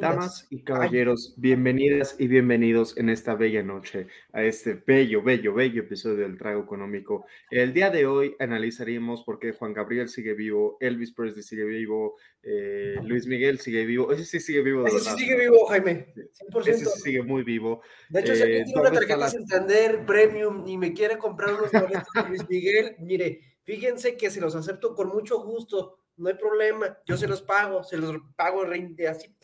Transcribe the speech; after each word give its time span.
Damas 0.00 0.46
y 0.48 0.62
caballeros, 0.62 1.34
bienvenidas 1.36 2.14
y 2.20 2.28
bienvenidos 2.28 2.96
en 2.98 3.08
esta 3.08 3.34
bella 3.34 3.64
noche 3.64 4.06
a 4.32 4.44
este 4.44 4.74
bello, 4.74 5.22
bello, 5.24 5.54
bello 5.54 5.82
episodio 5.82 6.18
del 6.18 6.38
Trago 6.38 6.62
Económico. 6.62 7.26
El 7.50 7.72
día 7.72 7.90
de 7.90 8.06
hoy 8.06 8.36
analizaremos 8.38 9.24
por 9.24 9.40
qué 9.40 9.52
Juan 9.52 9.72
Gabriel 9.72 10.08
sigue 10.08 10.34
vivo, 10.34 10.76
Elvis 10.78 11.12
Presley 11.12 11.42
sigue 11.42 11.64
vivo, 11.64 12.16
eh, 12.44 12.96
Luis 13.02 13.26
Miguel 13.26 13.58
sigue 13.58 13.84
vivo. 13.84 14.12
Ese 14.12 14.24
sí 14.24 14.38
sigue 14.38 14.62
vivo 14.62 14.86
Ese 14.86 15.00
sí 15.00 15.10
sigue 15.16 15.36
vivo, 15.36 15.66
Jaime. 15.66 16.14
100%. 16.14 16.68
Ese 16.68 16.84
sí 16.84 17.00
sigue 17.00 17.22
muy 17.22 17.42
vivo. 17.42 17.82
De 18.08 18.20
hecho, 18.20 18.36
si 18.36 18.42
alguien 18.42 18.62
eh, 18.62 18.64
tiene 18.66 18.80
una 18.80 18.92
tarjeta 18.92 19.28
Santander 19.28 20.06
Premium 20.06 20.64
y 20.68 20.78
me 20.78 20.92
quiere 20.92 21.18
comprar 21.18 21.54
unos 21.54 21.72
boletos 21.72 22.12
de 22.14 22.28
Luis 22.28 22.48
Miguel, 22.48 22.94
mire, 23.00 23.40
fíjense 23.64 24.16
que 24.16 24.30
se 24.30 24.40
los 24.40 24.54
acepto 24.54 24.94
con 24.94 25.08
mucho 25.08 25.42
gusto. 25.42 25.98
No 26.18 26.28
hay 26.28 26.34
problema, 26.34 26.98
yo 27.06 27.16
se 27.16 27.26
los 27.26 27.42
pago, 27.42 27.82
se 27.82 27.96
los 27.96 28.16
pago 28.36 28.62
así 29.08 29.34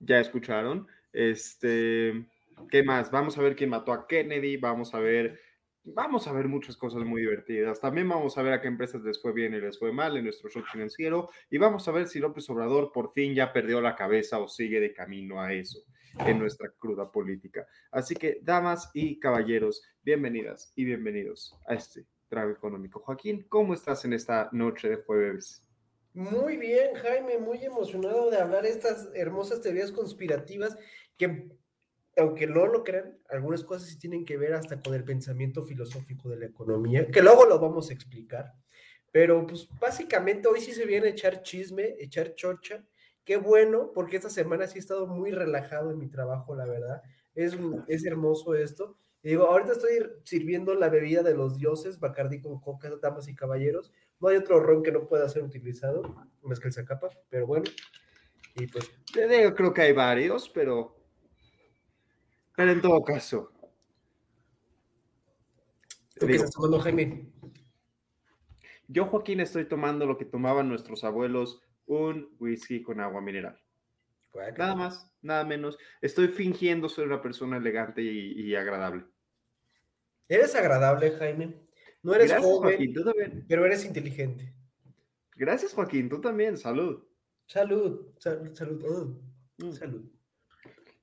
ya 0.00 0.20
escucharon. 0.20 0.86
Este, 1.12 2.26
¿qué 2.70 2.82
más? 2.82 3.10
Vamos 3.10 3.38
a 3.38 3.42
ver 3.42 3.56
quién 3.56 3.70
mató 3.70 3.92
a 3.92 4.06
Kennedy, 4.06 4.56
vamos 4.56 4.94
a 4.94 5.00
ver, 5.00 5.40
vamos 5.84 6.26
a 6.28 6.32
ver 6.32 6.48
muchas 6.48 6.76
cosas 6.76 7.02
muy 7.04 7.22
divertidas. 7.22 7.80
También 7.80 8.08
vamos 8.08 8.36
a 8.38 8.42
ver 8.42 8.52
a 8.52 8.60
qué 8.60 8.68
empresas 8.68 9.02
les 9.02 9.20
fue 9.20 9.32
bien 9.32 9.54
y 9.54 9.60
les 9.60 9.78
fue 9.78 9.92
mal 9.92 10.16
en 10.16 10.24
nuestro 10.24 10.50
show 10.50 10.62
financiero 10.70 11.30
y 11.50 11.58
vamos 11.58 11.86
a 11.88 11.92
ver 11.92 12.06
si 12.06 12.18
López 12.18 12.48
Obrador 12.50 12.92
por 12.92 13.12
fin 13.12 13.34
ya 13.34 13.52
perdió 13.52 13.80
la 13.80 13.96
cabeza 13.96 14.38
o 14.38 14.48
sigue 14.48 14.80
de 14.80 14.92
camino 14.92 15.40
a 15.40 15.52
eso 15.52 15.80
en 16.26 16.38
nuestra 16.38 16.70
cruda 16.78 17.10
política. 17.10 17.66
Así 17.90 18.14
que, 18.14 18.40
damas 18.42 18.90
y 18.92 19.20
caballeros, 19.20 19.82
bienvenidas 20.02 20.72
y 20.74 20.84
bienvenidos 20.84 21.54
a 21.66 21.74
este 21.74 22.06
trago 22.28 22.50
económico. 22.50 23.00
Joaquín, 23.00 23.46
¿cómo 23.48 23.74
estás 23.74 24.04
en 24.04 24.12
esta 24.12 24.48
noche 24.52 24.88
de 24.88 24.96
jueves? 24.96 25.67
Muy 26.18 26.56
bien, 26.56 26.96
Jaime, 26.96 27.38
muy 27.38 27.64
emocionado 27.64 28.28
de 28.28 28.38
hablar 28.38 28.66
estas 28.66 29.08
hermosas 29.14 29.60
teorías 29.60 29.92
conspirativas 29.92 30.76
que, 31.16 31.48
aunque 32.16 32.48
no 32.48 32.66
lo 32.66 32.82
crean, 32.82 33.16
algunas 33.28 33.62
cosas 33.62 33.88
sí 33.88 33.98
tienen 33.98 34.24
que 34.24 34.36
ver 34.36 34.54
hasta 34.54 34.82
con 34.82 34.94
el 34.94 35.04
pensamiento 35.04 35.62
filosófico 35.62 36.28
de 36.28 36.38
la 36.38 36.46
economía, 36.46 37.06
que 37.06 37.22
luego 37.22 37.46
lo 37.46 37.60
vamos 37.60 37.90
a 37.90 37.92
explicar. 37.92 38.52
Pero 39.12 39.46
pues 39.46 39.68
básicamente 39.78 40.48
hoy 40.48 40.60
sí 40.60 40.72
se 40.72 40.86
viene 40.86 41.06
a 41.06 41.10
echar 41.10 41.42
chisme, 41.42 41.94
echar 42.00 42.34
chocha. 42.34 42.84
Qué 43.24 43.36
bueno, 43.36 43.92
porque 43.94 44.16
esta 44.16 44.28
semana 44.28 44.66
sí 44.66 44.78
he 44.78 44.80
estado 44.80 45.06
muy 45.06 45.30
relajado 45.30 45.92
en 45.92 45.98
mi 45.98 46.08
trabajo, 46.08 46.56
la 46.56 46.66
verdad. 46.66 47.00
Es, 47.36 47.56
es 47.86 48.04
hermoso 48.04 48.56
esto. 48.56 48.98
Y 49.22 49.28
digo, 49.28 49.44
ahorita 49.44 49.70
estoy 49.70 50.00
sirviendo 50.24 50.74
la 50.74 50.88
bebida 50.88 51.22
de 51.22 51.34
los 51.34 51.58
dioses, 51.58 52.00
Bacardi 52.00 52.40
con 52.40 52.60
coca, 52.60 52.90
damas 53.00 53.28
y 53.28 53.36
caballeros, 53.36 53.92
no 54.20 54.28
hay 54.28 54.36
otro 54.36 54.60
ron 54.60 54.82
que 54.82 54.92
no 54.92 55.06
pueda 55.06 55.28
ser 55.28 55.42
utilizado, 55.42 56.02
más 56.42 56.60
que 56.60 56.68
el 56.68 56.74
Zacapa, 56.74 57.10
pero 57.28 57.46
bueno. 57.46 57.64
Y 58.56 58.66
pues. 58.66 58.90
Yo 59.14 59.54
creo 59.54 59.72
que 59.72 59.82
hay 59.82 59.92
varios, 59.92 60.48
pero. 60.48 60.96
Pero 62.56 62.72
en 62.72 62.80
todo 62.80 63.02
caso. 63.02 63.52
¿Tú 66.18 66.26
qué 66.26 66.34
estás 66.34 66.50
tomando, 66.50 66.80
Jaime? 66.80 67.30
Yo, 68.88 69.04
Joaquín, 69.06 69.40
estoy 69.40 69.66
tomando 69.66 70.06
lo 70.06 70.18
que 70.18 70.24
tomaban 70.24 70.68
nuestros 70.68 71.04
abuelos, 71.04 71.62
un 71.86 72.34
whisky 72.40 72.82
con 72.82 73.00
agua 73.00 73.20
mineral. 73.20 73.60
Nada 74.56 74.74
más, 74.74 75.12
nada 75.20 75.44
menos. 75.44 75.78
Estoy 76.00 76.28
fingiendo 76.28 76.88
ser 76.88 77.06
una 77.06 77.20
persona 77.20 77.56
elegante 77.56 78.02
y 78.02 78.54
agradable. 78.54 79.04
¿Eres 80.28 80.54
agradable, 80.54 81.12
Jaime? 81.12 81.67
No 82.02 82.14
eres 82.14 82.34
joven, 82.36 83.44
pero 83.48 83.66
eres 83.66 83.84
inteligente. 83.84 84.54
Gracias, 85.36 85.72
Joaquín. 85.72 86.08
Tú 86.08 86.20
también. 86.20 86.56
Salud. 86.56 87.02
Salud. 87.46 88.08
Salud. 88.18 88.54
Salud. 88.54 89.16
Mm. 89.58 89.72
salud. 89.72 90.04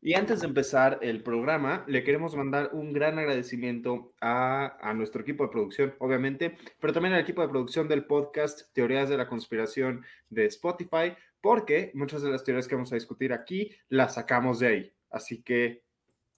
Y 0.01 0.13
antes 0.13 0.41
de 0.41 0.47
empezar 0.47 0.99
el 1.01 1.23
programa, 1.23 1.83
le 1.87 2.03
queremos 2.03 2.35
mandar 2.35 2.69
un 2.73 2.93
gran 2.93 3.17
agradecimiento 3.17 4.13
a, 4.21 4.77
a, 4.79 4.93
nuestro 4.93 5.23
equipo 5.23 5.43
de 5.43 5.49
producción, 5.49 5.95
obviamente, 5.97 6.57
pero 6.79 6.93
también 6.93 7.15
al 7.15 7.21
equipo 7.21 7.41
de 7.41 7.49
producción 7.49 7.87
del 7.87 8.05
podcast 8.05 8.71
Teorías 8.73 9.09
de 9.09 9.17
la 9.17 9.27
Conspiración 9.27 10.05
de 10.29 10.45
Spotify, 10.45 11.15
porque 11.41 11.91
muchas 11.95 12.21
de 12.21 12.29
las 12.29 12.43
teorías 12.43 12.67
que 12.67 12.75
vamos 12.75 12.91
a 12.91 12.95
discutir 12.95 13.33
aquí 13.33 13.71
las 13.89 14.13
sacamos 14.13 14.59
de 14.59 14.67
ahí. 14.67 14.93
Así 15.09 15.41
que 15.41 15.83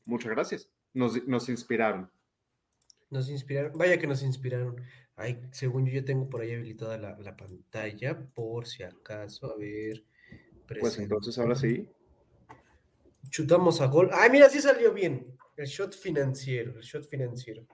muchas 0.06 0.32
gracias. 0.32 0.72
Nos, 0.94 1.28
nos 1.28 1.50
inspiraron. 1.50 2.10
Nos 3.10 3.30
inspiraron, 3.30 3.78
vaya 3.78 3.98
que 3.98 4.08
nos 4.08 4.22
inspiraron. 4.22 4.82
Ay, 5.16 5.42
según 5.52 5.86
yo, 5.86 5.94
ya 5.94 6.06
tengo 6.06 6.30
por 6.30 6.42
ahí 6.42 6.54
habilitada 6.54 6.98
la, 6.98 7.36
pantalla, 7.36 8.20
por 8.36 8.68
si 8.68 8.84
acaso, 8.84 9.52
a 9.52 9.58
ver. 9.58 10.04
Pues 10.80 11.00
entonces 11.00 11.38
ahora 11.38 11.56
sí. 11.56 11.90
Chutamos 13.30 13.82
a 13.82 13.88
gol. 13.88 14.10
Ay, 14.14 14.30
mira, 14.30 14.50
sí 14.50 14.62
salió 14.62 14.94
bien. 14.94 15.36
El 15.56 15.66
shot 15.66 15.96
financiero, 15.96 16.78
el 16.78 16.84
shot 16.84 17.08
financiero. 17.08 17.66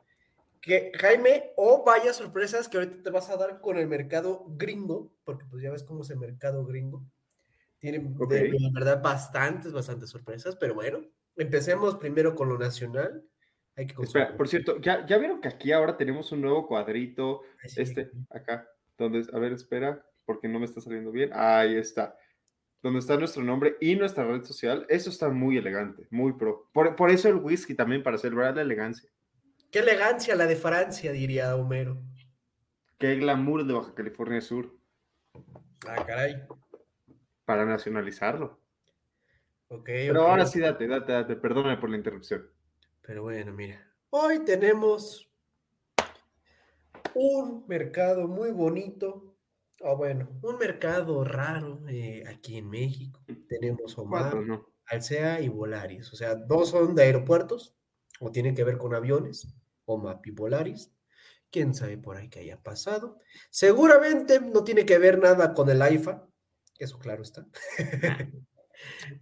Que 0.61 0.91
Jaime, 0.95 1.51
o 1.57 1.83
vaya 1.83 2.13
sorpresas 2.13 2.69
que 2.69 2.77
ahorita 2.77 3.03
te 3.03 3.09
vas 3.09 3.29
a 3.29 3.35
dar 3.35 3.59
con 3.59 3.77
el 3.77 3.87
mercado 3.87 4.45
gringo, 4.47 5.11
porque 5.25 5.45
pues 5.49 5.61
ya 5.61 5.71
ves 5.71 5.83
cómo 5.83 6.03
es 6.03 6.09
el 6.11 6.19
mercado 6.19 6.65
gringo. 6.65 7.05
Tienen 7.79 8.15
de, 8.29 8.57
verdad 8.73 9.01
bastantes, 9.01 9.73
bastantes 9.73 10.09
sorpresas, 10.09 10.55
pero 10.55 10.73
bueno, 10.73 11.01
empecemos 11.35 11.97
primero 11.97 12.33
con 12.33 12.47
lo 12.47 12.57
nacional 12.57 13.25
Espera, 13.75 14.37
por 14.37 14.47
cierto, 14.47 14.79
¿ya, 14.79 15.05
¿ya 15.05 15.17
vieron 15.17 15.41
que 15.41 15.47
aquí 15.47 15.71
ahora 15.71 15.97
tenemos 15.97 16.31
un 16.31 16.41
nuevo 16.41 16.67
cuadrito? 16.67 17.41
Este, 17.75 18.11
acá, 18.29 18.67
donde, 18.97 19.25
a 19.33 19.39
ver, 19.39 19.53
espera, 19.53 20.05
porque 20.25 20.47
no 20.47 20.59
me 20.59 20.65
está 20.65 20.79
saliendo 20.79 21.11
bien. 21.11 21.31
Ahí 21.33 21.75
está. 21.75 22.15
Donde 22.81 22.99
está 22.99 23.17
nuestro 23.17 23.43
nombre 23.43 23.77
y 23.79 23.95
nuestra 23.95 24.25
red 24.25 24.43
social. 24.43 24.85
Eso 24.89 25.09
está 25.09 25.29
muy 25.29 25.57
elegante, 25.57 26.05
muy 26.11 26.33
pro. 26.33 26.69
Por, 26.73 27.09
eso 27.09 27.29
el 27.29 27.35
whisky 27.35 27.73
también, 27.73 28.03
para 28.03 28.17
celebrar 28.17 28.55
la 28.55 28.61
elegancia. 28.61 29.09
Qué 29.71 29.79
elegancia 29.79 30.35
la 30.35 30.45
de 30.45 30.55
Francia, 30.55 31.11
diría 31.11 31.55
Homero. 31.55 32.01
Qué 32.99 33.15
glamour 33.15 33.65
de 33.65 33.73
Baja 33.73 33.95
California 33.95 34.41
Sur. 34.41 34.75
Ah, 35.87 36.03
caray. 36.05 36.43
Para 37.45 37.65
nacionalizarlo. 37.65 38.59
Ok. 39.69 39.85
Pero 39.85 40.27
ahora 40.27 40.45
sí, 40.45 40.59
date, 40.59 40.85
date, 40.87 41.11
date. 41.11 41.35
Perdóname 41.37 41.77
por 41.77 41.89
la 41.89 41.97
interrupción. 41.97 42.47
Pero 43.05 43.23
bueno, 43.23 43.51
mira, 43.51 43.85
hoy 44.11 44.45
tenemos 44.45 45.29
un 47.13 47.65
mercado 47.67 48.29
muy 48.29 48.51
bonito, 48.51 49.35
o 49.81 49.97
bueno, 49.97 50.29
un 50.41 50.57
mercado 50.57 51.25
raro 51.25 51.81
eh, 51.89 52.23
aquí 52.27 52.57
en 52.57 52.69
México. 52.69 53.19
Tenemos 53.49 53.97
Omar, 53.97 54.33
Alcea 54.85 55.41
y 55.41 55.49
Volaris. 55.49 56.13
O 56.13 56.15
sea, 56.15 56.35
dos 56.35 56.69
son 56.69 56.95
de 56.95 57.03
aeropuertos, 57.03 57.75
o 58.21 58.31
tienen 58.31 58.55
que 58.55 58.63
ver 58.63 58.77
con 58.77 58.95
aviones, 58.95 59.53
Omap 59.83 60.25
y 60.25 60.31
Volaris. 60.31 60.89
Quién 61.51 61.73
sabe 61.73 61.97
por 61.97 62.15
ahí 62.15 62.29
que 62.29 62.39
haya 62.39 62.55
pasado. 62.55 63.17
Seguramente 63.49 64.39
no 64.39 64.63
tiene 64.63 64.85
que 64.85 64.97
ver 64.97 65.19
nada 65.19 65.53
con 65.53 65.69
el 65.69 65.81
AIFA, 65.81 66.25
eso 66.79 66.97
claro 66.99 67.21
está. 67.21 67.45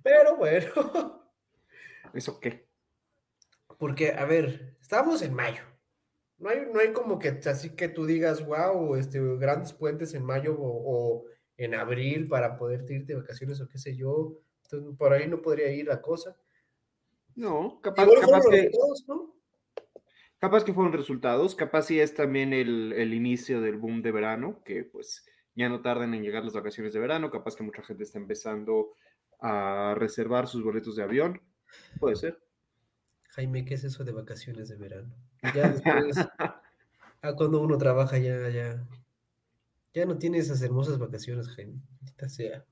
Pero 0.03 0.37
bueno. 0.37 1.33
¿Eso 2.13 2.39
qué? 2.39 2.70
Porque, 3.81 4.11
a 4.11 4.25
ver, 4.25 4.75
estamos 4.79 5.23
en 5.23 5.33
mayo. 5.33 5.63
No 6.37 6.49
hay, 6.49 6.67
no 6.71 6.79
hay 6.79 6.93
como 6.93 7.17
que 7.17 7.29
así 7.29 7.71
que 7.75 7.89
tú 7.89 8.05
digas, 8.05 8.45
wow, 8.45 8.93
este, 8.95 9.19
grandes 9.37 9.73
puentes 9.73 10.13
en 10.13 10.23
mayo 10.23 10.55
o, 10.55 11.25
en 11.57 11.73
abril 11.73 12.27
para 12.27 12.59
poder 12.59 12.81
irte 12.81 13.13
de 13.13 13.21
vacaciones 13.21 13.59
o 13.59 13.67
qué 13.67 13.79
sé 13.79 13.97
yo. 13.97 14.37
Entonces, 14.65 14.95
por 14.99 15.13
ahí 15.13 15.27
no 15.27 15.41
podría 15.41 15.71
ir 15.71 15.87
la 15.87 15.99
cosa. 15.99 16.37
No, 17.33 17.81
capaz, 17.81 18.05
que, 18.05 18.15
resultados, 18.17 19.05
¿no? 19.07 19.35
capaz 20.37 20.63
que 20.63 20.73
fueron 20.73 20.93
resultados, 20.93 21.55
capaz 21.55 21.87
sí 21.87 21.99
es 21.99 22.13
también 22.13 22.53
el, 22.53 22.93
el 22.93 23.15
inicio 23.15 23.61
del 23.61 23.77
boom 23.77 24.03
de 24.03 24.11
verano, 24.11 24.61
que 24.63 24.83
pues 24.83 25.25
ya 25.55 25.69
no 25.69 25.81
tardan 25.81 26.13
en 26.13 26.21
llegar 26.21 26.43
las 26.43 26.53
vacaciones 26.53 26.93
de 26.93 26.99
verano, 26.99 27.31
capaz 27.31 27.55
que 27.55 27.63
mucha 27.63 27.81
gente 27.81 28.03
está 28.03 28.19
empezando 28.19 28.93
a 29.39 29.95
reservar 29.97 30.47
sus 30.47 30.63
boletos 30.63 30.97
de 30.97 31.03
avión, 31.03 31.41
puede 31.99 32.15
ser. 32.15 32.50
Jaime, 33.31 33.63
¿qué 33.63 33.75
es 33.75 33.83
eso 33.85 34.03
de 34.03 34.11
vacaciones 34.11 34.67
de 34.67 34.75
verano? 34.75 35.15
Ya 35.55 35.69
después, 35.69 36.17
ah, 37.21 37.35
cuando 37.37 37.61
uno 37.61 37.77
trabaja 37.77 38.17
ya, 38.17 38.49
ya, 38.49 38.85
ya 39.93 40.05
no 40.05 40.17
tiene 40.17 40.37
esas 40.37 40.61
hermosas 40.61 40.99
vacaciones, 40.99 41.47
Jaime. 41.49 41.81
Maldita 42.01 42.27
sea. 42.27 42.65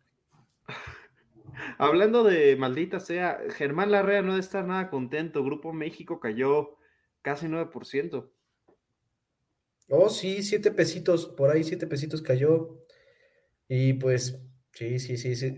Hablando 1.77 2.25
de 2.25 2.57
maldita 2.57 3.00
sea, 3.00 3.39
Germán 3.56 3.91
Larrea 3.91 4.21
no 4.21 4.31
debe 4.31 4.41
estar 4.41 4.65
nada 4.65 4.89
contento. 4.89 5.45
Grupo 5.45 5.71
México 5.71 6.19
cayó 6.19 6.77
casi 7.21 7.47
9%. 7.47 8.29
Oh, 9.91 10.09
sí, 10.09 10.44
siete 10.44 10.71
pesitos, 10.71 11.25
por 11.25 11.50
ahí 11.51 11.63
siete 11.63 11.88
pesitos 11.88 12.21
cayó. 12.21 12.79
Y 13.69 13.94
pues, 13.94 14.41
sí, 14.73 15.00
sí, 15.00 15.17
sí, 15.17 15.35
sí. 15.35 15.56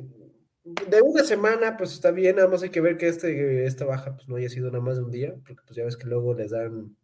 De 0.64 1.02
una 1.02 1.24
semana, 1.24 1.76
pues 1.76 1.92
está 1.94 2.12
bien, 2.12 2.36
nada 2.36 2.48
más 2.48 2.62
hay 2.62 2.70
que 2.70 2.82
ver 2.82 2.98
que 2.98 3.08
este, 3.08 3.66
esta 3.66 3.86
baja 3.86 4.16
pues 4.16 4.28
no 4.30 4.36
haya 4.36 4.50
sido 4.50 4.70
nada 4.70 4.84
más 4.84 4.98
de 4.98 5.04
un 5.04 5.12
día, 5.12 5.34
porque 5.46 5.64
pues 5.66 5.76
ya 5.76 5.84
ves 5.84 5.98
que 5.98 6.06
luego 6.06 6.36
les 6.36 6.52
dan 6.52 6.96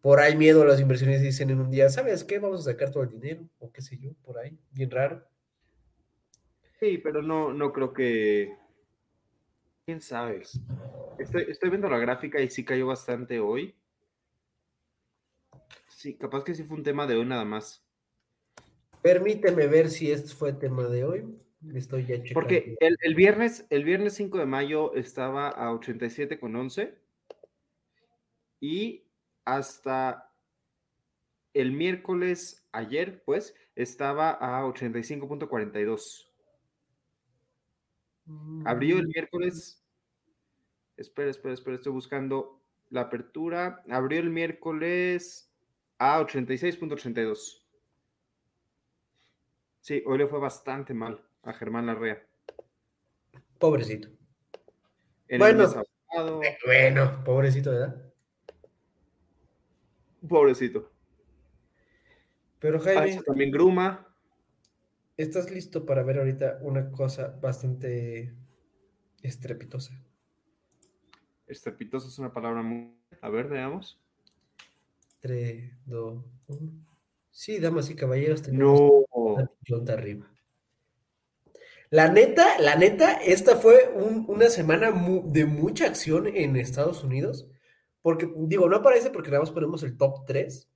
por 0.00 0.20
ahí 0.20 0.36
miedo 0.36 0.62
a 0.62 0.66
las 0.66 0.80
inversiones 0.80 1.20
y 1.20 1.26
dicen 1.26 1.50
en 1.50 1.60
un 1.60 1.70
día, 1.70 1.90
¿sabes 1.90 2.24
qué? 2.24 2.38
Vamos 2.38 2.60
a 2.60 2.72
sacar 2.72 2.90
todo 2.90 3.02
el 3.02 3.10
dinero, 3.10 3.46
o 3.58 3.70
qué 3.70 3.82
sé 3.82 3.98
yo, 3.98 4.12
por 4.24 4.38
ahí, 4.38 4.58
bien 4.70 4.90
raro. 4.90 5.22
Sí, 6.80 6.98
pero 6.98 7.22
no, 7.22 7.52
no 7.52 7.72
creo 7.72 7.92
que. 7.92 8.56
¿Quién 9.84 10.00
sabe? 10.00 10.42
Estoy, 11.18 11.46
estoy 11.48 11.70
viendo 11.70 11.88
la 11.88 11.98
gráfica 11.98 12.40
y 12.40 12.48
sí 12.48 12.64
cayó 12.64 12.86
bastante 12.86 13.40
hoy. 13.40 13.74
Sí, 15.88 16.14
capaz 16.14 16.44
que 16.44 16.54
sí 16.54 16.62
fue 16.62 16.76
un 16.76 16.84
tema 16.84 17.06
de 17.06 17.16
hoy 17.16 17.26
nada 17.26 17.44
más. 17.44 17.82
Permíteme 19.02 19.66
ver 19.66 19.90
si 19.90 20.10
este 20.10 20.32
fue 20.34 20.52
tema 20.52 20.84
de 20.84 21.04
hoy. 21.04 21.36
Estoy 21.74 22.06
ya 22.06 22.16
checando. 22.16 22.34
Porque 22.34 22.76
el, 22.80 22.96
el 23.00 23.14
viernes, 23.14 23.66
el 23.70 23.84
viernes 23.84 24.14
5 24.14 24.38
de 24.38 24.46
mayo 24.46 24.94
estaba 24.94 25.48
a 25.48 25.72
87,11 25.72 26.94
y 28.60 29.04
hasta 29.44 30.32
el 31.54 31.72
miércoles 31.72 32.68
ayer, 32.72 33.22
pues, 33.24 33.54
estaba 33.74 34.30
a 34.30 34.64
85.42. 34.66 36.26
Abrió 38.64 38.98
el 38.98 39.06
Mm, 39.06 39.12
miércoles. 39.14 39.84
Espera, 40.96 41.30
espera, 41.30 41.54
espera, 41.54 41.76
estoy 41.76 41.92
buscando 41.92 42.60
la 42.90 43.02
apertura. 43.02 43.82
Abrió 43.90 44.20
el 44.20 44.30
miércoles 44.30 45.52
a 45.98 46.20
86.82. 46.20 47.64
Sí, 49.80 50.02
hoy 50.06 50.18
le 50.18 50.26
fue 50.26 50.38
bastante 50.38 50.92
mal 50.92 51.27
a 51.48 51.52
Germán 51.54 51.86
Larrea. 51.86 52.22
Pobrecito. 53.58 54.08
En 55.28 55.38
Bueno. 55.40 55.64
pasado, 55.64 56.40
Bueno, 56.66 57.22
pobrecito, 57.24 57.70
¿verdad? 57.70 58.12
pobrecito. 60.28 60.92
Pero 62.58 62.78
Ah, 62.78 62.82
Jaime, 62.84 63.10
está 63.10 63.22
también 63.22 63.50
Gruma. 63.50 64.04
¿estás 65.16 65.50
listo 65.50 65.84
para 65.86 66.02
ver 66.02 66.18
ahorita 66.18 66.58
una 66.62 66.90
cosa 66.90 67.28
bastante 67.40 68.34
estrepitosa? 69.22 70.00
Estrepitoso 71.46 72.08
es 72.08 72.18
una 72.18 72.32
palabra 72.32 72.62
muy. 72.62 72.94
A 73.22 73.28
ver, 73.30 73.48
veamos. 73.48 73.98
3, 75.20 75.72
2, 75.86 76.24
1. 76.48 76.86
Sí, 77.30 77.58
damas 77.58 77.88
y 77.90 77.96
caballeros, 77.96 78.42
tenemos 78.42 78.80
No. 78.80 79.04
una 79.12 79.50
arriba. 79.94 80.30
La 81.90 82.08
neta, 82.10 82.58
la 82.60 82.76
neta, 82.76 83.14
esta 83.14 83.56
fue 83.56 83.90
un- 83.94 84.24
una 84.28 84.48
semana 84.50 84.90
de 85.26 85.46
mucha 85.46 85.86
acción 85.86 86.26
en 86.26 86.56
Estados 86.56 87.02
Unidos. 87.02 87.48
Porque, 88.02 88.30
digo, 88.36 88.68
no 88.68 88.76
aparece 88.76 89.10
porque 89.10 89.30
nada 89.30 89.40
más 89.42 89.50
ponemos 89.50 89.82
el 89.82 89.96
top 89.96 90.24
3, 90.26 90.68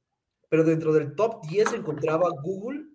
pero 0.49 0.65
dentro 0.65 0.93
del 0.93 1.15
top 1.15 1.47
10 1.49 1.71
se 1.71 1.77
encontraba 1.77 2.29
Google 2.43 2.87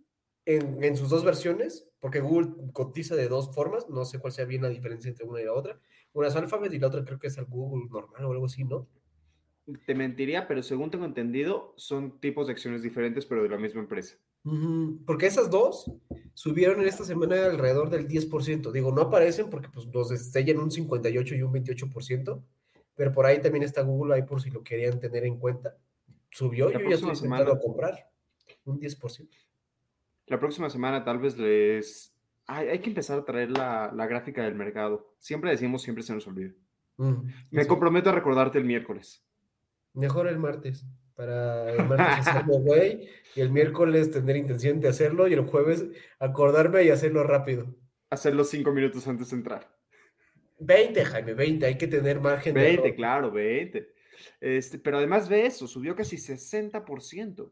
en, 0.45 0.83
en 0.83 0.97
sus 0.97 1.09
dos 1.09 1.23
versiones, 1.23 1.89
porque 1.99 2.19
Google 2.19 2.53
cotiza 2.73 3.15
de 3.15 3.27
dos 3.27 3.53
formas, 3.53 3.89
no 3.89 4.05
sé 4.05 4.19
cuál 4.19 4.33
sea 4.33 4.45
bien 4.45 4.61
la 4.63 4.69
diferencia 4.69 5.09
entre 5.09 5.25
una 5.25 5.41
y 5.41 5.45
la 5.45 5.53
otra. 5.53 5.79
Una 6.13 6.27
es 6.27 6.35
Alphabet 6.35 6.73
y 6.73 6.79
la 6.79 6.87
otra 6.87 7.03
creo 7.05 7.19
que 7.19 7.27
es 7.27 7.37
el 7.37 7.45
Google 7.45 7.87
normal 7.89 8.25
o 8.25 8.31
algo 8.31 8.45
así, 8.45 8.63
¿no? 8.63 8.87
Te 9.85 9.95
mentiría, 9.95 10.47
pero 10.47 10.63
según 10.63 10.89
tengo 10.91 11.05
entendido, 11.05 11.73
son 11.77 12.19
tipos 12.19 12.47
de 12.47 12.53
acciones 12.53 12.81
diferentes, 12.83 13.25
pero 13.25 13.43
de 13.43 13.49
la 13.49 13.57
misma 13.57 13.81
empresa. 13.81 14.17
Porque 15.05 15.25
esas 15.25 15.49
dos 15.49 15.91
subieron 16.33 16.79
en 16.81 16.87
esta 16.87 17.03
semana 17.03 17.45
alrededor 17.45 17.89
del 17.89 18.07
10%. 18.07 18.71
Digo, 18.71 18.91
no 18.91 19.01
aparecen 19.01 19.49
porque 19.49 19.69
pues, 19.69 19.87
los 19.93 20.09
destellan 20.09 20.59
un 20.59 20.71
58 20.71 21.35
y 21.35 21.41
un 21.41 21.53
28%, 21.53 22.43
pero 22.95 23.11
por 23.11 23.25
ahí 23.25 23.41
también 23.41 23.63
está 23.63 23.81
Google, 23.81 24.15
ahí 24.15 24.23
por 24.23 24.41
si 24.41 24.49
lo 24.49 24.63
querían 24.63 24.99
tener 24.99 25.25
en 25.25 25.37
cuenta. 25.37 25.75
Subió, 26.29 26.69
La 26.69 26.79
yo 26.79 26.89
ya 26.89 26.95
estoy 26.95 27.15
semana. 27.15 27.57
comprar 27.59 28.09
un 28.65 28.79
10%. 28.79 29.29
La 30.27 30.39
próxima 30.39 30.69
semana 30.69 31.03
tal 31.03 31.19
vez 31.19 31.37
les... 31.37 32.13
Ay, 32.45 32.69
hay 32.69 32.79
que 32.79 32.89
empezar 32.89 33.19
a 33.19 33.25
traer 33.25 33.51
la, 33.51 33.91
la 33.93 34.07
gráfica 34.07 34.43
del 34.43 34.55
mercado. 34.55 35.13
Siempre 35.19 35.51
decimos, 35.51 35.81
siempre 35.81 36.03
se 36.03 36.13
nos 36.13 36.27
olvida. 36.27 36.53
Me 37.51 37.61
sí. 37.63 37.67
comprometo 37.67 38.09
a 38.09 38.13
recordarte 38.13 38.57
el 38.57 38.63
miércoles. 38.65 39.23
Mejor 39.93 40.27
el 40.27 40.39
martes, 40.39 40.85
para 41.17 41.73
el 41.73 41.83
martes 41.85 42.25
hacerlo 42.27 42.59
güey, 42.59 43.09
y 43.35 43.41
el 43.41 43.49
miércoles 43.51 44.09
tener 44.11 44.37
intención 44.37 44.79
de 44.79 44.87
hacerlo, 44.87 45.27
y 45.27 45.33
el 45.33 45.41
jueves 45.45 45.85
acordarme 46.19 46.83
y 46.83 46.89
hacerlo 46.91 47.23
rápido. 47.23 47.75
Hacerlo 48.09 48.45
cinco 48.45 48.71
minutos 48.71 49.05
antes 49.07 49.31
de 49.31 49.35
entrar. 49.37 49.75
20, 50.59 51.03
Jaime, 51.03 51.33
20, 51.33 51.65
hay 51.65 51.77
que 51.77 51.87
tener 51.87 52.21
margen 52.21 52.53
de 52.53 52.61
20, 52.61 52.81
error. 52.83 52.95
claro, 52.95 53.31
20. 53.31 53.93
Este, 54.39 54.79
pero 54.79 54.97
además 54.97 55.27
ve 55.27 55.45
eso, 55.45 55.67
subió 55.67 55.95
casi 55.95 56.17
60%. 56.17 57.51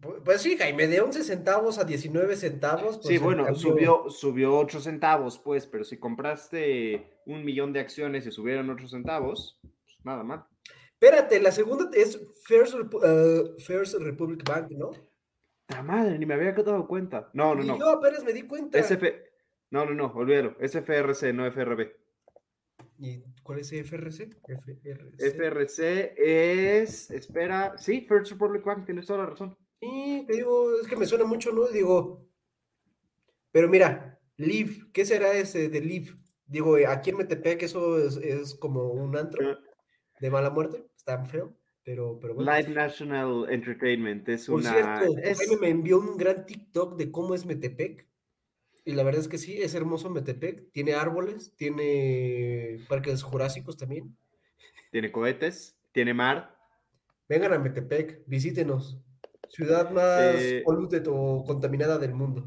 Pu- 0.00 0.22
Pues 0.24 0.40
sí, 0.40 0.56
Jaime, 0.56 0.86
de 0.86 1.00
11 1.00 1.22
centavos 1.24 1.78
a 1.78 1.84
19 1.84 2.36
centavos. 2.36 2.96
Sí, 2.96 3.00
pues, 3.02 3.14
el 3.16 3.20
bueno, 3.20 3.44
cambio- 3.44 3.60
subió, 3.60 4.10
subió 4.10 4.56
8 4.58 4.80
centavos, 4.80 5.38
pues, 5.38 5.66
pero 5.66 5.84
si 5.84 5.98
compraste 5.98 7.18
un 7.26 7.44
millón 7.44 7.72
de 7.72 7.80
acciones 7.80 8.26
y 8.26 8.30
subieron 8.30 8.70
8 8.70 8.88
centavos, 8.88 9.58
pues 9.62 9.98
nada 10.04 10.22
mal. 10.22 10.44
Espérate, 11.00 11.40
la 11.40 11.50
segunda 11.50 11.88
es 11.94 12.20
First, 12.44 12.74
Repu- 12.74 13.00
eh, 13.02 13.62
First 13.62 13.94
Republic 14.00 14.44
Bank, 14.46 14.70
¿no? 14.72 14.90
¡Ta 15.66 15.82
madre! 15.82 16.18
Ni 16.18 16.26
me 16.26 16.34
había 16.34 16.52
dado 16.52 16.86
cuenta. 16.86 17.30
No, 17.32 17.54
no, 17.54 17.62
no. 17.64 17.78
yo 17.78 17.88
apenas 17.88 18.22
me 18.22 18.34
di 18.34 18.42
cuenta. 18.42 18.78
SF... 18.78 19.02
No, 19.70 19.86
no, 19.86 19.94
no, 19.94 20.12
olvídalo. 20.12 20.56
SFRC, 20.60 21.32
no 21.32 21.46
FRB. 21.50 21.88
¿Y 22.98 23.22
cuál 23.42 23.60
es 23.60 23.70
FRC? 23.72 24.36
FRC. 24.46 25.16
FRC 25.18 26.14
es. 26.18 27.10
Espera. 27.10 27.78
Sí, 27.78 28.04
First 28.06 28.32
Republic 28.32 28.62
Bank, 28.62 28.84
tienes 28.84 29.06
toda 29.06 29.20
la 29.20 29.26
razón. 29.26 29.56
Sí, 29.80 30.24
te 30.28 30.34
digo, 30.36 30.78
es 30.82 30.86
que 30.86 30.96
me 30.96 31.06
suena 31.06 31.24
mucho, 31.24 31.50
¿no? 31.52 31.66
Digo, 31.68 32.28
pero 33.52 33.68
mira, 33.68 34.20
Live, 34.36 34.90
¿qué 34.92 35.06
será 35.06 35.32
ese 35.32 35.70
de 35.70 35.80
Live? 35.80 36.10
Digo, 36.44 36.76
aquí 36.86 37.08
en 37.10 37.16
Metepec 37.16 37.62
eso 37.62 37.98
es, 37.98 38.18
es 38.18 38.54
como 38.54 38.90
un 38.90 39.16
antro 39.16 39.56
de 40.20 40.30
mala 40.30 40.50
muerte, 40.50 40.84
está 40.96 41.24
feo, 41.24 41.54
pero, 41.84 42.18
pero 42.20 42.34
bueno. 42.34 42.52
Live 42.54 42.70
National 42.72 43.46
Entertainment 43.50 44.28
es 44.28 44.46
Por 44.46 44.60
una. 44.60 44.70
cierto, 44.72 45.18
es- 45.22 45.60
me 45.60 45.68
envió 45.68 45.98
un 45.98 46.16
gran 46.16 46.46
TikTok 46.46 46.96
de 46.96 47.10
cómo 47.10 47.34
es 47.34 47.46
Metepec. 47.46 48.06
Y 48.84 48.92
la 48.92 49.02
verdad 49.02 49.20
es 49.20 49.28
que 49.28 49.38
sí, 49.38 49.60
es 49.60 49.74
hermoso 49.74 50.08
Metepec. 50.10 50.70
Tiene 50.72 50.94
árboles, 50.94 51.54
tiene 51.56 52.80
parques 52.88 53.22
jurásicos 53.22 53.76
también. 53.76 54.16
Tiene 54.90 55.12
cohetes, 55.12 55.76
tiene 55.92 56.14
mar. 56.14 56.56
Vengan 57.28 57.52
a 57.52 57.58
Metepec, 57.58 58.22
visítenos. 58.26 58.98
Ciudad 59.48 59.90
más 59.90 60.34
Eh, 60.36 60.62
polluted 60.64 61.04
o 61.08 61.44
contaminada 61.46 61.98
del 61.98 62.14
mundo. 62.14 62.46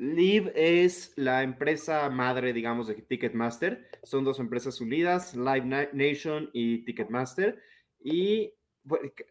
Live 0.00 0.52
es 0.54 1.12
la 1.16 1.42
empresa 1.42 2.08
madre, 2.08 2.54
digamos, 2.54 2.86
de 2.88 2.94
Ticketmaster. 2.94 3.86
Son 4.02 4.24
dos 4.24 4.40
empresas 4.40 4.80
unidas, 4.80 5.34
Live 5.36 5.66
Na- 5.66 5.90
Nation 5.92 6.48
y 6.54 6.86
Ticketmaster. 6.86 7.60
Y 8.02 8.54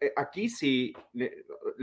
eh, 0.00 0.12
aquí, 0.14 0.48
si, 0.48 0.92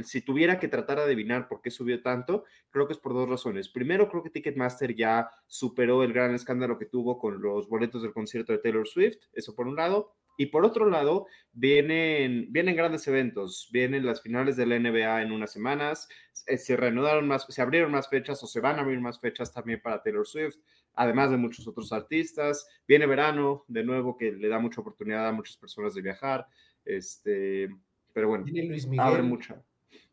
si 0.03 0.21
tuviera 0.21 0.57
que 0.57 0.69
tratar 0.69 0.99
de 0.99 1.03
adivinar 1.03 1.49
por 1.49 1.61
qué 1.61 1.69
subió 1.69 2.01
tanto, 2.01 2.45
creo 2.69 2.87
que 2.87 2.93
es 2.93 2.99
por 2.99 3.13
dos 3.13 3.27
razones. 3.27 3.67
Primero, 3.67 4.07
creo 4.09 4.23
que 4.23 4.29
Ticketmaster 4.29 4.95
ya 4.95 5.29
superó 5.47 6.01
el 6.03 6.13
gran 6.13 6.33
escándalo 6.33 6.79
que 6.79 6.85
tuvo 6.85 7.19
con 7.19 7.41
los 7.41 7.67
boletos 7.67 8.03
del 8.03 8.13
concierto 8.13 8.53
de 8.53 8.59
Taylor 8.59 8.87
Swift, 8.87 9.17
eso 9.33 9.53
por 9.53 9.67
un 9.67 9.75
lado. 9.75 10.13
Y 10.37 10.45
por 10.47 10.63
otro 10.63 10.89
lado, 10.89 11.25
vienen, 11.51 12.47
vienen 12.51 12.75
grandes 12.75 13.07
eventos, 13.07 13.69
vienen 13.73 14.05
las 14.05 14.21
finales 14.21 14.55
de 14.55 14.65
la 14.67 14.79
NBA 14.79 15.23
en 15.23 15.31
unas 15.31 15.51
semanas, 15.51 16.07
se 16.31 16.77
reanudaron 16.77 17.27
más, 17.27 17.45
se 17.49 17.61
abrieron 17.61 17.91
más 17.91 18.07
fechas 18.07 18.41
o 18.43 18.47
se 18.47 18.61
van 18.61 18.77
a 18.77 18.81
abrir 18.83 18.99
más 19.01 19.19
fechas 19.19 19.51
también 19.51 19.81
para 19.81 20.01
Taylor 20.01 20.25
Swift. 20.27 20.57
además 20.93 21.29
de 21.31 21.37
muchos 21.37 21.67
otros 21.67 21.91
artistas. 21.91 22.67
Viene 22.87 23.05
verano, 23.05 23.65
de 23.67 23.83
nuevo, 23.83 24.15
que 24.17 24.31
le 24.31 24.47
da 24.47 24.57
mucha 24.59 24.81
oportunidad 24.81 25.27
a 25.27 25.31
muchas 25.31 25.57
personas 25.57 25.93
de 25.93 26.01
viajar. 26.01 26.47
Este, 26.85 27.69
pero 28.13 28.29
bueno, 28.29 28.45
Viene 28.45 28.69
Luis 28.69 28.87
abre 28.97 29.21
Miguel. 29.21 29.23
mucha. 29.23 29.63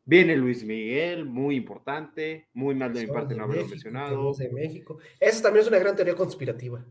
Viene 0.05 0.37
Luis 0.37 0.63
Miguel, 0.65 1.25
muy 1.25 1.57
importante, 1.57 2.49
muy 2.53 2.75
mal 2.75 2.93
de 2.93 3.07
mi 3.07 3.13
parte 3.13 3.33
de 3.33 3.39
no 3.39 3.45
haberlo 3.45 3.63
México, 3.63 3.75
mencionado. 3.77 4.35
De 4.35 4.51
México. 4.51 4.99
Esa 5.19 5.43
también 5.43 5.63
es 5.63 5.69
una 5.69 5.79
gran 5.79 5.97
teoría 5.97 6.15
conspirativa. 6.15 6.85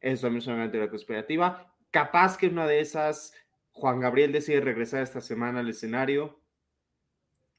Eso 0.00 0.22
también 0.22 0.38
es 0.42 0.46
una 0.46 0.56
gran 0.56 0.70
teoría 0.70 0.90
conspirativa. 0.90 1.71
Capaz 1.92 2.36
que 2.36 2.48
una 2.48 2.66
de 2.66 2.80
esas, 2.80 3.32
Juan 3.70 4.00
Gabriel 4.00 4.32
decide 4.32 4.60
regresar 4.60 5.02
esta 5.02 5.20
semana 5.20 5.60
al 5.60 5.68
escenario. 5.68 6.40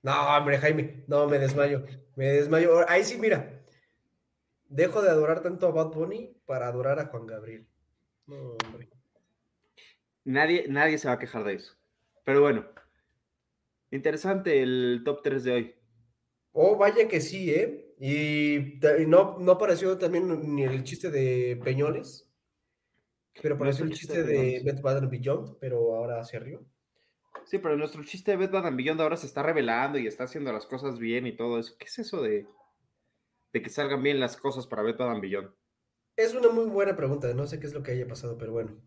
No, 0.02 0.36
hombre, 0.36 0.58
Jaime, 0.58 1.06
no, 1.08 1.28
me 1.28 1.40
desmayo, 1.40 1.86
me 2.16 2.26
desmayo. 2.26 2.84
Ahí 2.90 3.06
sí, 3.06 3.18
mira, 3.18 3.64
dejo 4.68 5.02
de 5.02 5.10
adorar 5.10 5.42
tanto 5.42 5.68
a 5.68 5.72
Bad 5.72 5.92
Bunny 5.92 6.36
para 6.46 6.68
adorar 6.68 7.00
a 7.00 7.06
Juan 7.06 7.28
Gabriel. 7.28 7.66
No, 8.26 8.58
hombre. 8.66 8.90
Nadie, 10.26 10.66
nadie 10.68 10.98
se 10.98 11.08
va 11.08 11.14
a 11.14 11.20
quejar 11.20 11.44
de 11.44 11.54
eso. 11.54 11.76
Pero 12.26 12.42
bueno, 12.42 12.66
interesante 13.92 14.62
el 14.62 15.04
top 15.06 15.22
3 15.22 15.44
de 15.44 15.52
hoy. 15.52 15.76
Oh, 16.54 16.76
vaya 16.76 17.08
que 17.08 17.22
sí, 17.22 17.52
¿eh? 17.54 17.96
Y, 18.00 18.80
no, 19.08 19.38
no 19.40 19.52
apareció 19.54 19.98
también 19.98 20.56
ni 20.56 20.64
el 20.64 20.84
chiste 20.84 21.12
de 21.12 21.60
Peñoles, 21.64 22.33
pero 23.42 23.56
apareció 23.56 23.84
el 23.84 23.90
Nuestro 23.90 24.08
chiste 24.08 24.24
de. 24.24 24.62
Beth 24.64 24.82
Baden 24.82 25.10
Beyond, 25.10 25.58
pero 25.60 25.96
ahora 25.96 26.24
se 26.24 26.40
rió. 26.40 26.64
Sí, 27.46 27.60
pero 27.60 27.76
nuestro 27.76 28.04
chiste 28.04 28.32
de 28.32 28.38
Beth 28.38 28.52
Baden 28.52 28.78
Beyond 28.78 29.02
ahora 29.02 29.18
se 29.18 29.26
está 29.26 29.44
revelando 29.44 29.98
y 29.98 30.08
está 30.08 30.26
haciendo 30.26 30.52
las 30.54 30.66
cosas 30.66 31.00
bien 31.00 31.28
y 31.28 31.36
todo 31.36 31.60
eso. 31.60 31.76
¿Qué 31.78 31.86
es 31.86 32.00
eso 32.00 32.22
de, 32.22 32.48
de 33.52 33.62
que 33.62 33.70
salgan 33.70 34.02
bien 34.02 34.20
las 34.20 34.38
cosas 34.38 34.68
para 34.68 34.84
Beth 34.84 34.98
Baden 34.98 35.22
Beyond? 35.22 35.52
Es 36.16 36.36
una 36.36 36.50
muy 36.50 36.66
buena 36.66 36.96
pregunta, 36.96 37.34
no 37.34 37.48
sé 37.48 37.60
qué 37.60 37.66
es 37.66 37.74
lo 37.74 37.82
que 37.82 37.92
haya 37.92 38.08
pasado, 38.08 38.38
pero 38.38 38.52
bueno. 38.52 38.80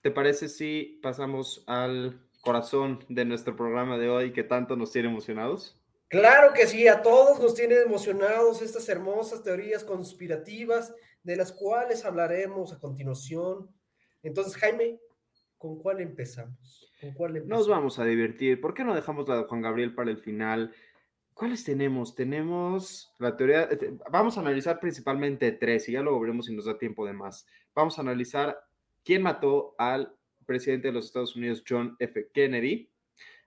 ¿Te 0.00 0.10
parece 0.10 0.48
si 0.48 0.98
pasamos 1.00 1.62
al 1.68 2.20
corazón 2.40 3.04
de 3.08 3.24
nuestro 3.24 3.54
programa 3.54 3.96
de 3.98 4.08
hoy 4.08 4.32
que 4.32 4.42
tanto 4.42 4.74
nos 4.74 4.90
tiene 4.90 5.08
emocionados? 5.08 5.80
Claro 6.08 6.52
que 6.52 6.66
sí, 6.66 6.88
a 6.88 7.00
todos 7.00 7.40
nos 7.40 7.54
tienen 7.54 7.78
emocionados 7.86 8.60
estas 8.60 8.88
hermosas 8.88 9.44
teorías 9.44 9.84
conspirativas 9.84 10.92
de 11.22 11.36
las 11.36 11.52
cuales 11.52 12.04
hablaremos 12.04 12.72
a 12.72 12.78
continuación. 12.80 13.68
Entonces, 14.22 14.56
Jaime, 14.56 14.98
¿con 15.58 15.78
cuál 15.78 16.00
empezamos? 16.00 16.92
¿Con 17.00 17.12
cuál 17.12 17.32
Nos 17.32 17.42
empezamos? 17.42 17.68
vamos 17.68 17.98
a 17.98 18.04
divertir. 18.04 18.60
¿Por 18.60 18.74
qué 18.74 18.84
no 18.84 18.94
dejamos 18.94 19.28
la 19.28 19.36
de 19.38 19.44
Juan 19.44 19.62
Gabriel 19.62 19.94
para 19.94 20.10
el 20.10 20.18
final? 20.18 20.74
¿Cuáles 21.34 21.64
tenemos? 21.64 22.14
Tenemos 22.14 23.12
la 23.18 23.36
teoría. 23.36 23.62
eh, 23.70 23.96
Vamos 24.10 24.36
a 24.36 24.40
analizar 24.40 24.78
principalmente 24.80 25.50
tres 25.52 25.88
y 25.88 25.92
ya 25.92 26.02
luego 26.02 26.20
veremos 26.20 26.46
si 26.46 26.54
nos 26.54 26.66
da 26.66 26.78
tiempo 26.78 27.06
de 27.06 27.12
más. 27.14 27.46
Vamos 27.74 27.98
a 27.98 28.02
analizar 28.02 28.58
quién 29.04 29.22
mató 29.22 29.74
al 29.78 30.14
presidente 30.46 30.88
de 30.88 30.92
los 30.94 31.06
Estados 31.06 31.34
Unidos, 31.36 31.64
John 31.66 31.96
F. 31.98 32.30
Kennedy. 32.34 32.90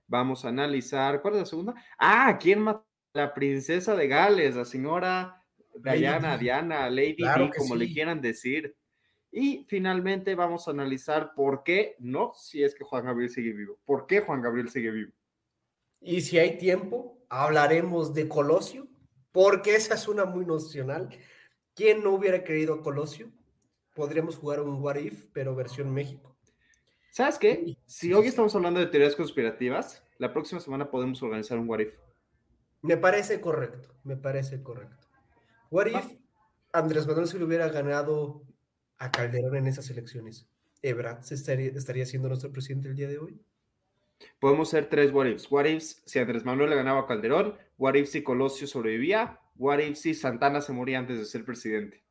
Vamos 0.07 0.45
a 0.45 0.49
analizar. 0.49 1.21
¿Cuál 1.21 1.35
es 1.35 1.39
la 1.41 1.45
segunda? 1.45 1.73
Ah, 1.97 2.37
¿quién 2.41 2.59
mató 2.61 2.85
a 3.13 3.17
la 3.19 3.33
princesa 3.33 3.95
de 3.95 4.07
Gales, 4.07 4.55
la 4.55 4.65
señora 4.65 5.44
Diana, 5.75 6.37
Di. 6.37 6.45
Diana, 6.45 6.89
Lady 6.89 7.17
Claro 7.17 7.49
como 7.55 7.75
le 7.75 7.87
sí. 7.87 7.93
quieran 7.93 8.21
decir. 8.21 8.75
Y 9.31 9.65
finalmente 9.67 10.35
vamos 10.35 10.67
a 10.67 10.71
analizar 10.71 11.33
por 11.35 11.63
qué, 11.63 11.95
no 11.99 12.33
si 12.35 12.63
es 12.63 12.73
que 12.73 12.85
Juan 12.85 13.05
Gabriel 13.05 13.29
sigue 13.29 13.51
vivo, 13.51 13.77
por 13.83 14.07
qué 14.07 14.21
Juan 14.21 14.41
Gabriel 14.41 14.69
sigue 14.69 14.91
vivo. 14.91 15.11
Y 15.99 16.21
si 16.21 16.39
hay 16.39 16.57
tiempo, 16.57 17.19
hablaremos 17.27 18.13
de 18.13 18.29
Colosio, 18.29 18.87
porque 19.31 19.75
esa 19.75 19.95
es 19.95 20.07
una 20.07 20.23
muy 20.25 20.45
nacional. 20.45 21.09
¿Quién 21.73 22.01
no 22.03 22.11
hubiera 22.11 22.43
querido 22.45 22.75
a 22.75 22.81
Colosio? 22.81 23.29
Podríamos 23.93 24.37
jugar 24.37 24.61
un 24.61 24.81
What 24.81 24.95
If, 24.97 25.25
pero 25.33 25.55
versión 25.55 25.93
México. 25.93 26.35
¿Sabes 27.15 27.39
qué? 27.39 27.77
Si 27.85 28.13
hoy 28.13 28.27
estamos 28.27 28.53
hablando 28.55 28.81
de 28.81 28.87
teorías 28.87 29.15
conspirativas, 29.15 30.03
la 30.17 30.33
próxima 30.33 30.59
semana 30.59 30.91
podemos 30.91 31.23
organizar 31.23 31.57
un 31.57 31.69
what 31.69 31.79
if. 31.79 31.93
Me 32.81 32.97
parece 32.97 33.39
correcto, 33.39 33.87
me 34.03 34.17
parece 34.17 34.61
correcto. 34.61 35.04
What 35.71 35.87
if 35.87 36.05
Andrés 36.73 37.07
Manuel 37.07 37.27
se 37.27 37.37
le 37.37 37.45
hubiera 37.45 37.67
ganado 37.69 38.43
a 38.97 39.11
Calderón 39.11 39.55
en 39.55 39.67
esas 39.67 39.89
elecciones? 39.89 40.47
¿Ebrard 40.81 41.21
se 41.23 41.35
estaría, 41.35 41.71
estaría 41.71 42.05
siendo 42.05 42.27
nuestro 42.27 42.51
presidente 42.51 42.87
el 42.89 42.95
día 42.95 43.07
de 43.07 43.17
hoy? 43.17 43.41
Podemos 44.39 44.69
hacer 44.69 44.87
tres 44.89 45.11
what 45.11 45.25
ifs. 45.27 45.51
What 45.51 45.65
ifs 45.65 46.01
si 46.05 46.19
Andrés 46.19 46.45
Manuel 46.45 46.69
le 46.69 46.75
ganaba 46.75 47.01
a 47.01 47.05
Calderón, 47.07 47.55
what 47.77 47.95
if 47.95 48.09
si 48.09 48.23
Colosio 48.23 48.67
sobrevivía, 48.67 49.39
what 49.57 49.79
if 49.79 49.97
si 49.97 50.13
Santana 50.13 50.61
se 50.61 50.71
moría 50.73 50.99
antes 50.99 51.17
de 51.17 51.25
ser 51.25 51.43
presidente. 51.43 52.03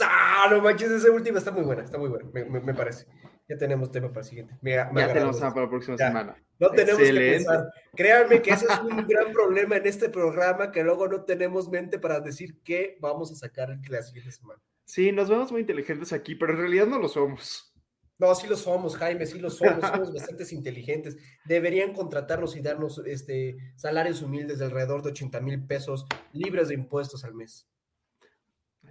¡Ah, 0.00 0.48
no 0.50 0.60
manches! 0.60 0.90
Esa 0.90 1.10
última 1.10 1.38
está 1.38 1.50
muy 1.50 1.62
buena, 1.62 1.82
está 1.84 1.96
muy 1.98 2.08
buena, 2.08 2.28
me, 2.32 2.44
me- 2.44 2.60
me 2.60 2.74
parece. 2.74 3.06
Ya 3.48 3.58
tenemos 3.58 3.90
tema 3.90 4.08
para 4.08 4.20
el 4.20 4.26
siguiente. 4.26 4.56
Me, 4.62 4.72
me 4.92 5.00
Ya 5.00 5.12
tenemos 5.12 5.36
tema 5.38 5.50
para 5.52 5.66
la 5.66 5.70
próxima 5.70 5.96
Ya. 5.98 6.08
semana. 6.08 6.36
No 6.58 6.70
tenemos 6.70 6.96
que 6.98 7.08
Excelente. 7.08 7.36
pensar. 7.38 7.72
Créanme 7.94 8.42
que 8.42 8.50
ese 8.50 8.66
es 8.66 8.78
un 8.80 9.06
gran 9.08 9.32
problema 9.32 9.76
en 9.76 9.86
este 9.86 10.08
programa, 10.08 10.70
que 10.70 10.84
luego 10.84 11.08
no 11.08 11.24
tenemos 11.24 11.68
mente 11.68 11.98
para 11.98 12.20
decir 12.20 12.60
qué 12.62 12.96
vamos 13.00 13.32
a 13.32 13.34
sacar 13.34 13.76
la 13.88 14.02
siguiente 14.02 14.30
semana. 14.32 14.60
Sí, 14.84 15.10
nos 15.10 15.28
vemos 15.28 15.50
muy 15.50 15.62
inteligentes 15.62 16.12
aquí, 16.12 16.34
pero 16.34 16.52
en 16.52 16.58
realidad 16.60 16.86
no 16.86 16.98
lo 16.98 17.08
somos. 17.08 17.72
No, 18.18 18.32
sí 18.36 18.46
lo 18.46 18.56
somos, 18.56 18.96
Jaime, 18.96 19.26
sí 19.26 19.40
lo 19.40 19.50
somos, 19.50 19.80
somos 19.84 20.12
bastante 20.14 20.44
inteligentes. 20.54 21.16
Deberían 21.44 21.92
contratarnos 21.92 22.54
y 22.54 22.60
darnos 22.60 23.02
este, 23.04 23.56
salarios 23.74 24.22
humildes 24.22 24.60
de 24.60 24.66
alrededor 24.66 25.02
de 25.02 25.10
80 25.10 25.40
mil 25.40 25.66
pesos 25.66 26.06
libres 26.32 26.68
de 26.68 26.74
impuestos 26.74 27.24
al 27.24 27.34
mes. 27.34 27.66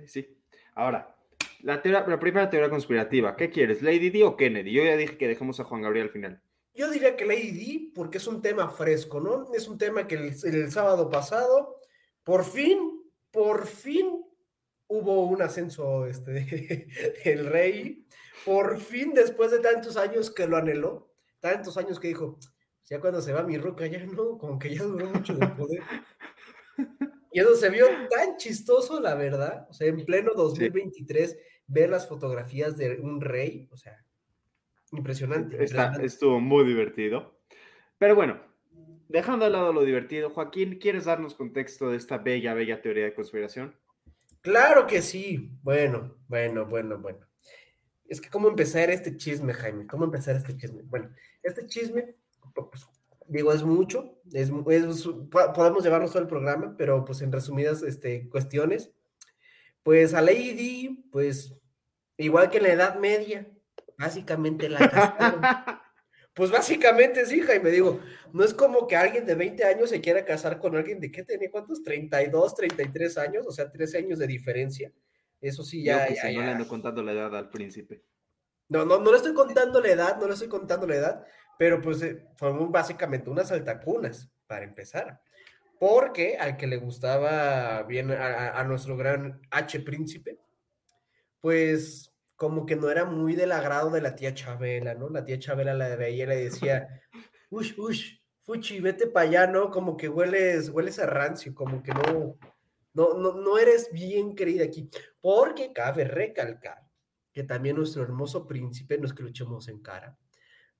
Sí. 0.07 0.37
Ahora, 0.75 1.15
la, 1.63 1.81
teoría- 1.81 2.05
la 2.07 2.19
primera 2.19 2.49
teoría 2.49 2.69
conspirativa. 2.69 3.35
¿Qué 3.35 3.49
quieres, 3.49 3.81
Lady 3.81 4.09
Di 4.09 4.23
o 4.23 4.35
Kennedy? 4.35 4.71
Yo 4.71 4.83
ya 4.83 4.97
dije 4.97 5.17
que 5.17 5.27
dejemos 5.27 5.59
a 5.59 5.63
Juan 5.63 5.81
Gabriel 5.81 6.07
al 6.07 6.13
final. 6.13 6.41
Yo 6.73 6.89
diría 6.89 7.15
que 7.17 7.25
Lady 7.25 7.51
Di, 7.51 7.91
porque 7.93 8.17
es 8.17 8.27
un 8.27 8.41
tema 8.41 8.69
fresco, 8.69 9.19
¿no? 9.19 9.53
Es 9.53 9.67
un 9.67 9.77
tema 9.77 10.07
que 10.07 10.15
el, 10.15 10.33
el 10.43 10.71
sábado 10.71 11.09
pasado, 11.09 11.77
por 12.23 12.45
fin, 12.45 13.03
por 13.31 13.67
fin 13.67 14.23
hubo 14.87 15.25
un 15.27 15.41
ascenso 15.41 16.05
este, 16.05 16.87
el 17.25 17.45
rey. 17.47 18.05
Por 18.45 18.79
fin, 18.79 19.13
después 19.13 19.51
de 19.51 19.59
tantos 19.59 19.97
años 19.97 20.31
que 20.31 20.47
lo 20.47 20.57
anheló, 20.57 21.11
tantos 21.39 21.77
años 21.77 21.99
que 21.99 22.07
dijo, 22.07 22.37
ya 22.85 22.99
cuando 22.99 23.21
se 23.21 23.33
va 23.33 23.43
mi 23.43 23.57
ruca, 23.57 23.85
ya 23.85 24.03
no, 24.05 24.37
como 24.37 24.57
que 24.57 24.73
ya 24.75 24.83
duró 24.83 25.05
mucho 25.07 25.33
de 25.35 25.47
poder. 25.47 25.83
Y 27.31 27.39
eso 27.39 27.55
se 27.55 27.69
vio 27.69 27.85
tan 28.09 28.37
chistoso, 28.37 28.99
la 28.99 29.15
verdad. 29.15 29.67
O 29.69 29.73
sea, 29.73 29.87
en 29.87 30.05
pleno 30.05 30.33
2023, 30.35 31.37
ver 31.67 31.89
las 31.89 32.07
fotografías 32.07 32.77
de 32.77 32.99
un 32.99 33.21
rey, 33.21 33.69
o 33.71 33.77
sea, 33.77 34.03
impresionante. 34.91 35.53
Está, 35.53 35.63
impresionante. 35.63 36.05
estuvo 36.05 36.39
muy 36.39 36.65
divertido. 36.65 37.39
Pero 37.97 38.15
bueno, 38.15 38.41
dejando 39.07 39.45
de 39.45 39.51
lado 39.51 39.71
lo 39.71 39.83
divertido, 39.83 40.29
Joaquín, 40.29 40.79
¿quieres 40.79 41.05
darnos 41.05 41.35
contexto 41.35 41.89
de 41.89 41.97
esta 41.97 42.17
bella, 42.17 42.53
bella 42.53 42.81
teoría 42.81 43.05
de 43.05 43.13
conspiración? 43.13 43.75
Claro 44.41 44.87
que 44.87 45.01
sí. 45.01 45.51
Bueno, 45.61 46.17
bueno, 46.27 46.65
bueno, 46.65 46.97
bueno. 46.97 47.27
Es 48.07 48.19
que 48.19 48.29
cómo 48.29 48.49
empezar 48.49 48.89
este 48.89 49.15
chisme, 49.15 49.53
Jaime, 49.53 49.87
cómo 49.87 50.03
empezar 50.03 50.35
este 50.35 50.57
chisme. 50.57 50.81
Bueno, 50.83 51.13
este 51.43 51.65
chisme, 51.67 52.15
pues, 52.53 52.85
digo, 53.31 53.53
es 53.53 53.63
mucho, 53.63 54.19
es, 54.33 54.51
podemos 54.51 55.83
llevarnos 55.83 56.11
todo 56.11 56.21
el 56.21 56.27
programa, 56.27 56.75
pero 56.77 57.05
pues 57.05 57.21
en 57.21 57.31
resumidas 57.31 57.81
este, 57.81 58.27
cuestiones, 58.29 58.91
pues 59.83 60.13
a 60.13 60.21
Lady 60.21 61.07
pues 61.11 61.57
igual 62.17 62.49
que 62.49 62.57
en 62.57 62.63
la 62.63 62.73
Edad 62.73 62.99
Media, 62.99 63.47
básicamente 63.97 64.69
la 64.69 64.89
casaron. 64.89 65.41
Pues 66.33 66.49
básicamente 66.49 67.25
sí, 67.25 67.41
Jaime, 67.41 67.71
digo, 67.71 67.99
no 68.31 68.45
es 68.45 68.53
como 68.53 68.87
que 68.87 68.95
alguien 68.95 69.25
de 69.25 69.35
20 69.35 69.65
años 69.65 69.89
se 69.89 69.99
quiera 69.99 70.23
casar 70.23 70.59
con 70.59 70.77
alguien 70.77 71.01
de, 71.01 71.11
¿qué 71.11 71.23
tenía? 71.23 71.51
¿Cuántos? 71.51 71.83
32, 71.83 72.55
33 72.55 73.17
años, 73.17 73.45
o 73.45 73.51
sea, 73.51 73.69
13 73.69 73.97
años 73.97 74.17
de 74.17 74.27
diferencia. 74.27 74.93
Eso 75.41 75.61
sí, 75.61 75.83
ya, 75.83 76.03
Yo 76.03 76.07
que 76.07 76.15
ya, 76.15 76.21
si 76.21 76.35
no 76.35 76.39
le 76.39 76.47
ya. 76.47 76.51
ando 76.53 76.67
contando 76.69 77.03
la 77.03 77.11
edad 77.11 77.35
al 77.35 77.49
príncipe. 77.49 78.05
No, 78.69 78.85
no, 78.85 78.99
no 78.99 79.11
le 79.11 79.17
estoy 79.17 79.33
contando 79.33 79.81
la 79.81 79.89
edad, 79.89 80.17
no 80.21 80.27
le 80.27 80.33
estoy 80.33 80.47
contando 80.47 80.87
la 80.87 80.95
edad, 80.95 81.25
pero 81.57 81.81
pues 81.81 82.01
eh, 82.01 82.25
fueron 82.37 82.71
básicamente 82.71 83.29
unas 83.29 83.51
altacunas, 83.51 84.31
para 84.51 84.65
empezar. 84.65 85.21
Porque 85.79 86.35
al 86.37 86.57
que 86.57 86.67
le 86.67 86.75
gustaba 86.75 87.83
bien 87.83 88.11
a, 88.11 88.61
nuestro 88.65 88.97
gran 88.97 89.41
H 89.49 89.79
príncipe, 89.79 90.37
pues 91.39 92.11
como 92.35 92.65
que 92.65 92.75
no 92.75 92.91
era 92.91 93.05
muy 93.05 93.35
del 93.35 93.53
agrado 93.53 93.89
de 93.89 94.01
la 94.01 94.13
tía 94.13 94.33
Chabela, 94.33 94.93
¿no? 94.93 95.09
La 95.09 95.23
tía 95.23 95.39
Chabela 95.39 95.73
la 95.73 95.95
veía 95.95 96.25
y 96.25 96.27
le 96.27 96.35
decía, 96.35 97.01
ush, 97.49 97.73
ush, 97.77 98.17
fuchi, 98.41 98.81
vete 98.81 99.07
para 99.07 99.27
allá, 99.27 99.47
¿no? 99.47 99.71
Como 99.71 99.95
que 99.95 100.09
hueles, 100.09 100.69
hueles 100.69 100.99
a 100.99 101.05
rancio, 101.05 101.55
como 101.55 101.81
que 101.81 101.93
no, 101.93 102.37
no, 102.93 103.13
no, 103.13 103.33
no 103.33 103.57
eres 103.57 103.89
bien 103.93 104.35
querida 104.35 104.65
aquí. 104.65 104.89
Porque 105.21 105.71
cabe 105.71 106.03
recalcar 106.03 106.83
que 107.31 107.43
también 107.43 107.77
nuestro 107.77 108.03
hermoso 108.03 108.45
príncipe, 108.45 108.97
no 108.97 109.05
es 109.05 109.13
que 109.13 109.23
lo 109.23 109.29
echemos 109.29 109.69
en 109.69 109.79
cara, 109.79 110.17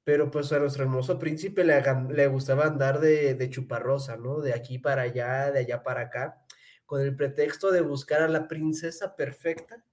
pero 0.03 0.31
pues 0.31 0.51
a 0.51 0.59
nuestro 0.59 0.83
hermoso 0.83 1.19
príncipe 1.19 1.63
le, 1.63 1.81
le 2.09 2.27
gustaba 2.27 2.65
andar 2.65 2.99
de, 2.99 3.35
de 3.35 3.49
chuparrosa, 3.49 4.17
¿no? 4.17 4.41
De 4.41 4.53
aquí 4.53 4.79
para 4.79 5.03
allá, 5.03 5.51
de 5.51 5.59
allá 5.59 5.83
para 5.83 6.01
acá, 6.01 6.41
con 6.85 7.01
el 7.01 7.15
pretexto 7.15 7.71
de 7.71 7.81
buscar 7.81 8.21
a 8.21 8.27
la 8.27 8.47
princesa 8.47 9.15
perfecta 9.15 9.83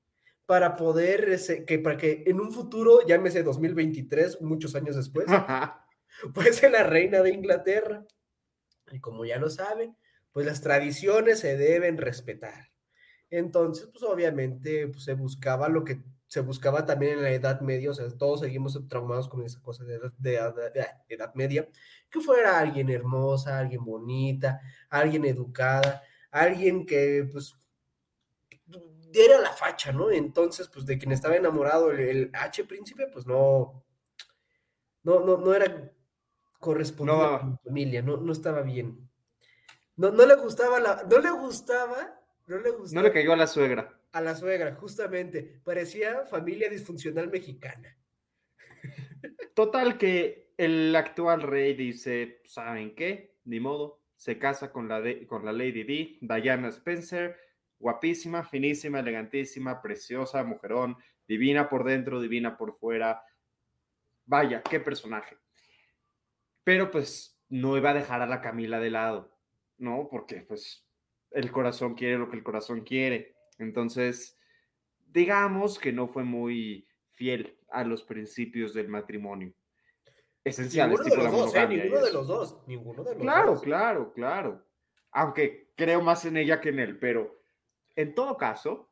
para 0.49 0.77
poder, 0.77 1.39
que 1.67 1.79
para 1.79 1.99
que 1.99 2.25
en 2.27 2.41
un 2.41 2.53
futuro, 2.53 3.07
llámese 3.07 3.43
2023, 3.43 4.41
muchos 4.41 4.75
años 4.75 4.97
después, 4.97 5.27
pues 6.33 6.57
ser 6.57 6.73
la 6.73 6.85
reina 6.85 7.21
de 7.21 7.35
Inglaterra. 7.35 8.07
Y 8.91 8.99
como 8.99 9.27
ya 9.27 9.39
lo 9.39 9.51
saben, 9.51 9.95
pues 10.33 10.47
las 10.47 10.63
tradiciones 10.63 11.41
se 11.41 11.59
deben 11.59 11.99
respetar. 11.99 12.71
Entonces, 13.29 13.89
pues 13.93 14.03
obviamente 14.05 14.89
pues, 14.89 15.05
se 15.05 15.13
buscaba 15.13 15.69
lo 15.69 15.85
que 15.85 16.01
se 16.29 16.41
buscaba 16.41 16.85
también 16.85 17.15
en 17.15 17.23
la 17.23 17.31
Edad 17.31 17.63
Media, 17.63 17.91
o 17.91 17.95
sea, 17.95 18.07
todos 18.17 18.41
seguimos 18.41 18.79
traumados 18.87 19.29
con 19.29 19.43
esa 19.45 19.63
cosa 19.63 19.83
de, 19.85 19.99
edad 21.09 21.35
Media, 21.35 21.67
que 22.11 22.21
fuera 22.21 22.59
alguien 22.59 22.91
hermosa, 22.91 23.59
alguien 23.59 23.83
bonita, 23.83 24.61
alguien 24.91 25.25
educada, 25.25 26.03
alguien 26.31 26.85
que 26.85 27.27
pues 27.33 27.59
diera 29.11 29.41
la 29.41 29.53
facha, 29.53 29.91
¿no? 29.91 30.11
Entonces, 30.11 30.69
pues 30.69 30.85
de 30.85 30.99
quien 30.99 31.13
estaba 31.13 31.35
enamorado 31.35 31.91
el, 31.91 32.31
H 32.35 32.65
príncipe, 32.65 33.07
pues 33.07 33.27
no, 33.27 33.83
no, 35.03 35.21
no, 35.21 35.39
no 35.39 35.55
era 35.55 35.91
correspondiente 36.61 37.25
a 37.25 37.43
mi 37.43 37.57
familia, 37.65 38.03
no, 38.03 38.19
no 38.19 38.33
estaba 38.33 38.61
bien. 38.61 39.09
No, 39.97 40.11
no 40.11 40.27
le 40.27 40.37
gustaba 40.37 40.79
la, 40.79 41.05
no 41.11 41.19
le 41.21 41.31
gustaba, 41.31 42.21
no 42.47 42.59
le 42.59 42.71
gustaba. 42.71 43.03
No 43.03 43.09
le 43.09 43.15
cayó 43.15 43.33
a 43.33 43.37
la 43.37 43.47
suegra. 43.47 43.98
A 44.13 44.21
la 44.21 44.35
suegra, 44.35 44.75
justamente. 44.75 45.61
Parecía 45.65 46.25
familia 46.25 46.69
disfuncional 46.69 47.29
mexicana. 47.31 47.97
Total 49.55 49.99
que 49.99 50.53
el 50.57 50.95
actual 50.97 51.43
rey 51.43 51.75
dice, 51.75 52.41
¿saben 52.45 52.95
qué? 52.95 53.37
Ni 53.45 53.61
modo, 53.61 54.03
se 54.17 54.39
casa 54.39 54.73
con 54.73 54.89
la, 54.89 55.03
con 55.27 55.45
la 55.45 55.53
Lady 55.53 55.85
D, 55.85 56.19
Diana 56.21 56.69
Spencer, 56.69 57.39
guapísima, 57.79 58.45
finísima, 58.45 59.01
elegantísima, 59.01 59.81
preciosa, 59.81 60.43
mujerón, 60.43 60.97
divina 61.27 61.69
por 61.69 61.85
dentro, 61.85 62.21
divina 62.21 62.57
por 62.57 62.77
fuera. 62.79 63.23
Vaya, 64.25 64.63
qué 64.63 64.81
personaje. 64.81 65.37
Pero 66.65 66.91
pues 66.91 67.41
no 67.49 67.77
iba 67.77 67.91
a 67.91 67.95
dejar 67.95 68.21
a 68.21 68.27
la 68.27 68.41
Camila 68.41 68.81
de 68.81 68.91
lado, 68.91 69.39
¿no? 69.79 70.09
Porque 70.11 70.43
pues 70.43 70.87
el 71.31 71.51
corazón 71.53 71.95
quiere 71.95 72.19
lo 72.19 72.29
que 72.29 72.37
el 72.37 72.43
corazón 72.43 72.83
quiere. 72.83 73.37
Entonces, 73.59 74.39
digamos 75.07 75.79
que 75.79 75.93
no 75.93 76.09
fue 76.09 76.25
muy 76.25 76.89
fiel 77.13 77.59
a 77.71 77.85
los 77.85 78.03
principios 78.03 78.75
del 78.75 78.89
matrimonio. 78.89 79.53
Esenciales, 80.45 81.01
ninguno 81.01 81.17
de 81.17 81.29
los 81.29 81.33
dos, 81.33 81.55
¿eh? 81.55 81.69
ninguno 81.69 82.05
de 82.05 82.13
los 82.13 82.27
dos, 82.27 82.59
ninguno 82.67 83.05
de 83.05 83.15
los 83.15 83.23
claro, 83.23 83.51
dos. 83.53 83.63
Claro, 83.63 84.13
claro, 84.13 84.53
claro. 84.53 84.67
Aunque 85.11 85.73
creo 85.75 86.01
más 86.01 86.25
en 86.25 86.37
ella 86.37 86.61
que 86.61 86.71
en 86.71 86.79
él, 86.79 86.99
pero 86.99 87.43
en 87.97 88.15
todo 88.15 88.37
caso, 88.37 88.91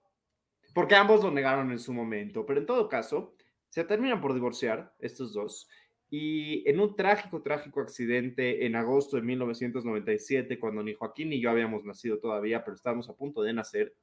porque 0.75 0.94
ambos 0.94 1.23
lo 1.23 1.30
negaron 1.30 1.70
en 1.70 1.78
su 1.78 1.92
momento, 1.92 2.44
pero 2.44 2.61
en 2.61 2.66
todo 2.66 2.88
caso, 2.88 3.35
se 3.68 3.85
terminan 3.85 4.20
por 4.20 4.35
divorciar 4.35 4.94
estos 4.99 5.32
dos 5.32 5.68
y 6.08 6.68
en 6.68 6.78
un 6.78 6.94
trágico, 6.94 7.42
trágico 7.42 7.80
accidente 7.80 8.64
en 8.64 8.76
agosto 8.76 9.16
de 9.16 9.23
1997, 9.23 10.58
cuando 10.58 10.82
ni 10.82 10.94
Joaquín 10.94 11.30
ni 11.30 11.40
yo 11.40 11.50
habíamos 11.50 11.85
nacido 11.85 12.18
todavía, 12.18 12.64
pero 12.64 12.76
estábamos 12.76 13.08
a 13.08 13.16
punto 13.16 13.42
de 13.42 13.52
nacer, 13.52 13.94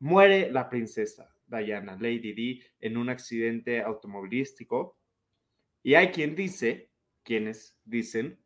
Muere 0.00 0.50
la 0.50 0.68
princesa 0.68 1.34
Diana, 1.48 1.96
Lady 2.00 2.32
Di, 2.32 2.62
en 2.80 2.96
un 2.96 3.08
accidente 3.08 3.80
automovilístico. 3.80 4.98
Y 5.82 5.94
hay 5.94 6.08
quien 6.08 6.34
dice, 6.34 6.90
quienes 7.22 7.76
dicen, 7.84 8.38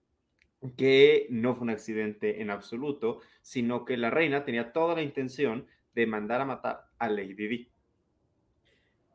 que 0.77 1.27
no 1.31 1.55
fue 1.55 1.65
un 1.65 1.71
accidente 1.71 2.41
en 2.41 2.51
absoluto, 2.51 3.21
sino 3.41 3.85
que 3.85 3.97
la 3.97 4.11
reina 4.11 4.45
tenía 4.45 4.73
toda 4.73 4.95
la 4.95 5.03
intención 5.03 5.67
de 5.95 6.07
mandar 6.07 6.41
a 6.41 6.45
matar 6.45 6.85
a 6.99 7.09
Lady 7.09 7.35
Di. 7.35 7.73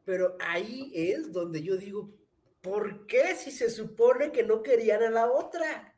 Pero 0.04 0.38
ahí 0.40 0.92
es 0.94 1.32
donde 1.32 1.64
yo 1.64 1.78
digo, 1.78 2.14
¿por 2.62 3.08
qué 3.08 3.36
si 3.36 3.52
se 3.52 3.70
supone 3.70 4.32
que 4.32 4.44
no 4.44 4.62
querían 4.62 5.04
a 5.04 5.10
la 5.10 5.32
otra? 5.32 5.96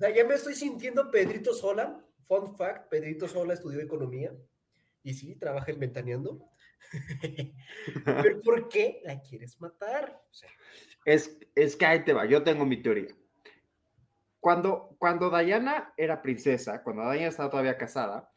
O 0.00 0.08
ya 0.08 0.24
me 0.24 0.34
estoy 0.34 0.54
sintiendo 0.54 1.10
Pedrito 1.10 1.54
Sola. 1.54 2.04
Fun 2.24 2.56
fact, 2.56 2.90
Pedrito 2.90 3.28
Sola 3.28 3.54
estudió 3.54 3.80
economía 3.80 4.34
y 5.04 5.14
sí, 5.14 5.36
trabaja 5.36 5.70
en 5.70 5.78
Ventaneando. 5.78 6.50
Pero 8.04 8.40
¿por 8.42 8.68
qué 8.68 9.00
la 9.04 9.20
quieres 9.20 9.60
matar? 9.60 10.20
es, 11.04 11.38
es 11.54 11.76
que 11.76 11.86
ahí 11.86 12.04
te 12.04 12.12
va, 12.12 12.24
yo 12.24 12.42
tengo 12.42 12.66
mi 12.66 12.82
teoría. 12.82 13.14
Cuando, 14.40 14.96
cuando 14.98 15.30
Diana 15.30 15.94
era 15.96 16.20
princesa, 16.20 16.82
cuando 16.82 17.10
Diana 17.10 17.28
estaba 17.28 17.50
todavía 17.50 17.78
casada, 17.78 18.30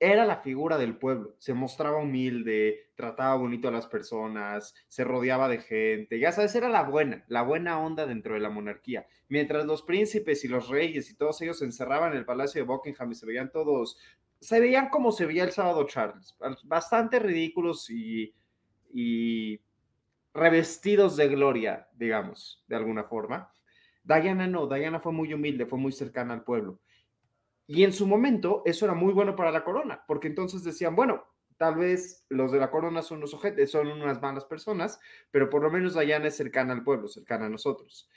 era 0.00 0.24
la 0.24 0.36
figura 0.42 0.78
del 0.78 0.96
pueblo, 0.96 1.34
se 1.38 1.54
mostraba 1.54 1.98
humilde, 1.98 2.92
trataba 2.94 3.34
bonito 3.34 3.68
a 3.68 3.72
las 3.72 3.88
personas, 3.88 4.74
se 4.86 5.02
rodeaba 5.02 5.48
de 5.48 5.58
gente, 5.58 6.20
ya 6.20 6.30
sabes, 6.30 6.54
era 6.54 6.68
la 6.68 6.84
buena, 6.84 7.24
la 7.26 7.42
buena 7.42 7.80
onda 7.80 8.06
dentro 8.06 8.34
de 8.34 8.40
la 8.40 8.48
monarquía. 8.48 9.06
Mientras 9.28 9.66
los 9.66 9.82
príncipes 9.82 10.44
y 10.44 10.48
los 10.48 10.68
reyes 10.68 11.10
y 11.10 11.16
todos 11.16 11.42
ellos 11.42 11.58
se 11.58 11.64
encerraban 11.64 12.12
en 12.12 12.18
el 12.18 12.24
palacio 12.24 12.62
de 12.62 12.66
Buckingham 12.68 13.10
y 13.10 13.14
se 13.16 13.26
veían 13.26 13.50
todos 13.50 13.98
se 14.40 14.60
veían 14.60 14.88
como 14.88 15.12
se 15.12 15.26
veía 15.26 15.44
el 15.44 15.52
sábado 15.52 15.86
Charles, 15.86 16.36
bastante 16.64 17.18
ridículos 17.18 17.90
y, 17.90 18.34
y 18.92 19.60
revestidos 20.32 21.16
de 21.16 21.28
gloria, 21.28 21.88
digamos, 21.94 22.64
de 22.68 22.76
alguna 22.76 23.04
forma. 23.04 23.52
Diana 24.02 24.46
no, 24.46 24.66
Diana 24.66 25.00
fue 25.00 25.12
muy 25.12 25.34
humilde, 25.34 25.66
fue 25.66 25.78
muy 25.78 25.92
cercana 25.92 26.34
al 26.34 26.44
pueblo. 26.44 26.80
Y 27.66 27.84
en 27.84 27.92
su 27.92 28.06
momento 28.06 28.62
eso 28.64 28.86
era 28.86 28.94
muy 28.94 29.12
bueno 29.12 29.36
para 29.36 29.52
la 29.52 29.64
corona, 29.64 30.02
porque 30.06 30.28
entonces 30.28 30.64
decían, 30.64 30.96
bueno, 30.96 31.24
tal 31.58 31.74
vez 31.74 32.24
los 32.30 32.50
de 32.52 32.58
la 32.58 32.70
corona 32.70 33.02
son 33.02 33.20
los 33.20 33.34
ojetes, 33.34 33.70
son 33.70 33.88
unas 33.88 34.22
malas 34.22 34.46
personas, 34.46 34.98
pero 35.30 35.50
por 35.50 35.62
lo 35.62 35.70
menos 35.70 35.98
Diana 35.98 36.28
es 36.28 36.36
cercana 36.36 36.72
al 36.72 36.84
pueblo, 36.84 37.08
cercana 37.08 37.46
a 37.46 37.50
nosotros. 37.50 38.08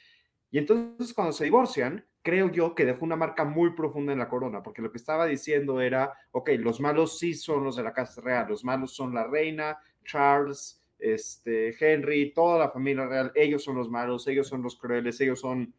Y 0.52 0.60
entonces 0.60 1.14
cuando 1.14 1.34
se 1.34 1.46
divorcian, 1.46 2.06
creo 2.22 2.52
yo 2.52 2.76
que 2.76 2.86
dejó 2.86 3.06
una 3.06 3.16
marca 3.16 3.46
muy 3.46 3.72
profunda 3.72 4.14
en 4.14 4.20
la 4.20 4.30
corona, 4.30 4.62
porque 4.62 4.82
lo 4.82 4.92
que 4.92 4.98
estaba 4.98 5.26
diciendo 5.26 5.82
era, 5.82 6.14
ok, 6.32 6.52
los 6.60 6.80
malos 6.80 7.18
sí 7.18 7.34
son 7.34 7.64
los 7.64 7.76
de 7.76 7.84
la 7.84 7.94
Casa 7.94 8.22
Real, 8.22 8.48
los 8.50 8.64
malos 8.64 8.94
son 8.94 9.14
la 9.14 9.26
reina, 9.26 9.80
Charles, 10.06 10.82
este, 11.00 11.76
Henry, 11.80 12.32
toda 12.32 12.60
la 12.60 12.70
familia 12.70 13.08
real, 13.08 13.32
ellos 13.34 13.64
son 13.64 13.76
los 13.76 13.90
malos, 13.90 14.28
ellos 14.28 14.48
son 14.48 14.62
los 14.62 14.76
crueles, 14.76 15.20
ellos 15.20 15.40
son 15.40 15.74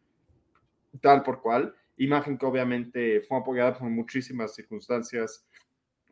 tal 1.01 1.23
por 1.23 1.41
cual. 1.41 1.73
Imagen 1.97 2.37
que 2.37 2.45
obviamente 2.45 3.21
fue 3.21 3.37
apoyada 3.37 3.77
por 3.77 3.89
muchísimas 3.89 4.53
circunstancias, 4.53 5.47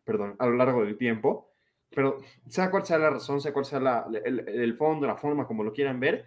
perdón, 0.05 0.35
a 0.39 0.45
lo 0.45 0.55
largo 0.55 0.85
del 0.85 0.97
tiempo, 0.97 1.51
pero 1.89 2.19
sea 2.47 2.71
cual 2.71 2.85
sea 2.85 2.97
la 2.97 3.09
razón, 3.09 3.41
sea 3.41 3.51
cual 3.51 3.65
sea 3.65 4.05
el, 4.23 4.47
el 4.47 4.77
fondo, 4.77 5.05
la 5.05 5.17
forma, 5.17 5.45
como 5.45 5.63
lo 5.63 5.73
quieran 5.73 5.99
ver, 5.99 6.25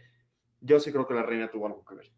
yo 0.60 0.78
sí 0.78 0.92
creo 0.92 1.06
que 1.06 1.14
la 1.14 1.22
reina 1.22 1.50
tuvo 1.50 1.66
algo 1.66 1.84
que 1.84 1.94
ver. 1.94 2.12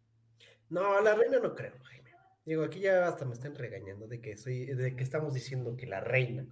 No, 0.69 1.01
la 1.01 1.15
reina 1.15 1.39
no 1.39 1.55
creo, 1.55 1.73
Jaime. 1.83 2.11
Digo, 2.45 2.63
aquí 2.63 2.79
ya 2.79 3.07
hasta 3.07 3.25
me 3.25 3.33
están 3.33 3.55
regañando 3.55 4.07
de 4.07 4.21
que 4.21 4.37
soy, 4.37 4.65
de 4.65 4.95
que 4.95 5.03
estamos 5.03 5.33
diciendo 5.33 5.75
que 5.75 5.85
la 5.85 5.99
reina 5.99 6.45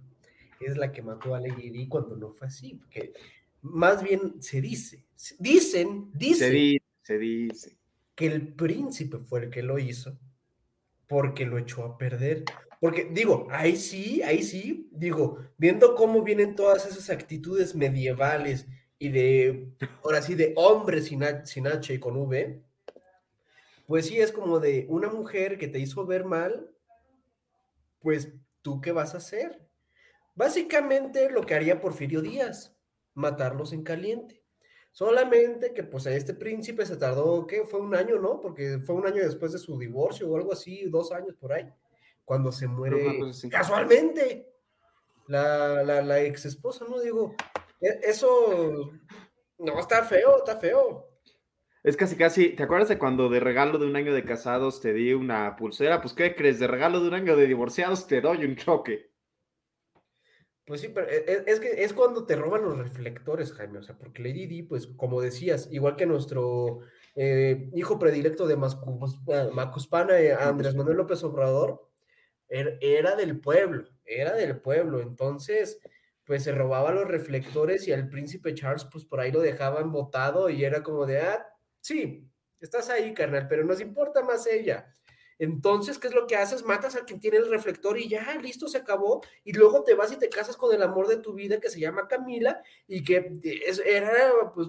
es 0.60 0.76
la 0.76 0.92
que 0.92 1.02
mató 1.02 1.34
a 1.34 1.40
Lady 1.40 1.88
cuando 1.88 2.16
no 2.16 2.30
fue 2.30 2.48
así, 2.48 2.74
porque 2.74 3.12
más 3.62 4.02
bien 4.02 4.42
se 4.42 4.60
dice, 4.60 5.04
dicen, 5.38 6.10
dicen. 6.12 6.48
Se 6.48 6.54
dice, 6.54 6.84
se 7.02 7.18
dice. 7.18 7.76
Que 8.14 8.26
el 8.26 8.54
príncipe 8.54 9.18
fue 9.18 9.44
el 9.44 9.50
que 9.50 9.62
lo 9.62 9.78
hizo 9.78 10.18
porque 11.08 11.46
lo 11.46 11.58
echó 11.58 11.84
a 11.84 11.98
perder. 11.98 12.44
Porque 12.80 13.08
digo, 13.10 13.48
ahí 13.50 13.76
sí, 13.76 14.22
ahí 14.22 14.42
sí, 14.42 14.88
digo, 14.92 15.38
viendo 15.56 15.94
cómo 15.94 16.22
vienen 16.22 16.54
todas 16.54 16.86
esas 16.86 17.10
actitudes 17.10 17.74
medievales 17.74 18.66
y 18.98 19.08
de, 19.08 19.68
ahora 20.04 20.22
sí, 20.22 20.34
de 20.34 20.52
hombres 20.56 21.06
sin 21.06 21.22
sin 21.44 21.66
H 21.66 21.94
y 21.94 21.98
con 21.98 22.16
V, 22.16 22.62
pues 23.86 24.06
sí, 24.06 24.20
es 24.20 24.32
como 24.32 24.60
de 24.60 24.86
una 24.88 25.08
mujer 25.08 25.58
que 25.58 25.68
te 25.68 25.78
hizo 25.78 26.04
ver 26.06 26.24
mal, 26.24 26.70
pues 28.00 28.32
tú 28.62 28.80
qué 28.80 28.92
vas 28.92 29.14
a 29.14 29.18
hacer. 29.18 29.66
Básicamente 30.34 31.30
lo 31.30 31.42
que 31.42 31.54
haría 31.54 31.80
Porfirio 31.80 32.20
Díaz, 32.20 32.76
matarlos 33.14 33.72
en 33.72 33.82
caliente. 33.82 34.42
Solamente 34.92 35.74
que 35.74 35.82
pues 35.82 36.06
a 36.06 36.12
este 36.12 36.34
príncipe 36.34 36.86
se 36.86 36.96
tardó, 36.96 37.46
¿qué? 37.46 37.64
Fue 37.64 37.80
un 37.80 37.94
año, 37.94 38.18
¿no? 38.18 38.40
Porque 38.40 38.78
fue 38.84 38.94
un 38.94 39.06
año 39.06 39.22
después 39.22 39.52
de 39.52 39.58
su 39.58 39.78
divorcio 39.78 40.28
o 40.30 40.36
algo 40.36 40.52
así, 40.52 40.84
dos 40.88 41.12
años 41.12 41.34
por 41.38 41.52
ahí, 41.52 41.70
cuando 42.24 42.50
se 42.50 42.66
muere 42.66 43.20
casualmente 43.50 44.52
la, 45.26 45.82
la, 45.82 46.02
la 46.02 46.20
ex 46.20 46.46
esposa, 46.46 46.86
¿no? 46.88 47.00
Digo, 47.00 47.34
e, 47.80 48.00
eso, 48.04 48.90
no, 49.58 49.78
está 49.78 50.02
feo, 50.04 50.38
está 50.38 50.56
feo. 50.56 51.05
Es 51.86 51.96
casi, 51.96 52.16
casi, 52.16 52.48
¿te 52.48 52.64
acuerdas 52.64 52.88
de 52.88 52.98
cuando 52.98 53.28
de 53.28 53.38
regalo 53.38 53.78
de 53.78 53.86
un 53.86 53.94
año 53.94 54.12
de 54.12 54.24
casados 54.24 54.80
te 54.80 54.92
di 54.92 55.14
una 55.14 55.54
pulsera? 55.54 56.00
Pues, 56.00 56.14
¿qué 56.14 56.34
crees? 56.34 56.58
De 56.58 56.66
regalo 56.66 57.00
de 57.00 57.06
un 57.06 57.14
año 57.14 57.36
de 57.36 57.46
divorciados 57.46 58.08
te 58.08 58.20
doy 58.20 58.44
un 58.44 58.56
choque. 58.56 59.12
Pues 60.64 60.80
sí, 60.80 60.88
pero 60.92 61.08
e, 61.08 61.18
e, 61.18 61.44
es, 61.46 61.60
que 61.60 61.84
es 61.84 61.92
cuando 61.92 62.26
te 62.26 62.34
roban 62.34 62.62
los 62.62 62.76
reflectores, 62.76 63.52
Jaime. 63.52 63.78
O 63.78 63.84
sea, 63.84 63.96
porque 63.96 64.20
Lady 64.20 64.48
Di, 64.48 64.62
pues, 64.64 64.88
como 64.96 65.20
decías, 65.20 65.68
igual 65.70 65.94
que 65.94 66.06
nuestro 66.06 66.80
eh, 67.14 67.70
hijo 67.72 68.00
predilecto 68.00 68.48
de 68.48 68.56
Macuspana, 68.56 70.18
eh, 70.18 70.32
Andrés 70.32 70.74
Manuel 70.74 70.96
López 70.96 71.22
Obrador, 71.22 71.88
er, 72.48 72.78
era 72.80 73.14
del 73.14 73.38
pueblo, 73.38 73.88
era 74.04 74.34
del 74.34 74.60
pueblo. 74.60 75.00
Entonces, 75.00 75.80
pues 76.24 76.42
se 76.42 76.50
robaba 76.50 76.90
los 76.90 77.06
reflectores 77.06 77.86
y 77.86 77.92
al 77.92 78.08
príncipe 78.08 78.54
Charles, 78.54 78.88
pues 78.90 79.04
por 79.04 79.20
ahí 79.20 79.30
lo 79.30 79.40
dejaban 79.40 79.92
botado 79.92 80.50
y 80.50 80.64
era 80.64 80.82
como 80.82 81.06
de, 81.06 81.20
ah, 81.20 81.46
sí, 81.86 82.28
estás 82.60 82.90
ahí, 82.90 83.14
carnal, 83.14 83.46
pero 83.48 83.64
nos 83.64 83.80
importa 83.80 84.22
más 84.22 84.46
ella. 84.46 84.92
Entonces, 85.38 85.98
¿qué 85.98 86.08
es 86.08 86.14
lo 86.14 86.26
que 86.26 86.36
haces? 86.36 86.64
Matas 86.64 86.96
a 86.96 87.04
quien 87.04 87.20
tiene 87.20 87.36
el 87.36 87.50
reflector 87.50 87.98
y 87.98 88.08
ya, 88.08 88.34
listo, 88.40 88.68
se 88.68 88.78
acabó. 88.78 89.22
Y 89.44 89.52
luego 89.52 89.84
te 89.84 89.94
vas 89.94 90.10
y 90.12 90.18
te 90.18 90.30
casas 90.30 90.56
con 90.56 90.74
el 90.74 90.82
amor 90.82 91.08
de 91.08 91.18
tu 91.18 91.34
vida 91.34 91.60
que 91.60 91.68
se 91.68 91.78
llama 91.78 92.08
Camila 92.08 92.62
y 92.88 93.04
que 93.04 93.38
era, 93.84 94.32
pues, 94.54 94.68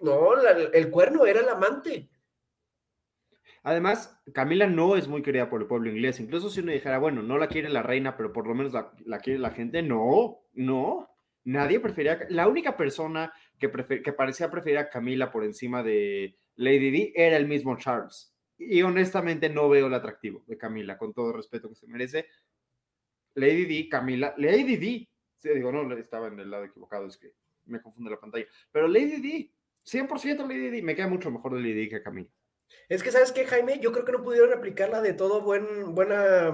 no, 0.00 0.34
el 0.72 0.90
cuerno 0.90 1.26
era 1.26 1.40
el 1.40 1.48
amante. 1.48 2.08
Además, 3.62 4.20
Camila 4.34 4.66
no 4.66 4.96
es 4.96 5.06
muy 5.06 5.22
querida 5.22 5.48
por 5.48 5.60
el 5.60 5.68
pueblo 5.68 5.90
inglés. 5.90 6.18
Incluso 6.18 6.50
si 6.50 6.60
uno 6.60 6.72
dijera, 6.72 6.98
bueno, 6.98 7.22
no 7.22 7.38
la 7.38 7.46
quiere 7.46 7.68
la 7.68 7.82
reina, 7.82 8.16
pero 8.16 8.32
por 8.32 8.46
lo 8.46 8.54
menos 8.54 8.72
la, 8.72 9.18
quiere 9.20 9.38
la 9.38 9.50
gente, 9.50 9.82
no, 9.82 10.40
no. 10.54 11.08
Nadie 11.44 11.80
prefería. 11.80 12.26
La 12.30 12.48
única 12.48 12.76
persona 12.76 13.32
que, 13.70 14.02
que 14.02 14.12
parecía 14.12 14.50
preferir 14.50 14.78
a 14.78 14.90
Camila 14.90 15.30
por 15.30 15.44
encima 15.44 15.82
de 15.82 16.36
Lady 16.56 16.90
Di 16.90 17.12
era 17.14 17.36
el 17.36 17.46
mismo 17.46 17.78
Charles. 17.78 18.34
Y 18.58 18.82
honestamente 18.82 19.48
no 19.48 19.68
veo 19.68 19.86
el 19.86 19.94
atractivo 19.94 20.44
de 20.46 20.58
Camila, 20.58 20.98
con 20.98 21.12
todo 21.12 21.30
el 21.30 21.36
respeto 21.36 21.68
que 21.68 21.74
se 21.74 21.86
merece. 21.86 22.26
Lady 23.34 23.64
Di, 23.64 23.88
Camila, 23.88 24.34
Lady 24.36 24.76
Di. 24.76 25.08
Sí, 25.36 25.48
digo, 25.48 25.72
no, 25.72 25.90
estaba 25.96 26.28
en 26.28 26.38
el 26.38 26.50
lado 26.50 26.64
equivocado, 26.64 27.06
es 27.06 27.16
que 27.16 27.34
me 27.64 27.80
confunde 27.80 28.10
la 28.10 28.20
pantalla. 28.20 28.46
Pero 28.70 28.86
Lady 28.86 29.20
Di, 29.20 29.52
100% 29.84 30.46
Lady 30.46 30.70
Di, 30.70 30.82
me 30.82 30.94
queda 30.94 31.08
mucho 31.08 31.30
mejor 31.30 31.54
de 31.54 31.60
Lady 31.60 31.72
Di 31.72 31.88
que 31.88 32.02
Camila. 32.02 32.28
Es 32.88 33.02
que, 33.02 33.10
¿sabes 33.10 33.32
qué, 33.32 33.46
Jaime? 33.46 33.80
Yo 33.80 33.92
creo 33.92 34.04
que 34.04 34.12
no 34.12 34.22
pudieron 34.22 34.52
aplicarla 34.52 35.00
de 35.00 35.14
todo 35.14 35.40
buen, 35.40 35.94
buena, 35.94 36.52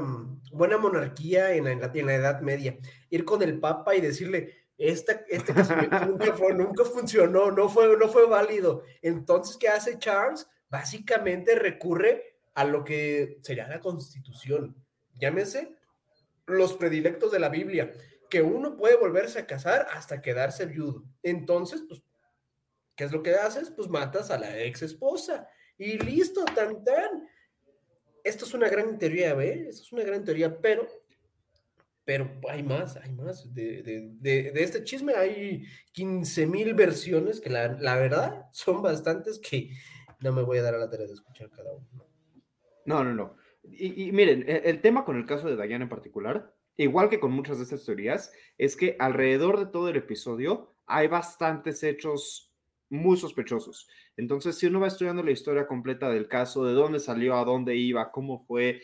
buena 0.53 0.79
monarquía 0.79 1.55
en 1.55 1.65
la, 1.65 1.73
en 1.73 2.07
la, 2.07 2.15
Edad 2.15 2.41
Media. 2.41 2.79
Ir 3.11 3.25
con 3.25 3.43
el 3.43 3.61
Papa 3.61 3.95
y 3.95 4.01
decirle, 4.01 4.68
este, 4.79 5.25
este 5.29 5.53
casamiento 5.53 6.07
nunca, 6.07 6.85
funcionó, 6.85 7.51
no 7.51 7.69
fue, 7.69 7.97
no 7.97 8.09
fue 8.09 8.27
válido. 8.27 8.85
Entonces, 9.03 9.57
¿qué 9.57 9.69
hace 9.69 9.99
Charles? 9.99 10.49
Básicamente 10.71 11.57
recurre 11.57 12.37
a 12.55 12.65
lo 12.65 12.85
que 12.85 13.39
sería 13.43 13.69
la 13.69 13.81
Constitución. 13.81 14.77
Llámese 15.19 15.75
los 16.47 16.75
predilectos 16.75 17.33
de 17.33 17.41
la 17.41 17.49
Biblia, 17.49 17.93
que 18.31 18.41
uno 18.41 18.77
puede 18.77 18.97
volverse 18.97 19.41
a 19.41 19.47
casar 19.47 19.87
hasta 19.93 20.21
quedarse 20.21 20.67
viudo. 20.67 21.05
Entonces, 21.23 21.83
pues, 21.89 22.03
¿qué 22.95 23.05
es 23.05 23.13
lo 23.13 23.23
que 23.23 23.35
haces? 23.35 23.71
Pues 23.71 23.89
matas 23.89 24.31
a 24.31 24.39
la 24.39 24.59
ex 24.61 24.83
esposa 24.83 25.49
y 25.77 25.99
listo, 25.99 26.45
tan 26.45 26.85
tan. 26.85 27.29
Esto 28.25 28.45
es 28.45 28.55
una 28.55 28.69
gran 28.69 28.99
teoría, 28.99 29.35
¿ve? 29.35 29.67
Esto 29.69 29.83
es 29.83 29.93
una 29.93 30.03
gran 30.03 30.25
teoría, 30.25 30.61
pero, 30.61 30.87
pero 32.09 32.27
hay 32.49 32.63
más, 32.63 32.97
hay 32.97 33.13
más. 33.13 33.53
De, 33.53 34.51
este 34.55 34.83
chisme 34.83 35.13
hay 35.13 35.67
15 35.93 36.47
mil 36.47 36.73
versiones 36.73 37.39
que 37.39 37.51
la, 37.51 37.97
verdad 37.97 38.47
son 38.51 38.81
bastantes 38.81 39.39
que 39.39 39.75
no 40.21 40.33
me 40.33 40.41
voy 40.41 40.57
a 40.57 40.63
dar 40.63 40.75
a 40.75 40.79
la 40.79 40.89
tarea 40.89 41.07
de 41.07 41.13
escuchar 41.13 41.51
cada 41.51 41.71
uno. 41.71 41.87
No, 42.87 43.05
no, 43.05 43.13
no. 43.13 43.37
Y, 43.63 44.11
miren, 44.13 44.43
el, 44.49 44.63
el 44.65 44.81
tema 44.81 45.05
con 45.05 45.19
el 45.19 45.27
caso 45.27 45.55
de 45.55 45.63
Diana 45.63 45.85
en 45.85 45.91
particular, 45.91 46.55
igual 46.79 47.11
que 47.11 47.21
con 47.21 47.31
muchas 47.31 47.59
de 47.59 47.65
estas 47.65 47.85
teorías, 47.85 48.33
es 48.57 48.75
que 48.75 48.97
alrededor 48.99 49.59
de 49.59 49.67
todo 49.67 49.91
el 49.91 49.97
episodio 49.97 50.73
hay 50.87 51.09
bastantes 51.09 51.83
hechos 51.83 52.55
muy 52.89 53.19
sospechosos. 53.19 53.87
Entonces, 54.17 54.57
si 54.57 54.65
uno 54.65 54.81
va 54.81 54.87
estudiando 54.87 55.23
la 55.23 55.33
historia 55.33 55.67
completa 55.67 56.09
del 56.09 56.27
caso, 56.27 56.65
de 56.65 56.73
dónde 56.73 57.01
salió, 57.01 57.37
a 57.37 57.45
dónde 57.45 57.77
iba, 57.77 58.11
cómo 58.13 58.47
fue, 58.47 58.81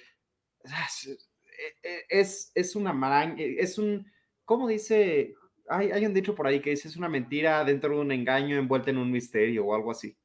es, 2.09 2.53
es 2.55 2.77
una 2.77 2.93
maraña, 2.93 3.37
es 3.39 3.79
un, 3.79 4.11
¿cómo 4.45 4.69
dice? 4.69 5.35
Hay, 5.69 5.91
hay, 5.93 6.07
un 6.07 6.15
dicho 6.15 6.35
por 6.35 6.47
ahí 6.47 6.61
que 6.61 6.71
dice, 6.71 6.89
es 6.89 6.97
una 6.97 7.09
mentira 7.09 7.65
dentro 7.65 7.95
de 7.95 8.01
un 8.01 8.13
engaño 8.13 8.57
envuelta 8.57 8.91
en 8.91 8.99
un 8.99 9.11
misterio 9.11 9.67
o 9.67 9.75
algo 9.75 9.91
así. 9.91 10.17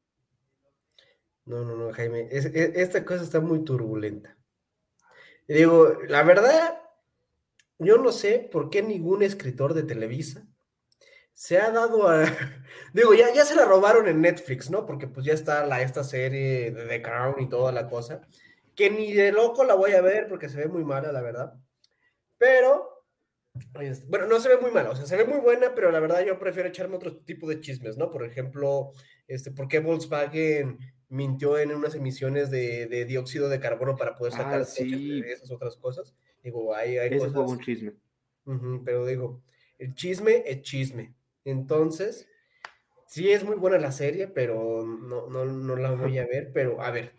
No, 1.46 1.64
no, 1.64 1.76
no, 1.76 1.92
Jaime, 1.94 2.28
esta 2.32 3.04
cosa 3.04 3.24
está 3.24 3.40
muy 3.40 3.64
turbulenta. 3.64 4.38
Digo, 5.48 5.98
la 6.08 6.22
verdad, 6.22 6.80
yo 7.80 7.98
no 7.98 8.12
sé 8.12 8.48
por 8.52 8.70
qué 8.70 8.84
ningún 8.84 9.24
escritor 9.24 9.74
de 9.74 9.84
Televisa 9.84 10.46
se 11.34 11.58
ha 11.58 11.72
dado 11.72 12.08
a. 12.08 12.24
Digo, 12.94 13.14
ya, 13.14 13.34
ya 13.34 13.46
se 13.46 13.56
la 13.56 13.66
robaron 13.66 14.08
en 14.08 14.22
Netflix, 14.22 14.70
¿no? 14.70 14.86
Porque 14.86 15.08
pues 15.08 15.26
ya 15.26 15.34
está 15.34 15.66
la, 15.66 15.82
esta 15.82 16.04
serie 16.04 16.72
de 16.72 16.86
The 16.86 17.02
Crown 17.02 17.36
y 17.40 17.48
toda 17.48 17.72
la 17.72 17.88
cosa. 17.88 18.28
Que 18.80 18.90
ni 18.90 19.12
de 19.12 19.34
loco 19.34 19.66
la 19.66 19.74
voy 19.74 19.92
a 19.92 20.00
ver 20.00 20.30
porque 20.30 20.48
se 20.48 20.56
ve 20.56 20.70
muy 20.70 20.86
mala, 20.86 21.12
la 21.12 21.22
verdad. 21.22 21.54
Pero. 22.38 23.04
Bueno, 24.08 24.26
no 24.26 24.40
se 24.40 24.48
ve 24.48 24.58
muy 24.58 24.72
mala, 24.72 24.92
o 24.92 24.96
sea, 24.96 25.06
se 25.06 25.18
ve 25.18 25.26
muy 25.26 25.42
buena, 25.42 25.76
pero 25.76 25.92
la 25.92 26.00
verdad 26.00 26.24
yo 26.26 26.40
prefiero 26.40 26.70
echarme 26.70 26.96
otro 26.96 27.18
tipo 27.18 27.50
de 27.50 27.60
chismes, 27.60 27.98
¿no? 27.98 28.10
Por 28.10 28.24
ejemplo, 28.24 28.94
este, 29.28 29.52
¿por 29.52 29.68
qué 29.68 29.80
Volkswagen 29.80 30.78
mintió 31.10 31.60
en 31.60 31.76
unas 31.76 31.94
emisiones 31.94 32.52
de, 32.52 33.06
dióxido 33.06 33.50
de 33.50 33.60
carbono 33.60 33.98
para 33.98 34.16
poder 34.16 34.32
sacar 34.32 34.62
ah, 34.62 35.26
esas 35.26 35.52
otras 35.52 35.76
cosas? 35.76 36.16
Digo, 36.42 36.74
hay, 36.74 37.00
hay 37.00 37.10
Ese 37.12 37.32
fue 37.32 37.42
un 37.42 37.60
chisme. 37.60 37.92
pero 38.86 39.06
digo, 39.06 39.42
el 39.78 39.94
chisme 39.94 40.44
es 40.46 40.62
chisme. 40.62 41.14
Entonces, 41.44 42.30
sí 43.08 43.30
es 43.30 43.44
muy 43.44 43.58
buena 43.58 43.78
la 43.78 43.92
serie, 43.92 44.28
pero 44.28 44.86
no, 44.86 45.28
no, 45.28 45.76
la 45.76 45.92
voy 45.92 46.18
a 46.18 46.28
ver. 46.28 46.52
Pero 46.54 46.82
a 46.82 46.92
ver, 46.92 47.12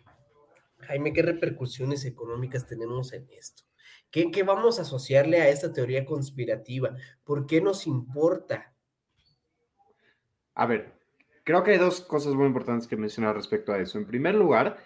Jaime, 0.83 1.13
¿qué 1.13 1.21
repercusiones 1.21 2.05
económicas 2.05 2.67
tenemos 2.67 3.13
en 3.13 3.27
esto? 3.31 3.63
¿Qué, 4.09 4.31
¿Qué, 4.31 4.43
vamos 4.43 4.79
a 4.79 4.81
asociarle 4.81 5.41
a 5.41 5.49
esta 5.49 5.71
teoría 5.71 6.05
conspirativa? 6.05 6.95
¿Por 7.23 7.45
qué 7.45 7.61
nos 7.61 7.87
importa? 7.87 8.75
A 10.55 10.65
ver, 10.65 10.93
creo 11.43 11.63
que 11.63 11.71
hay 11.71 11.77
dos 11.77 12.01
cosas 12.01 12.33
muy 12.33 12.45
importantes 12.45 12.87
que 12.87 12.97
mencionar 12.97 13.35
respecto 13.35 13.71
a 13.71 13.79
eso. 13.79 13.97
En 13.97 14.05
primer 14.05 14.35
lugar, 14.35 14.77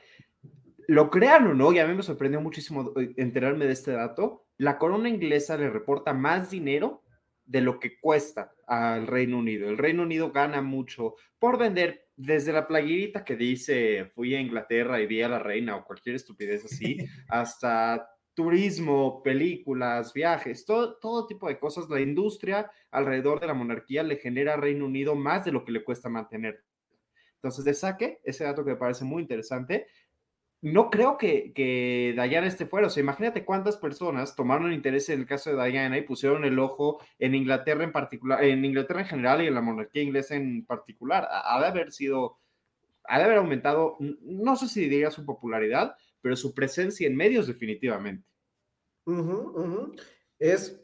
lo 0.87 1.09
crean 1.09 1.47
o 1.47 1.53
no, 1.53 1.73
y 1.73 1.79
a 1.79 1.87
mí 1.87 1.93
me 1.95 2.03
sorprendió 2.03 2.39
muchísimo 2.41 2.93
enterarme 3.17 3.65
de 3.65 3.73
este 3.73 3.91
dato, 3.91 4.45
la 4.57 4.77
corona 4.77 5.09
inglesa 5.09 5.57
le 5.57 5.69
reporta 5.69 6.13
más 6.13 6.49
dinero 6.49 7.03
de 7.45 7.61
lo 7.61 7.79
que 7.79 7.99
cuesta 7.99 8.53
al 8.67 9.07
Reino 9.07 9.37
Unido. 9.37 9.69
El 9.69 9.77
Reino 9.77 10.03
Unido 10.03 10.31
gana 10.31 10.61
mucho 10.61 11.15
por 11.39 11.57
vender 11.57 12.04
desde 12.15 12.53
la 12.53 12.67
playerita 12.67 13.23
que 13.23 13.35
dice 13.35 14.11
fui 14.13 14.35
a 14.35 14.39
Inglaterra 14.39 15.01
y 15.01 15.07
vi 15.07 15.21
a 15.21 15.29
la 15.29 15.39
reina 15.39 15.75
o 15.75 15.85
cualquier 15.85 16.15
estupidez 16.15 16.65
así, 16.65 16.97
hasta 17.29 18.09
turismo, 18.33 19.23
películas, 19.23 20.13
viajes, 20.13 20.65
todo, 20.65 20.97
todo 20.97 21.25
tipo 21.25 21.47
de 21.47 21.57
cosas. 21.57 21.89
La 21.89 22.01
industria 22.01 22.69
alrededor 22.91 23.39
de 23.39 23.47
la 23.47 23.53
monarquía 23.53 24.03
le 24.03 24.17
genera 24.17 24.57
Reino 24.57 24.85
Unido 24.85 25.15
más 25.15 25.45
de 25.45 25.53
lo 25.53 25.63
que 25.63 25.71
le 25.71 25.83
cuesta 25.83 26.09
mantener. 26.09 26.63
Entonces, 27.35 27.63
de 27.63 27.73
saque, 27.73 28.19
ese 28.23 28.43
dato 28.43 28.65
que 28.65 28.71
me 28.71 28.77
parece 28.77 29.05
muy 29.05 29.21
interesante, 29.21 29.87
no 30.61 30.89
creo 30.89 31.17
que, 31.17 31.53
que 31.53 32.13
Diana 32.15 32.47
esté 32.47 32.65
fuera. 32.65 32.87
O 32.87 32.89
sea, 32.89 33.01
imagínate 33.01 33.45
cuántas 33.45 33.77
personas 33.77 34.35
tomaron 34.35 34.73
interés 34.73 35.09
en 35.09 35.19
el 35.19 35.27
caso 35.27 35.55
de 35.55 35.69
Diana 35.69 35.97
y 35.97 36.01
pusieron 36.01 36.43
el 36.43 36.57
ojo 36.59 36.99
en 37.19 37.35
Inglaterra 37.35 37.83
en 37.83 37.91
particular, 37.91 38.43
en 38.43 38.65
Inglaterra 38.65 39.01
en 39.01 39.07
general 39.07 39.43
y 39.43 39.47
en 39.47 39.53
la 39.53 39.61
monarquía 39.61 40.03
inglesa 40.03 40.35
en 40.35 40.65
particular. 40.65 41.27
Ha 41.29 41.59
de 41.61 41.67
haber 41.67 41.91
sido, 41.91 42.39
ha 43.03 43.19
de 43.19 43.25
haber 43.25 43.37
aumentado, 43.37 43.97
no 43.99 44.55
sé 44.55 44.67
si 44.67 44.81
diría 44.81 45.11
su 45.11 45.25
popularidad, 45.25 45.95
pero 46.21 46.35
su 46.35 46.53
presencia 46.53 47.07
en 47.07 47.15
medios 47.15 47.47
definitivamente. 47.47 48.27
Es 50.39 50.81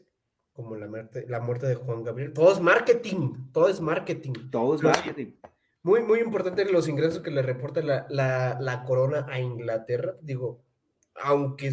como 0.52 0.76
la 0.76 0.86
muerte, 0.86 1.26
la 1.28 1.40
muerte 1.40 1.66
de 1.66 1.74
Juan 1.74 2.04
Gabriel. 2.04 2.32
Todo 2.32 2.52
es 2.52 2.60
marketing, 2.60 3.50
todo 3.52 3.68
es 3.68 3.80
marketing. 3.80 4.32
Todo 4.50 4.74
es 4.76 4.82
marketing. 4.82 5.32
Muy, 5.84 6.02
muy 6.02 6.20
importante 6.20 6.64
los 6.64 6.88
ingresos 6.88 7.20
que 7.20 7.30
le 7.30 7.42
reporta 7.42 7.82
la, 7.82 8.84
corona 8.86 9.26
a 9.28 9.40
Inglaterra. 9.40 10.14
Digo, 10.22 10.62
aunque, 11.16 11.72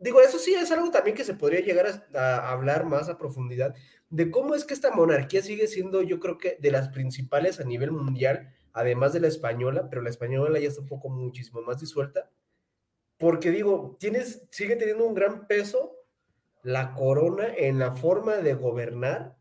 digo, 0.00 0.20
eso 0.20 0.38
sí 0.38 0.54
es 0.54 0.70
algo 0.70 0.90
también 0.90 1.16
que 1.16 1.24
se 1.24 1.34
podría 1.34 1.60
llegar 1.60 1.86
a, 2.14 2.50
hablar 2.50 2.86
más 2.86 3.08
a 3.08 3.18
profundidad 3.18 3.74
de 4.08 4.30
cómo 4.30 4.54
es 4.54 4.64
que 4.64 4.74
esta 4.74 4.92
monarquía 4.92 5.42
sigue 5.42 5.66
siendo, 5.66 6.00
yo 6.02 6.20
creo 6.20 6.38
que 6.38 6.56
de 6.60 6.70
las 6.70 6.88
principales 6.88 7.58
a 7.60 7.64
nivel 7.64 7.90
mundial, 7.90 8.54
además 8.72 9.12
de 9.12 9.20
la 9.20 9.28
española, 9.28 9.88
pero 9.90 10.02
la 10.02 10.10
española 10.10 10.58
ya 10.60 10.68
está 10.68 10.80
un 10.80 10.88
poco 10.88 11.08
muchísimo 11.08 11.60
más 11.62 11.80
disuelta. 11.80 12.30
Porque 13.18 13.50
digo, 13.50 13.96
tienes, 13.98 14.46
sigue 14.50 14.76
teniendo 14.76 15.04
un 15.04 15.14
gran 15.14 15.46
peso 15.46 15.96
la 16.62 16.94
corona 16.94 17.48
en 17.54 17.78
la 17.78 17.92
forma 17.92 18.36
de 18.36 18.54
gobernar 18.54 19.36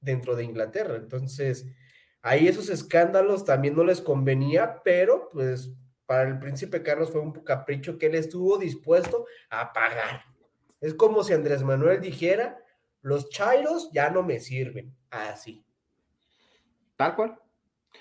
dentro 0.00 0.36
de 0.36 0.44
Inglaterra. 0.44 0.96
Entonces, 0.96 1.66
Ahí 2.22 2.46
esos 2.46 2.68
escándalos 2.68 3.44
también 3.44 3.74
no 3.74 3.84
les 3.84 4.00
convenía, 4.00 4.80
pero 4.84 5.28
pues 5.30 5.72
para 6.06 6.28
el 6.28 6.38
príncipe 6.38 6.82
Carlos 6.82 7.10
fue 7.10 7.20
un 7.20 7.32
capricho 7.32 7.98
que 7.98 8.06
él 8.06 8.14
estuvo 8.14 8.58
dispuesto 8.58 9.26
a 9.50 9.72
pagar. 9.72 10.22
Es 10.80 10.94
como 10.94 11.24
si 11.24 11.32
Andrés 11.32 11.62
Manuel 11.62 12.00
dijera, 12.00 12.58
los 13.02 13.28
chairos 13.30 13.90
ya 13.92 14.10
no 14.10 14.22
me 14.22 14.38
sirven, 14.38 14.94
así. 15.10 15.64
Tal 16.96 17.16
cual. 17.16 17.38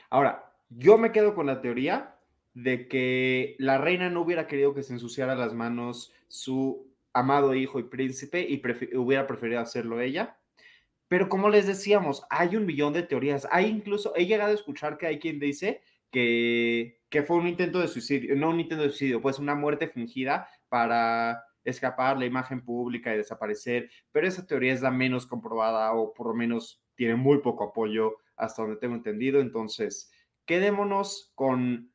Ahora, 0.09 0.53
yo 0.69 0.97
me 0.97 1.11
quedo 1.11 1.33
con 1.33 1.47
la 1.47 1.61
teoría 1.61 2.15
de 2.53 2.87
que 2.87 3.55
la 3.59 3.77
reina 3.77 4.09
no 4.09 4.21
hubiera 4.21 4.47
querido 4.47 4.73
que 4.73 4.83
se 4.83 4.93
ensuciara 4.93 5.35
las 5.35 5.53
manos 5.53 6.13
su 6.27 6.91
amado 7.13 7.55
hijo 7.55 7.79
y 7.79 7.83
príncipe 7.83 8.41
y 8.41 8.61
hubiera 8.95 9.25
preferido 9.27 9.59
hacerlo 9.59 9.99
ella. 9.99 10.37
Pero 11.11 11.27
como 11.27 11.49
les 11.49 11.67
decíamos, 11.67 12.23
hay 12.29 12.55
un 12.55 12.65
millón 12.65 12.93
de 12.93 13.03
teorías. 13.03 13.45
Hay 13.51 13.65
incluso, 13.65 14.15
he 14.15 14.27
llegado 14.27 14.51
a 14.51 14.55
escuchar 14.55 14.97
que 14.97 15.07
hay 15.07 15.19
quien 15.19 15.41
dice 15.41 15.81
que, 16.09 17.01
que 17.09 17.21
fue 17.21 17.35
un 17.35 17.47
intento 17.49 17.81
de 17.81 17.89
suicidio, 17.89 18.33
no 18.37 18.49
un 18.49 18.61
intento 18.61 18.83
de 18.83 18.91
suicidio, 18.91 19.21
pues 19.21 19.37
una 19.37 19.53
muerte 19.53 19.89
fingida 19.89 20.47
para 20.69 21.43
escapar 21.65 22.17
la 22.17 22.25
imagen 22.25 22.63
pública 22.63 23.13
y 23.13 23.17
desaparecer, 23.17 23.91
pero 24.13 24.25
esa 24.25 24.47
teoría 24.47 24.71
es 24.71 24.81
la 24.81 24.89
menos 24.89 25.25
comprobada 25.25 25.91
o 25.91 26.13
por 26.13 26.27
lo 26.27 26.33
menos 26.33 26.81
tiene 26.95 27.17
muy 27.17 27.39
poco 27.39 27.65
apoyo 27.65 28.15
hasta 28.37 28.61
donde 28.61 28.77
tengo 28.77 28.95
entendido. 28.95 29.41
Entonces, 29.41 30.13
quedémonos 30.45 31.33
con, 31.35 31.91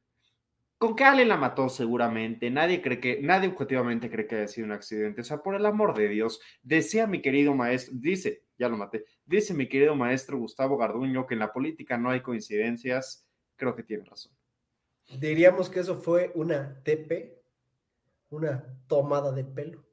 con 0.77 0.95
que 0.95 1.05
alguien 1.05 1.29
la 1.29 1.39
mató 1.39 1.71
seguramente. 1.71 2.51
Nadie 2.51 2.83
cree 2.83 3.01
que, 3.01 3.23
nadie 3.23 3.49
objetivamente 3.49 4.11
cree 4.11 4.27
que 4.27 4.37
haya 4.37 4.49
sido 4.49 4.67
un 4.67 4.73
accidente. 4.73 5.23
O 5.23 5.25
sea, 5.25 5.39
por 5.39 5.55
el 5.55 5.65
amor 5.65 5.97
de 5.97 6.09
Dios, 6.09 6.39
decía 6.63 7.07
mi 7.07 7.23
querido 7.23 7.55
maestro, 7.55 7.95
dice, 7.97 8.43
ya 8.59 8.69
lo 8.69 8.77
maté, 8.77 9.05
dice 9.25 9.55
mi 9.55 9.69
querido 9.69 9.95
maestro 9.95 10.39
Gustavo 10.39 10.77
Garduño 10.77 11.27
que 11.27 11.35
en 11.35 11.41
la 11.41 11.53
política 11.53 11.97
no 11.97 12.11
hay 12.11 12.21
coincidencias. 12.21 13.27
Creo 13.57 13.75
que 13.75 13.83
tiene 13.83 14.05
razón. 14.05 14.33
Diríamos 15.19 15.71
que 15.71 15.81
eso 15.81 16.01
fue 16.01 16.33
una 16.35 16.83
TP, 16.83 17.41
una 18.31 18.65
tomada 18.87 19.33
de 19.33 19.45
pelo. 19.45 19.85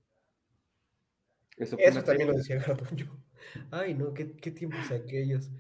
Eso, 1.58 1.78
también 2.04 2.30
lo 2.30 2.36
decía 2.36 2.58
Garduño. 2.58 3.24
Ay, 3.72 3.94
no, 3.94 4.14
qué, 4.14 4.36
qué 4.36 4.52
tiempos 4.52 4.92
aquellos. 4.92 5.52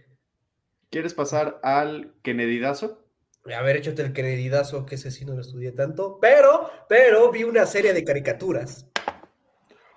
¿Quieres 0.89 1.13
pasar 1.13 1.59
al 1.63 2.13
Kennedydazo? 2.21 3.03
Haber 3.45 3.77
hecho 3.77 3.91
el 3.91 4.13
Kennedydazo, 4.13 4.85
que 4.85 4.95
ese 4.95 5.11
sí 5.11 5.25
no 5.25 5.33
lo 5.33 5.41
estudié 5.41 5.71
tanto, 5.71 6.17
pero, 6.21 6.69
pero 6.87 7.31
vi 7.31 7.43
una 7.43 7.65
serie 7.65 7.93
de 7.93 8.03
caricaturas 8.03 8.87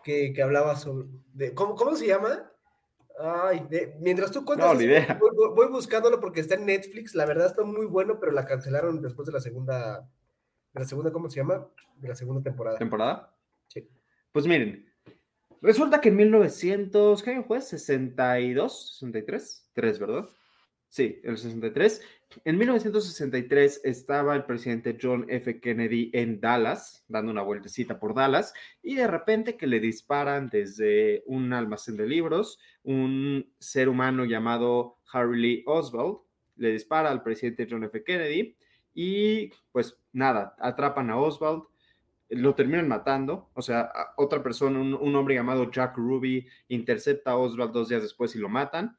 que, 0.03 0.33
que 0.33 0.43
hablaba 0.43 0.77
sobre. 0.77 1.09
De, 1.33 1.55
¿cómo, 1.55 1.77
¿Cómo 1.77 1.95
se 1.97 2.07
llama? 2.07 2.51
Ay, 3.19 3.67
mientras 4.01 4.31
tú 4.31 4.45
cuentas, 4.45 4.75
no, 4.75 4.83
idea. 4.83 5.19
Voy, 5.19 5.69
buscándolo 5.69 6.21
porque 6.21 6.41
está 6.41 6.55
en 6.55 6.67
Netflix. 6.67 7.15
La 7.15 7.25
verdad 7.25 7.47
está 7.47 7.65
muy 7.65 7.87
bueno, 7.87 8.19
pero 8.21 8.33
la 8.33 8.45
cancelaron 8.45 9.01
después 9.01 9.27
de 9.27 9.33
la 9.33 9.41
segunda, 9.41 10.01
de 10.73 10.81
la 10.81 10.87
segunda, 10.87 11.11
¿cómo 11.11 11.31
se 11.31 11.37
llama? 11.37 11.67
De 11.97 12.09
la 12.09 12.15
segunda 12.15 12.43
temporada. 12.43 12.79
¿Temporada? 12.79 13.35
Sí. 13.69 13.89
Pues 14.33 14.47
miren, 14.47 14.87
resulta 15.63 16.01
que 16.01 16.11
en 16.11 16.17
1900, 16.17 17.23
¿qué 17.23 17.43
fue? 17.43 17.63
62, 17.63 18.99
63, 18.99 19.71
3, 19.73 19.99
¿verdad? 19.99 20.29
Sí, 20.97 21.21
el 21.25 21.37
63. 21.37 22.01
En 22.47 22.57
1963 22.57 23.83
estaba 23.85 24.35
el 24.35 24.47
presidente 24.47 24.97
John 24.99 25.27
F. 25.29 25.61
Kennedy 25.61 26.11
en 26.15 26.41
Dallas, 26.41 27.05
dando 27.07 27.33
una 27.33 27.43
vueltecita 27.43 28.01
por 28.01 28.15
Dallas, 28.15 28.55
y 28.83 28.95
de 28.95 29.07
repente 29.07 29.59
que 29.59 29.67
le 29.67 29.79
disparan 29.79 30.49
desde 30.49 31.23
un 31.27 31.53
almacén 31.53 31.99
de 31.99 32.07
libros, 32.07 32.59
un 32.83 33.53
ser 33.59 33.91
humano 33.91 34.25
llamado 34.25 34.97
Harry 35.13 35.39
Lee 35.39 35.65
Oswald, 35.67 36.17
le 36.55 36.73
dispara 36.73 37.11
al 37.11 37.23
presidente 37.23 37.69
John 37.71 37.85
F. 37.85 38.03
Kennedy, 38.03 38.57
y 38.95 39.51
pues 39.73 39.99
nada, 40.15 40.57
atrapan 40.59 41.11
a 41.11 41.19
Oswald, 41.19 41.65
lo 42.31 42.55
terminan 42.55 42.89
matando, 42.89 43.51
o 43.53 43.61
sea, 43.61 43.93
otra 44.17 44.43
persona, 44.43 44.81
un, 44.81 44.95
un 44.95 45.15
hombre 45.15 45.35
llamado 45.35 45.71
Jack 45.71 45.99
Ruby, 45.99 46.49
intercepta 46.69 47.33
a 47.33 47.37
Oswald 47.37 47.73
dos 47.73 47.91
días 47.91 48.01
después 48.01 48.35
y 48.35 48.39
lo 48.39 48.49
matan. 48.49 48.97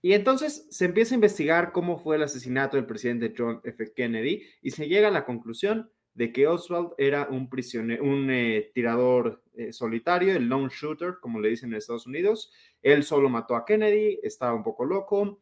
Y 0.00 0.12
entonces 0.12 0.66
se 0.70 0.84
empieza 0.84 1.14
a 1.14 1.16
investigar 1.16 1.72
cómo 1.72 1.98
fue 1.98 2.16
el 2.16 2.22
asesinato 2.22 2.76
del 2.76 2.86
presidente 2.86 3.34
John 3.36 3.60
F. 3.64 3.92
Kennedy 3.94 4.44
y 4.62 4.70
se 4.70 4.88
llega 4.88 5.08
a 5.08 5.12
la 5.12 5.24
conclusión 5.24 5.90
de 6.14 6.32
que 6.32 6.46
Oswald 6.46 6.94
era 6.98 7.28
un 7.30 7.48
prisionero, 7.48 8.02
un 8.02 8.28
eh, 8.30 8.70
tirador 8.74 9.42
eh, 9.54 9.72
solitario, 9.72 10.34
el 10.34 10.48
lone 10.48 10.68
shooter, 10.68 11.18
como 11.20 11.40
le 11.40 11.48
dicen 11.48 11.70
en 11.70 11.76
Estados 11.76 12.06
Unidos. 12.06 12.52
Él 12.82 13.04
solo 13.04 13.28
mató 13.28 13.54
a 13.54 13.64
Kennedy, 13.64 14.18
estaba 14.22 14.54
un 14.54 14.64
poco 14.64 14.84
loco. 14.84 15.40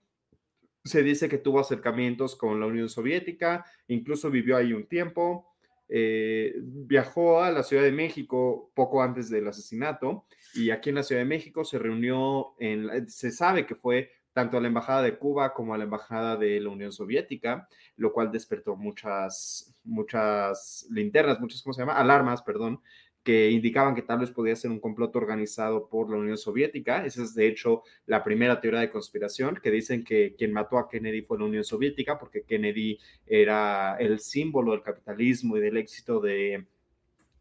Se 0.85 1.03
dice 1.03 1.29
que 1.29 1.38
tuvo 1.38 1.61
acercamientos 1.61 2.37
con 2.37 2.61
la 2.61 2.66
Unión 2.66 2.88
Soviética, 2.88 3.64
incluso 3.88 4.31
vivió 4.31 4.57
ahí 4.57 4.73
un 4.73 4.87
tiempo. 4.87 5.57
Eh, 5.88 6.55
viajó 6.59 7.42
a 7.42 7.51
la 7.53 7.62
Ciudad 7.62 7.83
de 7.83 7.92
México 7.92 8.71
poco 8.75 9.03
antes 9.03 9.31
del 9.31 9.47
asesinato 9.47 10.27
y 10.53 10.71
aquí 10.71 10.88
en 10.88 10.97
la 10.97 11.05
Ciudad 11.05 11.23
de 11.23 11.29
México 11.29 11.64
se 11.64 11.79
reunió, 11.79 12.55
en, 12.59 13.09
se 13.09 13.31
sabe 13.31 13.66
que 13.66 13.77
fue 13.77 14.11
tanto 14.37 14.59
a 14.59 14.61
la 14.61 14.68
Embajada 14.68 15.01
de 15.01 15.16
Cuba 15.16 15.55
como 15.55 15.72
a 15.72 15.79
la 15.79 15.85
Embajada 15.85 16.37
de 16.37 16.61
la 16.61 16.68
Unión 16.68 16.92
Soviética, 16.92 17.66
lo 17.96 18.12
cual 18.12 18.31
despertó 18.31 18.77
muchas, 18.77 19.75
muchas 19.83 20.87
linternas, 20.90 21.40
muchas, 21.40 21.62
¿cómo 21.62 21.72
se 21.72 21.81
llama? 21.81 21.94
Alarmas, 21.94 22.42
perdón, 22.42 22.83
que 23.22 23.51
indicaban 23.51 23.94
que 23.94 24.03
tal 24.03 24.18
vez 24.18 24.31
podía 24.31 24.55
ser 24.55 24.70
un 24.70 24.79
complot 24.79 25.16
organizado 25.16 25.88
por 25.88 26.11
la 26.11 26.18
Unión 26.18 26.37
Soviética. 26.37 27.07
Esa 27.07 27.22
es, 27.22 27.35
de 27.35 27.49
hecho, 27.49 27.83
la 28.05 28.22
primera 28.22 28.61
teoría 28.61 28.81
de 28.81 28.90
conspiración, 28.90 29.59
que 29.62 29.70
dicen 29.70 30.05
que 30.05 30.35
quien 30.37 30.53
mató 30.53 30.77
a 30.77 30.87
Kennedy 30.87 31.22
fue 31.22 31.38
la 31.38 31.46
Unión 31.46 31.64
Soviética, 31.64 32.18
porque 32.18 32.42
Kennedy 32.42 32.99
era 33.25 33.96
el 33.99 34.20
símbolo 34.20 34.72
del 34.72 34.83
capitalismo 34.83 35.57
y 35.57 35.61
del 35.61 35.79
éxito 35.79 36.20
de, 36.20 36.66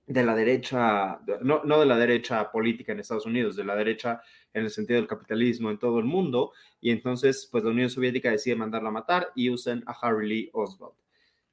de 0.07 0.23
la 0.23 0.35
derecha, 0.35 1.19
no, 1.41 1.63
no 1.63 1.79
de 1.79 1.85
la 1.85 1.97
derecha 1.97 2.51
política 2.51 2.91
en 2.91 2.99
Estados 2.99 3.25
Unidos, 3.25 3.55
de 3.55 3.63
la 3.63 3.75
derecha 3.75 4.21
en 4.53 4.63
el 4.63 4.69
sentido 4.69 4.99
del 4.99 5.07
capitalismo 5.07 5.71
en 5.71 5.79
todo 5.79 5.99
el 5.99 6.05
mundo, 6.05 6.51
y 6.79 6.91
entonces 6.91 7.47
pues 7.51 7.63
la 7.63 7.71
Unión 7.71 7.89
Soviética 7.89 8.29
decide 8.29 8.55
mandarla 8.55 8.89
a 8.89 8.93
matar 8.93 9.31
y 9.35 9.49
usan 9.49 9.83
a 9.87 9.93
Harry 10.01 10.27
Lee 10.27 10.49
Oswald. 10.53 10.93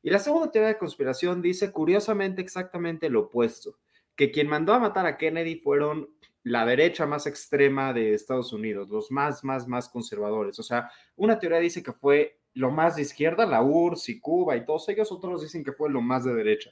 Y 0.03 0.11
la 0.11 0.19
segunda 0.19 0.51
teoría 0.51 0.69
de 0.69 0.79
conspiración 0.79 1.41
dice 1.41 1.73
curiosamente 1.73 2.43
exactamente 2.43 3.09
lo 3.09 3.21
opuesto, 3.23 3.79
que 4.17 4.31
quien 4.31 4.49
mandó 4.49 4.75
a 4.75 4.81
matar 4.81 5.07
a 5.07 5.17
Kennedy 5.17 5.57
fueron 5.57 6.11
la 6.43 6.67
derecha 6.67 7.07
más 7.07 7.27
extrema 7.27 7.93
de 7.93 8.15
Estados 8.15 8.53
Unidos, 8.53 8.89
los 8.91 9.11
más, 9.11 9.45
más, 9.45 9.69
más 9.69 9.89
conservadores. 9.89 10.59
O 10.59 10.63
sea, 10.63 10.91
una 11.17 11.39
teoría 11.39 11.61
dice 11.61 11.83
que 11.83 11.93
fue 11.93 12.41
lo 12.55 12.71
más 12.71 12.97
de 12.97 13.03
izquierda, 13.03 13.47
la 13.47 13.63
URSS 13.63 14.09
y 14.11 14.21
Cuba 14.21 14.57
y 14.57 14.65
todos 14.65 14.89
ellos, 14.89 15.11
otros 15.13 15.43
dicen 15.43 15.65
que 15.65 15.73
fue 15.73 15.91
lo 15.91 16.03
más 16.03 16.25
de 16.25 16.35
derecha. 16.35 16.71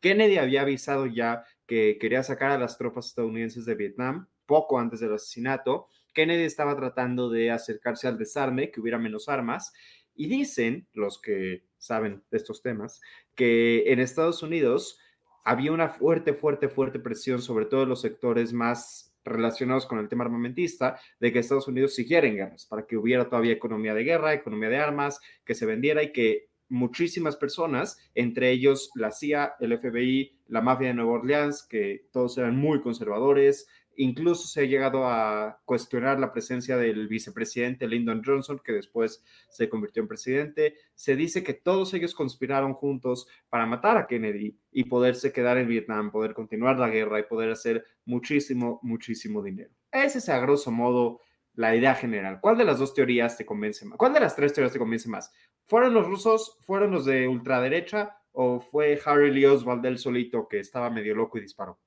Kennedy 0.00 0.38
había 0.38 0.62
avisado 0.62 1.06
ya 1.06 1.44
que 1.66 1.98
quería 2.00 2.22
sacar 2.22 2.52
a 2.52 2.58
las 2.58 2.78
tropas 2.78 3.06
estadounidenses 3.06 3.64
de 3.64 3.74
Vietnam 3.74 4.28
poco 4.46 4.78
antes 4.78 5.00
del 5.00 5.14
asesinato, 5.14 5.88
Kennedy 6.16 6.44
estaba 6.44 6.74
tratando 6.74 7.28
de 7.28 7.50
acercarse 7.50 8.08
al 8.08 8.16
desarme, 8.16 8.70
que 8.70 8.80
hubiera 8.80 8.98
menos 8.98 9.28
armas, 9.28 9.74
y 10.14 10.28
dicen 10.28 10.88
los 10.94 11.20
que 11.20 11.64
saben 11.76 12.24
de 12.30 12.38
estos 12.38 12.62
temas, 12.62 13.02
que 13.34 13.92
en 13.92 14.00
Estados 14.00 14.42
Unidos 14.42 14.98
había 15.44 15.72
una 15.72 15.90
fuerte, 15.90 16.32
fuerte, 16.32 16.70
fuerte 16.70 16.98
presión, 16.98 17.42
sobre 17.42 17.66
todo 17.66 17.84
los 17.84 18.00
sectores 18.00 18.54
más 18.54 19.05
relacionados 19.26 19.86
con 19.86 19.98
el 19.98 20.08
tema 20.08 20.24
armamentista, 20.24 20.98
de 21.20 21.32
que 21.32 21.40
Estados 21.40 21.68
Unidos 21.68 21.94
siguiera 21.94 22.26
en 22.26 22.36
guerras, 22.36 22.66
para 22.66 22.86
que 22.86 22.96
hubiera 22.96 23.28
todavía 23.28 23.52
economía 23.52 23.94
de 23.94 24.04
guerra, 24.04 24.32
economía 24.32 24.68
de 24.68 24.78
armas, 24.78 25.20
que 25.44 25.54
se 25.54 25.66
vendiera 25.66 26.02
y 26.02 26.12
que 26.12 26.48
muchísimas 26.68 27.36
personas, 27.36 27.98
entre 28.14 28.50
ellos 28.50 28.90
la 28.94 29.12
CIA, 29.12 29.54
el 29.60 29.78
FBI, 29.78 30.36
la 30.48 30.60
mafia 30.60 30.88
de 30.88 30.94
Nueva 30.94 31.12
Orleans, 31.12 31.66
que 31.68 32.06
todos 32.12 32.38
eran 32.38 32.56
muy 32.56 32.80
conservadores, 32.80 33.68
Incluso 33.96 34.46
se 34.46 34.60
ha 34.60 34.64
llegado 34.64 35.06
a 35.06 35.60
cuestionar 35.64 36.20
la 36.20 36.32
presencia 36.32 36.76
del 36.76 37.08
vicepresidente 37.08 37.88
Lyndon 37.88 38.22
Johnson, 38.24 38.60
que 38.64 38.72
después 38.72 39.24
se 39.48 39.68
convirtió 39.68 40.02
en 40.02 40.08
presidente. 40.08 40.76
Se 40.94 41.16
dice 41.16 41.42
que 41.42 41.54
todos 41.54 41.94
ellos 41.94 42.14
conspiraron 42.14 42.74
juntos 42.74 43.28
para 43.48 43.66
matar 43.66 43.96
a 43.96 44.06
Kennedy 44.06 44.58
y 44.70 44.84
poderse 44.84 45.32
quedar 45.32 45.58
en 45.58 45.68
Vietnam, 45.68 46.10
poder 46.10 46.34
continuar 46.34 46.78
la 46.78 46.88
guerra 46.88 47.20
y 47.20 47.24
poder 47.24 47.50
hacer 47.50 47.84
muchísimo, 48.04 48.80
muchísimo 48.82 49.42
dinero. 49.42 49.70
Ese 49.90 50.18
es 50.18 50.28
a 50.28 50.38
grosso 50.38 50.70
modo 50.70 51.20
la 51.54 51.74
idea 51.74 51.94
general. 51.94 52.38
¿Cuál 52.40 52.58
de 52.58 52.64
las 52.64 52.78
dos 52.78 52.94
teorías 52.94 53.36
te 53.36 53.46
convence 53.46 53.84
más? 53.86 53.98
¿Cuál 53.98 54.12
de 54.12 54.20
las 54.20 54.36
tres 54.36 54.52
teorías 54.52 54.72
te 54.72 54.78
convence 54.78 55.08
más? 55.08 55.32
¿Fueron 55.66 55.94
los 55.94 56.06
rusos? 56.06 56.58
¿Fueron 56.60 56.92
los 56.92 57.06
de 57.06 57.26
ultraderecha? 57.26 58.18
¿O 58.32 58.60
fue 58.60 59.00
Harry 59.04 59.32
Lee 59.32 59.46
Oswald 59.46 59.82
del 59.82 59.98
solito 59.98 60.46
que 60.48 60.60
estaba 60.60 60.90
medio 60.90 61.14
loco 61.14 61.38
y 61.38 61.40
disparó? 61.40 61.78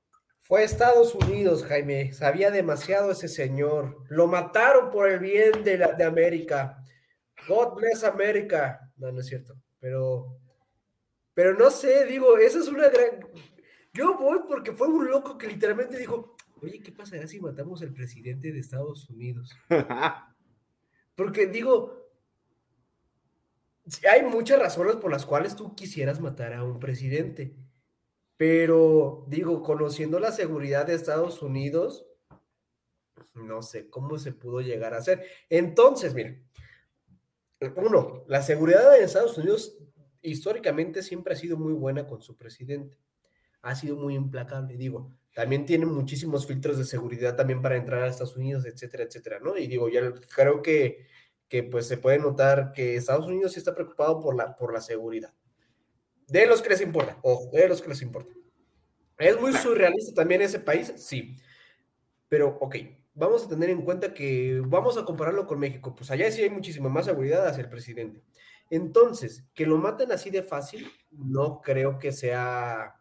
Fue 0.50 0.64
Estados 0.64 1.14
Unidos, 1.14 1.64
Jaime. 1.64 2.12
Sabía 2.12 2.50
demasiado 2.50 3.12
ese 3.12 3.28
señor. 3.28 4.04
Lo 4.10 4.26
mataron 4.26 4.90
por 4.90 5.08
el 5.08 5.20
bien 5.20 5.64
de, 5.64 5.78
la, 5.78 5.92
de 5.94 6.04
América. 6.04 6.84
God 7.48 7.76
bless 7.76 8.04
America. 8.04 8.92
No, 8.98 9.12
no 9.12 9.20
es 9.20 9.28
cierto. 9.28 9.62
Pero, 9.80 10.40
pero 11.36 11.54
no 11.54 11.70
sé, 11.70 12.04
digo, 12.08 12.40
esa 12.40 12.58
es 12.58 12.68
una 12.68 12.90
gran. 12.90 13.20
Yo 13.94 14.18
voy 14.18 14.40
porque 14.48 14.72
fue 14.72 14.88
un 14.88 15.08
loco 15.08 15.38
que 15.38 15.46
literalmente 15.46 16.00
dijo: 16.00 16.36
Oye, 16.64 16.82
¿qué 16.82 16.92
pasará 16.92 17.28
si 17.28 17.40
matamos 17.40 17.84
al 17.84 17.94
presidente 17.94 18.52
de 18.52 18.58
Estados 18.58 19.08
Unidos? 19.08 19.56
porque 21.16 21.46
digo, 21.46 22.10
hay 24.12 24.24
muchas 24.24 24.58
razones 24.58 24.96
por 24.96 25.12
las 25.12 25.28
cuales 25.28 25.56
tú 25.56 25.76
quisieras 25.76 26.20
matar 26.20 26.54
a 26.54 26.64
un 26.64 26.80
presidente 26.80 27.56
pero 28.40 29.26
digo, 29.28 29.62
conociendo 29.62 30.18
la 30.18 30.32
seguridad 30.32 30.86
de 30.86 30.94
Estados 30.94 31.42
Unidos, 31.42 32.06
no 33.34 33.62
sé 33.62 33.90
cómo 33.90 34.18
se 34.18 34.32
pudo 34.32 34.62
llegar 34.62 34.94
a 34.94 35.00
hacer. 35.00 35.26
Entonces, 35.50 36.14
miren, 36.14 36.48
uno, 37.76 38.24
la 38.28 38.42
seguridad 38.42 38.94
de 38.94 39.04
Estados 39.04 39.38
Unidos 39.38 39.78
históricamente 40.22 41.04
siempre 41.04 41.34
ha 41.34 41.36
sido 41.36 41.58
muy 41.58 41.74
buena 41.74 42.08
con 42.08 42.22
su 42.22 42.38
presidente. 42.38 42.98
Ha 43.62 43.76
sido 43.76 43.98
muy 43.98 44.16
implacable. 44.16 44.78
Digo, 44.78 45.12
también 45.34 45.66
tiene 45.66 45.86
muchísimos 45.86 46.48
filtros 46.48 46.78
de 46.78 46.86
seguridad 46.86 47.36
también 47.36 47.62
para 47.62 47.76
entrar 47.76 48.04
a 48.04 48.08
Estados 48.08 48.38
Unidos, 48.38 48.66
etcétera, 48.66 49.04
etcétera, 49.04 49.42
¿no? 49.42 49.58
Y 49.58 49.68
digo, 49.68 49.90
ya 49.90 50.14
creo 50.34 50.62
que, 50.62 51.08
que 51.50 51.64
pues 51.64 51.88
se 51.88 51.98
puede 51.98 52.20
notar 52.20 52.72
que 52.72 52.96
Estados 52.96 53.28
Unidos 53.28 53.52
sí 53.52 53.60
está 53.60 53.76
preocupado 53.76 54.22
por 54.22 54.34
la, 54.34 54.56
por 54.56 54.72
la 54.72 54.80
seguridad. 54.80 55.34
De 56.30 56.46
los 56.46 56.62
que 56.62 56.70
les 56.70 56.82
importa, 56.82 57.18
ojo, 57.22 57.50
de 57.52 57.68
los 57.68 57.82
que 57.82 57.90
les 57.90 58.02
importa. 58.02 58.32
¿Es 59.18 59.40
muy 59.40 59.54
surrealista 59.54 60.14
también 60.14 60.42
ese 60.42 60.60
país? 60.60 60.94
Sí. 60.96 61.36
Pero, 62.30 62.58
ok, 62.62 62.76
vamos 63.14 63.46
a 63.46 63.50
tener 63.50 63.70
en 63.70 63.82
cuenta 63.82 64.14
que 64.14 64.62
vamos 64.66 64.98
a 64.98 65.06
compararlo 65.06 65.46
con 65.46 65.60
México. 65.60 65.94
Pues 65.96 66.10
allá 66.12 66.32
sí 66.32 66.42
hay 66.42 66.50
muchísima 66.50 66.88
más 66.88 67.06
seguridad 67.06 67.46
hacia 67.48 67.64
el 67.64 67.70
presidente. 67.70 68.24
Entonces, 68.70 69.44
que 69.54 69.66
lo 69.66 69.78
maten 69.78 70.12
así 70.12 70.30
de 70.30 70.44
fácil, 70.44 70.90
no 71.12 71.60
creo 71.62 71.98
que 71.98 72.12
sea, 72.12 72.96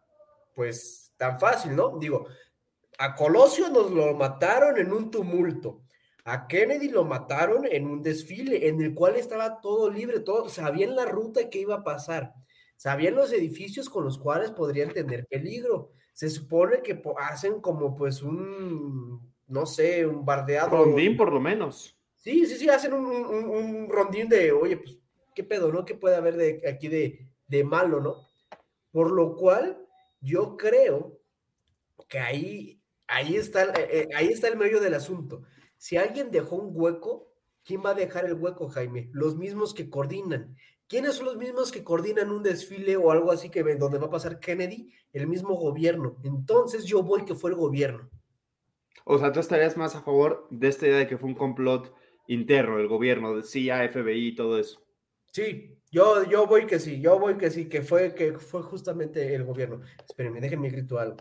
pues, 0.55 1.13
tan 1.15 1.39
fácil, 1.39 1.75
¿no? 1.75 1.97
Digo, 1.99 2.27
a 2.97 3.15
Colosio 3.15 3.69
nos 3.69 3.91
lo 3.91 4.13
mataron 4.15 4.77
en 4.77 4.91
un 4.91 5.11
tumulto. 5.11 5.83
A 6.25 6.47
Kennedy 6.47 6.89
lo 6.89 7.05
mataron 7.05 7.65
en 7.65 7.87
un 7.87 8.01
desfile 8.01 8.67
en 8.67 8.81
el 8.81 8.93
cual 8.93 9.15
estaba 9.15 9.61
todo 9.61 9.89
libre, 9.89 10.19
todo, 10.19 10.49
sabían 10.49 10.95
la 10.95 11.05
ruta 11.05 11.49
que 11.49 11.59
iba 11.59 11.75
a 11.75 11.83
pasar, 11.83 12.33
sabían 12.79 13.15
los 13.15 13.33
edificios 13.33 13.89
con 13.89 14.05
los 14.05 14.17
cuales 14.17 14.51
podrían 14.51 14.93
tener 14.93 15.27
peligro. 15.27 15.91
Se 16.13 16.29
supone 16.29 16.81
que 16.81 17.01
hacen 17.17 17.59
como 17.59 17.93
pues 17.93 18.23
un, 18.23 19.33
no 19.47 19.65
sé, 19.65 20.05
un 20.05 20.23
bardeado. 20.23 20.85
Rondín 20.85 21.17
por 21.17 21.33
lo 21.33 21.41
menos. 21.41 21.97
Sí, 22.15 22.45
sí, 22.45 22.55
sí, 22.55 22.69
hacen 22.69 22.93
un, 22.93 23.05
un 23.05 23.89
rondín 23.89 24.29
de, 24.29 24.53
oye, 24.53 24.77
pues 24.77 24.97
¿qué 25.35 25.43
pedo, 25.43 25.73
no? 25.73 25.83
¿Qué 25.83 25.93
puede 25.95 26.15
haber 26.15 26.37
de, 26.37 26.61
aquí 26.69 26.87
de, 26.87 27.27
de 27.47 27.63
malo, 27.65 27.99
no? 27.99 28.29
Por 28.91 29.11
lo 29.11 29.35
cual, 29.35 29.85
yo 30.21 30.55
creo 30.55 31.19
que 32.07 32.19
ahí, 32.19 32.81
ahí, 33.07 33.35
está, 33.35 33.65
eh, 33.65 33.89
eh, 33.91 34.07
ahí 34.15 34.29
está 34.29 34.47
el 34.47 34.57
medio 34.57 34.79
del 34.79 34.93
asunto. 34.93 35.41
Si 35.77 35.97
alguien 35.97 36.31
dejó 36.31 36.55
un 36.55 36.71
hueco, 36.71 37.33
¿quién 37.65 37.83
va 37.85 37.89
a 37.89 37.95
dejar 37.95 38.23
el 38.25 38.35
hueco, 38.35 38.69
Jaime? 38.69 39.09
Los 39.11 39.35
mismos 39.35 39.73
que 39.73 39.89
coordinan. 39.89 40.55
¿Quiénes 40.89 41.13
son 41.13 41.27
los 41.27 41.37
mismos 41.37 41.71
que 41.71 41.83
coordinan 41.83 42.31
un 42.31 42.41
desfile 42.41 42.97
o 42.97 43.11
algo 43.11 43.31
así 43.31 43.51
que 43.51 43.61
donde 43.75 43.99
va 43.99 44.07
a 44.07 44.09
pasar 44.09 44.39
Kennedy? 44.39 44.91
El 45.13 45.27
mismo 45.27 45.53
gobierno. 45.53 46.17
Entonces 46.23 46.83
yo 46.85 47.03
voy 47.03 47.25
que 47.25 47.35
fue 47.35 47.51
el 47.51 47.55
gobierno. 47.55 48.09
O 49.05 49.19
sea, 49.19 49.31
tú 49.31 49.39
estarías 49.39 49.77
más 49.77 49.95
a 49.95 50.01
favor 50.01 50.47
de 50.49 50.67
esta 50.67 50.87
idea 50.87 50.97
de 50.97 51.07
que 51.07 51.19
fue 51.19 51.29
un 51.29 51.35
complot 51.35 51.93
interno 52.25 52.77
del 52.77 52.87
gobierno, 52.87 53.35
de 53.35 53.43
CIA, 53.43 53.87
FBI 53.91 54.29
y 54.29 54.35
todo 54.35 54.57
eso. 54.57 54.81
Sí, 55.31 55.77
yo, 55.91 56.27
yo 56.27 56.47
voy 56.47 56.65
que 56.65 56.79
sí, 56.79 56.99
yo 56.99 57.19
voy 57.19 57.37
que 57.37 57.51
sí, 57.51 57.69
que 57.69 57.83
fue, 57.83 58.15
que 58.15 58.39
fue 58.39 58.63
justamente 58.63 59.35
el 59.35 59.43
gobierno. 59.43 59.81
Espérenme, 60.03 60.41
déjenme 60.41 60.71
grito 60.71 60.97
algo. 60.97 61.17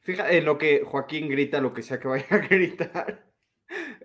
Fíjate, 0.00 0.38
en 0.38 0.46
lo 0.46 0.56
que 0.56 0.84
Joaquín 0.86 1.28
grita, 1.28 1.60
lo 1.60 1.74
que 1.74 1.82
sea 1.82 2.00
que 2.00 2.08
vaya 2.08 2.26
a 2.30 2.38
gritar. 2.48 3.25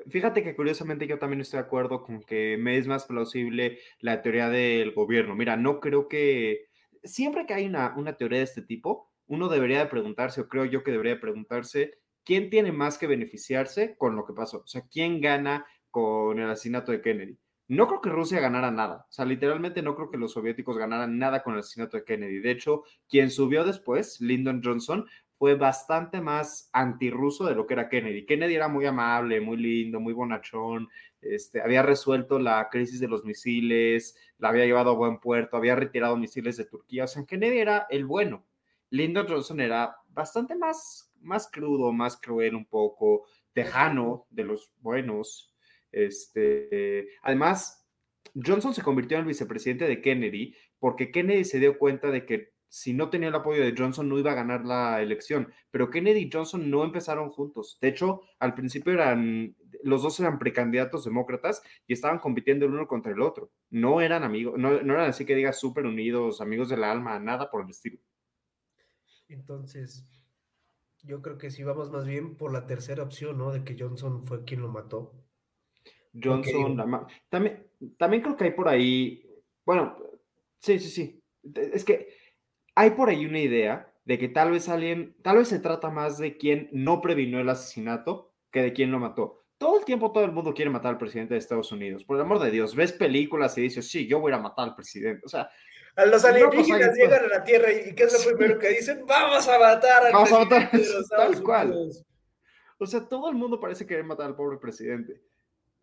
Fíjate 0.10 0.43
que 0.43 0.56
curiosamente 0.56 1.08
yo 1.08 1.19
también 1.19 1.41
estoy 1.41 1.60
de 1.60 1.65
acuerdo 1.65 2.04
con 2.04 2.21
que 2.21 2.58
me 2.60 2.78
es 2.78 2.88
más 2.88 3.06
plausible 3.06 3.80
la 4.00 4.21
teoría 4.21 4.50
del 4.50 4.91
gobierno. 4.93 5.36
Mira, 5.36 5.58
no 5.58 5.80
creo 5.80 6.08
que 6.08 6.67
siempre 7.04 7.45
que 7.45 7.54
hay 7.54 7.65
una, 7.65 7.93
una 7.95 8.17
teoría 8.17 8.39
de 8.39 8.45
este 8.45 8.62
tipo, 8.62 9.12
uno 9.28 9.50
debería 9.50 9.80
de 9.80 9.86
preguntarse, 9.86 10.41
o 10.41 10.47
creo 10.47 10.65
yo 10.65 10.84
que 10.84 10.91
debería 10.91 11.19
preguntarse, 11.19 12.00
¿quién 12.24 12.50
tiene 12.50 12.71
más 12.71 12.97
que 12.97 13.08
beneficiarse 13.08 13.95
con 13.97 14.15
lo 14.15 14.26
que 14.26 14.34
pasó? 14.34 14.60
O 14.60 14.67
sea, 14.67 14.84
¿quién 14.91 15.21
gana 15.21 15.65
con 15.89 16.39
el 16.39 16.50
asesinato 16.50 16.91
de 16.91 17.02
Kennedy? 17.02 17.38
No 17.67 17.88
creo 17.88 18.02
que 18.02 18.10
Rusia 18.10 18.41
ganara 18.41 18.69
nada. 18.71 19.06
O 19.10 19.12
sea, 19.12 19.24
literalmente 19.24 19.82
no 19.82 19.95
creo 19.95 20.12
que 20.12 20.17
los 20.17 20.34
soviéticos 20.34 20.78
ganaran 20.78 21.17
nada 21.17 21.41
con 21.41 21.54
el 21.54 21.62
asesinato 21.62 21.95
de 21.95 22.04
Kennedy. 22.04 22.39
De 22.39 22.52
hecho, 22.52 22.84
quien 23.08 23.32
subió 23.32 23.63
después, 23.63 24.19
Lyndon 24.19 24.62
Johnson, 24.62 25.06
fue 25.41 25.56
bastante 25.56 26.21
más 26.21 26.69
antirruso 26.71 27.47
de 27.47 27.56
lo 27.56 27.65
que 27.65 27.73
era 27.73 27.89
Kennedy. 27.89 28.27
Kennedy 28.27 28.54
era 28.54 28.67
muy 28.67 28.86
amable, 28.86 29.41
muy 29.41 29.58
lindo, 29.58 29.99
muy 29.99 30.13
bonachón, 30.13 30.88
este, 31.19 31.63
había 31.63 31.82
resuelto 31.82 32.38
la 32.38 32.69
crisis 32.69 32.99
de 32.99 33.08
los 33.08 33.25
misiles, 33.25 34.15
la 34.38 34.49
había 34.49 34.65
llevado 34.65 34.91
a 34.91 34.95
buen 34.95 35.17
puerto, 35.19 35.58
había 35.58 35.75
retirado 35.75 36.15
misiles 36.15 36.58
de 36.58 36.65
Turquía. 36.65 37.06
O 37.06 37.08
sea, 37.08 37.25
Kennedy 37.25 37.58
era 37.58 37.88
el 37.89 38.06
bueno. 38.06 38.45
Lyndon 38.91 39.25
Johnson 39.27 39.60
era 39.62 39.95
bastante 40.10 40.54
más, 40.56 41.12
más 41.21 41.49
crudo, 41.51 41.91
más 41.91 42.17
cruel 42.21 42.54
un 42.54 42.67
poco, 42.67 43.25
tejano 43.51 44.27
de 44.30 44.43
los 44.43 44.71
buenos. 44.77 45.56
Este, 45.91 47.08
además, 47.23 47.89
Johnson 48.36 48.75
se 48.75 48.84
convirtió 48.84 49.17
en 49.17 49.21
el 49.21 49.27
vicepresidente 49.30 49.88
de 49.88 50.01
Kennedy 50.01 50.56
porque 50.77 51.10
Kennedy 51.10 51.45
se 51.45 51.58
dio 51.58 51.80
cuenta 51.80 52.12
de 52.12 52.27
que 52.27 52.51
si 52.71 52.93
no 52.93 53.10
tenía 53.10 53.27
el 53.27 53.36
apoyo 53.36 53.62
de 53.62 53.75
Johnson 53.77 54.07
no 54.07 54.17
iba 54.17 54.31
a 54.31 54.36
ganar 54.36 54.63
la 54.63 55.01
elección, 55.01 55.53
pero 55.71 55.89
Kennedy 55.89 56.21
y 56.21 56.29
Johnson 56.31 56.69
no 56.69 56.86
empezaron 56.86 57.29
juntos. 57.29 57.77
De 57.81 57.89
hecho, 57.89 58.21
al 58.39 58.55
principio 58.55 58.93
eran, 58.93 59.57
los 59.84 60.03
dos 60.03 60.17
eran 60.21 60.39
precandidatos 60.39 61.03
demócratas 61.03 61.62
y 61.86 61.91
estaban 61.91 62.19
compitiendo 62.19 62.65
el 62.65 62.71
uno 62.71 62.88
contra 62.88 63.12
el 63.12 63.21
otro. 63.21 63.51
No 63.71 63.99
eran 63.99 64.23
amigos, 64.23 64.57
no, 64.57 64.81
no 64.84 64.93
eran 64.93 65.10
así 65.10 65.25
que 65.25 65.36
digas 65.36 65.60
súper 65.60 65.86
unidos, 65.86 66.39
amigos 66.39 66.69
del 66.69 66.86
alma, 66.86 67.19
nada 67.19 67.51
por 67.51 67.65
el 67.65 67.71
estilo. 67.71 67.99
Entonces, 69.27 70.07
yo 71.03 71.21
creo 71.21 71.38
que 71.38 71.51
sí 71.51 71.65
vamos 71.65 71.91
más 71.91 72.05
bien 72.05 72.38
por 72.38 72.53
la 72.53 72.67
tercera 72.67 73.03
opción, 73.03 73.38
¿no? 73.38 73.51
De 73.51 73.65
que 73.65 73.75
Johnson 73.77 74.23
fue 74.23 74.45
quien 74.45 74.62
lo 74.62 74.69
mató. 74.69 75.13
Johnson, 76.13 76.77
también, 77.27 77.67
también 77.97 78.23
creo 78.23 78.38
que 78.38 78.45
hay 78.45 78.51
por 78.51 78.69
ahí, 78.69 79.29
bueno, 79.65 79.97
sí, 80.60 80.79
sí, 80.79 80.89
sí, 80.89 81.23
es 81.53 81.84
que 81.84 82.20
hay 82.82 82.91
por 82.91 83.10
ahí 83.10 83.28
una 83.28 83.39
idea 83.39 83.94
de 84.06 84.17
que 84.17 84.28
tal 84.28 84.50
vez 84.50 84.67
alguien, 84.67 85.15
tal 85.22 85.38
vez 85.38 85.50
se 85.50 85.60
trata 85.60 85.91
más 85.91 86.17
de 86.17 86.36
quien 86.36 86.67
no 86.72 87.00
previno 87.00 87.39
el 87.39 87.48
asesinato 87.48 88.34
que 88.52 88.63
de 88.63 88.74
quien 88.74 88.91
lo 88.91 88.98
mató. 88.98 89.44
Todo 89.60 89.78
el 89.78 89.86
tiempo 89.86 90.12
todo 90.12 90.26
el 90.26 90.32
mundo 90.32 90.56
quiere 90.56 90.72
matar 90.72 90.94
al 90.94 90.98
presidente 90.98 91.36
de 91.36 91.39
Estados 91.39 91.72
Unidos. 91.72 92.04
Por 92.04 92.15
el 92.17 92.24
amor 92.24 92.39
de 92.39 92.50
Dios, 92.50 92.76
ves 92.76 92.91
películas 92.91 93.56
y 93.60 93.62
dices, 93.62 93.88
sí, 93.88 94.08
yo 94.08 94.20
voy 94.20 94.34
a 94.34 94.39
matar 94.39 94.70
al 94.70 94.76
presidente. 94.76 95.22
O 95.24 95.30
sea, 95.30 95.48
a 95.96 96.06
los 96.08 96.26
alienígenas 96.26 96.96
llegan 96.96 97.24
a 97.24 97.28
la 97.28 97.44
Tierra 97.44 97.72
y 97.72 97.94
¿qué 97.94 98.06
es 98.06 98.26
lo 98.26 98.36
primero 98.36 98.58
que 98.58 98.70
dicen? 98.70 99.06
Vamos 99.06 99.48
a 99.48 99.60
matar 99.60 100.06
al 100.06 100.13
Vamos 100.13 100.32
a 100.32 100.39
matar, 100.39 100.72
tal 101.12 101.44
cual. 101.44 101.91
O 102.80 102.86
sea, 102.88 103.08
todo 103.08 103.30
el 103.30 103.36
mundo 103.36 103.60
parece 103.60 103.86
querer 103.86 104.06
matar 104.06 104.26
al 104.26 104.36
pobre 104.36 104.58
presidente. 104.58 105.22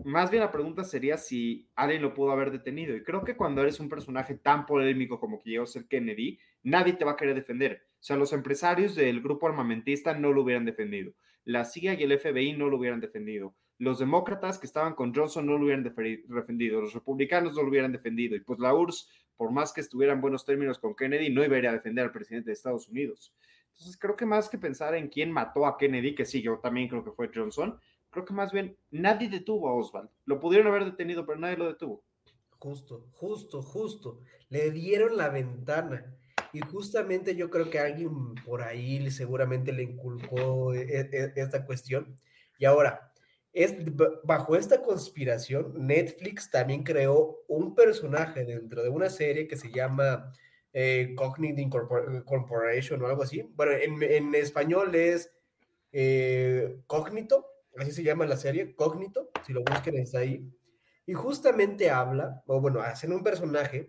Más 0.05 0.31
bien 0.31 0.43
la 0.43 0.53
pregunta 0.53 0.83
sería 0.83 1.17
si 1.17 1.69
alguien 1.75 2.03
lo 2.03 2.15
pudo 2.15 2.33
haber 2.33 2.51
detenido. 2.51 2.97
Y 2.97 3.05
creo 3.05 3.25
que 3.25 3.37
cuando 3.37 3.63
eres 3.63 3.79
un 3.79 3.89
personaje 3.89 4.35
tan 4.35 4.67
polémico 4.67 5.21
como 5.21 5.41
que 5.41 5.51
llegó 5.51 5.65
a 5.65 5.67
ser 5.67 5.87
Kennedy, 5.87 6.39
nadie 6.63 6.95
te 6.95 7.05
va 7.05 7.13
a 7.13 7.17
querer 7.17 7.35
defender. 7.35 7.87
O 7.95 8.03
sea, 8.03 8.17
los 8.17 8.33
empresarios 8.33 8.95
del 8.95 9.21
grupo 9.21 9.49
armamentista 9.49 10.15
no 10.15 10.33
lo 10.33 10.43
hubieran 10.43 10.65
defendido. 10.65 11.13
La 11.45 11.65
CIA 11.65 11.95
y 11.95 12.03
el 12.03 12.19
FBI 12.19 12.53
no 12.53 12.69
lo 12.69 12.77
hubieran 12.77 13.01
defendido. 13.01 13.55
Los 13.79 13.99
demócratas 13.99 14.59
que 14.59 14.67
estaban 14.67 14.95
con 14.95 15.15
Johnson 15.15 15.47
no 15.47 15.57
lo 15.57 15.65
hubieran 15.65 15.85
defendido. 15.85 16.81
Los 16.81 16.95
republicanos 16.95 17.55
no 17.55 17.63
lo 17.63 17.69
hubieran 17.69 17.93
defendido. 17.93 18.37
Y 18.37 18.41
pues 18.41 18.59
la 18.59 18.75
URSS, 18.75 19.09
por 19.37 19.53
más 19.53 19.73
que 19.73 19.81
estuviera 19.81 20.13
en 20.13 20.21
buenos 20.21 20.45
términos 20.45 20.79
con 20.79 20.95
Kennedy, 20.95 21.31
no 21.31 21.45
iba 21.45 21.57
a 21.57 21.59
ir 21.59 21.69
a 21.69 21.73
defender 21.73 22.05
al 22.05 22.13
presidente 22.13 22.51
de 22.51 22.55
Estados 22.55 22.89
Unidos. 22.89 23.33
Entonces 23.71 23.97
creo 23.97 24.17
que 24.17 24.27
más 24.27 24.49
que 24.49 24.59
pensar 24.59 24.97
en 24.97 25.09
quién 25.09 25.31
mató 25.31 25.65
a 25.65 25.79
Kennedy, 25.79 26.15
que 26.15 26.25
sí, 26.25 26.43
yo 26.43 26.59
también 26.59 26.89
creo 26.89 27.05
que 27.05 27.13
fue 27.13 27.31
Johnson, 27.33 27.79
creo 28.11 28.25
que 28.25 28.35
más 28.35 28.53
bien 28.53 28.77
nadie 28.91 29.29
detuvo 29.29 29.69
a 29.69 29.75
Oswald. 29.75 30.11
Lo 30.25 30.41
pudieron 30.41 30.67
haber 30.67 30.85
detenido, 30.85 31.25
pero 31.25 31.39
nadie 31.39 31.57
lo 31.57 31.69
detuvo. 31.69 32.03
Justo, 32.59 33.07
justo, 33.13 33.63
justo. 33.63 34.21
Le 34.49 34.73
dieron 34.73 35.17
la 35.17 35.29
ventana. 35.29 36.18
Y 36.53 36.61
justamente 36.61 37.37
yo 37.37 37.51
creo 37.51 37.71
que 37.71 37.79
alguien 37.79 38.35
por 38.45 38.63
ahí 38.63 39.11
seguramente 39.11 39.73
le 39.73 39.83
inculcó 39.83 40.75
e, 40.75 40.83
e, 40.83 41.09
e, 41.13 41.33
esta 41.37 41.65
cuestión. 41.65 42.17
Y 42.59 42.65
ahora, 42.65 43.13
es, 43.53 43.75
bajo 44.25 44.57
esta 44.57 44.83
conspiración, 44.83 45.73
Netflix 45.87 46.51
también 46.51 46.83
creó 46.85 47.45
un 47.49 47.75
personaje 47.75 48.45
dentro 48.45 48.83
de 48.83 48.89
una 48.89 49.11
serie 49.11 49.49
que 49.49 49.57
se 49.57 49.71
llama 49.71 50.33
eh, 50.73 51.15
Cognitive 51.17 51.71
Corporation 52.25 53.03
o 53.03 53.07
algo 53.07 53.23
así. 53.23 53.43
Bueno, 53.55 53.73
en, 53.73 54.35
español 54.35 54.95
es 54.95 55.33
eh, 55.93 56.81
Cognito, 56.87 57.47
así 57.77 57.93
se 57.93 58.03
llama 58.03 58.27
la 58.27 58.37
serie, 58.37 58.75
Cognito, 58.75 59.31
si 59.47 59.53
lo 59.53 59.63
busquen 59.63 59.97
está 59.97 60.21
ahí. 60.21 60.49
Y 61.07 61.15
justamente 61.15 61.91
habla, 61.91 62.43
o 62.47 62.61
bueno, 62.61 62.81
hacen 62.81 63.13
un 63.13 63.23
personaje 63.23 63.89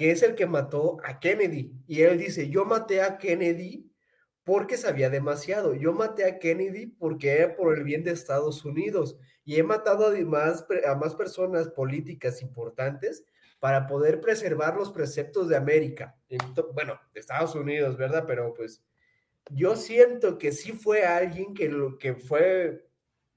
que 0.00 0.12
es 0.12 0.22
el 0.22 0.34
que 0.34 0.46
mató 0.46 0.96
a 1.04 1.20
Kennedy. 1.20 1.74
Y 1.86 2.00
él 2.00 2.16
dice, 2.16 2.48
yo 2.48 2.64
maté 2.64 3.02
a 3.02 3.18
Kennedy 3.18 3.92
porque 4.44 4.78
sabía 4.78 5.10
demasiado. 5.10 5.74
Yo 5.74 5.92
maté 5.92 6.24
a 6.24 6.38
Kennedy 6.38 6.86
porque 6.86 7.32
era 7.32 7.54
por 7.54 7.76
el 7.76 7.84
bien 7.84 8.02
de 8.02 8.12
Estados 8.12 8.64
Unidos. 8.64 9.18
Y 9.44 9.56
he 9.56 9.62
matado 9.62 10.06
a 10.06 10.94
más 10.94 11.14
personas 11.16 11.68
políticas 11.68 12.40
importantes 12.40 13.26
para 13.58 13.86
poder 13.86 14.22
preservar 14.22 14.74
los 14.74 14.90
preceptos 14.90 15.50
de 15.50 15.58
América. 15.58 16.16
Bueno, 16.72 16.98
de 17.12 17.20
Estados 17.20 17.54
Unidos, 17.54 17.98
¿verdad? 17.98 18.24
Pero 18.26 18.54
pues 18.54 18.82
yo 19.50 19.76
siento 19.76 20.38
que 20.38 20.52
sí 20.52 20.72
fue 20.72 21.04
alguien 21.04 21.52
que, 21.52 21.68
lo, 21.68 21.98
que 21.98 22.14
fue 22.14 22.88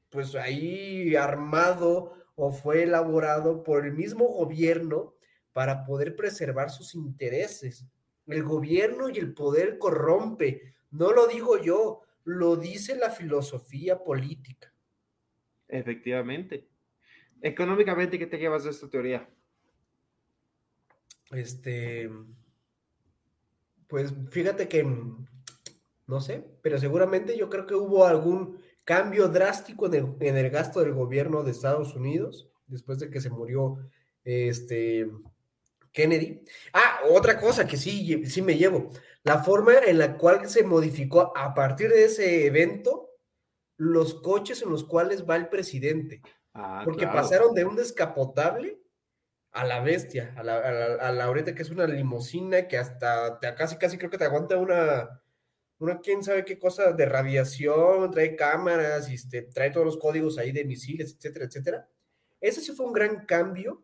pues 0.07 0.34
ahí 0.36 1.14
armado 1.18 2.14
o 2.36 2.53
fue 2.53 2.84
elaborado 2.84 3.64
por 3.64 3.86
el 3.86 3.91
mismo 3.91 4.30
gobierno 4.30 5.14
para 5.54 5.86
poder 5.86 6.16
preservar 6.16 6.70
sus 6.70 6.95
intereses. 6.95 7.86
El 8.28 8.43
gobierno 8.43 9.10
y 9.10 9.18
el 9.20 9.34
poder 9.34 9.78
corrompe. 9.78 10.74
No 10.91 11.14
lo 11.14 11.28
digo 11.28 11.58
yo, 11.62 12.01
lo 12.26 12.56
dice 12.56 12.95
la 12.95 13.10
filosofía 13.10 14.04
política. 14.04 14.74
Efectivamente. 15.68 16.68
Económicamente, 17.41 18.18
¿qué 18.18 18.28
te 18.28 18.38
llevas 18.38 18.64
de 18.64 18.72
esta 18.72 18.89
teoría? 18.89 19.30
Este, 21.32 22.10
pues 23.88 24.14
fíjate 24.30 24.68
que, 24.68 24.84
no 26.08 26.22
sé, 26.22 26.43
pero 26.62 26.78
seguramente 26.78 27.38
yo 27.38 27.49
creo 27.49 27.66
que 27.66 27.76
hubo 27.76 28.06
algún 28.06 28.60
cambio 28.86 29.28
drástico 29.28 29.88
en 29.93 30.38
el, 30.38 30.49
gasto 30.49 30.80
del 30.82 30.93
gobierno 30.93 31.43
de 31.43 31.51
Estados 31.51 31.95
Unidos 31.95 32.49
después 32.68 32.99
de 32.99 33.10
que 33.10 33.22
se 33.22 33.30
murió 33.30 33.78
este 34.24 35.10
Kennedy. 35.94 36.41
Ah, 36.74 37.02
otra 37.10 37.39
cosa 37.39 37.66
que 37.66 37.78
sí, 37.78 38.26
sí 38.26 38.41
me 38.41 38.58
llevo, 38.58 38.89
la 39.24 39.44
forma 39.44 39.76
en 39.86 40.00
la 40.00 40.18
cual 40.18 40.50
se 40.50 40.64
modificó 40.64 41.32
a 41.38 41.54
partir 41.54 41.89
de 41.89 42.06
ese 42.06 42.46
evento 42.46 43.12
los 43.78 44.16
coches 44.16 44.62
en 44.62 44.70
los 44.70 44.84
cuales 44.84 45.30
va 45.30 45.36
el 45.36 45.48
presidente. 45.48 46.22
Ah, 46.54 46.82
porque 46.84 47.08
pasaron 47.08 47.54
de 47.56 47.66
un 47.66 47.76
descapotable 47.76 48.80
a 49.52 49.66
la 49.66 49.82
bestia, 49.82 50.34
a 50.36 50.44
la, 50.44 50.58
a 50.58 51.12
la, 51.12 51.24
ahorita 51.24 51.54
que 51.56 51.62
es 51.62 51.70
una 51.70 51.86
limusina 51.86 52.68
que 52.68 52.78
hasta 52.78 53.39
te, 53.39 53.54
casi, 53.56 53.78
casi 53.78 53.98
creo 53.98 54.10
que 54.10 54.18
te 54.18 54.26
aguanta 54.26 54.58
una, 54.58 55.22
una 55.80 56.00
quién 56.00 56.24
sabe 56.24 56.44
qué 56.44 56.58
cosa 56.58 56.91
de 56.91 57.06
radiación, 57.06 58.10
trae 58.12 58.36
cámaras, 58.36 59.10
este, 59.10 59.44
trae 59.44 59.72
todos 59.72 59.86
los 59.86 59.98
códigos 59.98 60.38
ahí 60.38 60.52
de 60.52 60.66
misiles, 60.66 61.16
etcétera, 61.16 61.46
etcétera. 61.46 61.89
Ese 62.41 62.62
sí 62.62 62.72
fue 62.74 62.88
un 62.88 62.94
gran 62.94 63.26
cambio 63.26 63.83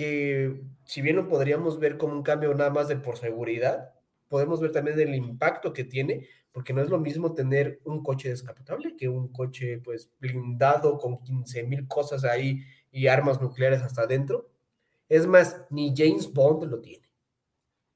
que, 0.00 0.62
si 0.84 1.02
bien 1.02 1.16
lo 1.16 1.28
podríamos 1.28 1.78
ver 1.78 1.98
como 1.98 2.14
un 2.14 2.22
cambio 2.22 2.54
nada 2.54 2.70
más 2.70 2.88
de 2.88 2.96
por 2.96 3.18
seguridad, 3.18 3.92
podemos 4.28 4.58
ver 4.58 4.72
también 4.72 4.98
el 4.98 5.14
impacto 5.14 5.74
que 5.74 5.84
tiene, 5.84 6.26
porque 6.52 6.72
no 6.72 6.80
es 6.80 6.88
lo 6.88 6.98
mismo 6.98 7.34
tener 7.34 7.80
un 7.84 8.02
coche 8.02 8.30
descapotable 8.30 8.96
que 8.96 9.10
un 9.10 9.28
coche 9.28 9.76
pues 9.84 10.10
blindado 10.18 10.96
con 10.96 11.22
15 11.22 11.64
mil 11.64 11.86
cosas 11.86 12.24
ahí 12.24 12.62
y 12.90 13.08
armas 13.08 13.42
nucleares 13.42 13.82
hasta 13.82 14.02
adentro. 14.02 14.48
Es 15.06 15.26
más, 15.26 15.66
ni 15.68 15.92
James 15.94 16.32
Bond 16.32 16.64
lo 16.70 16.80
tiene. 16.80 17.06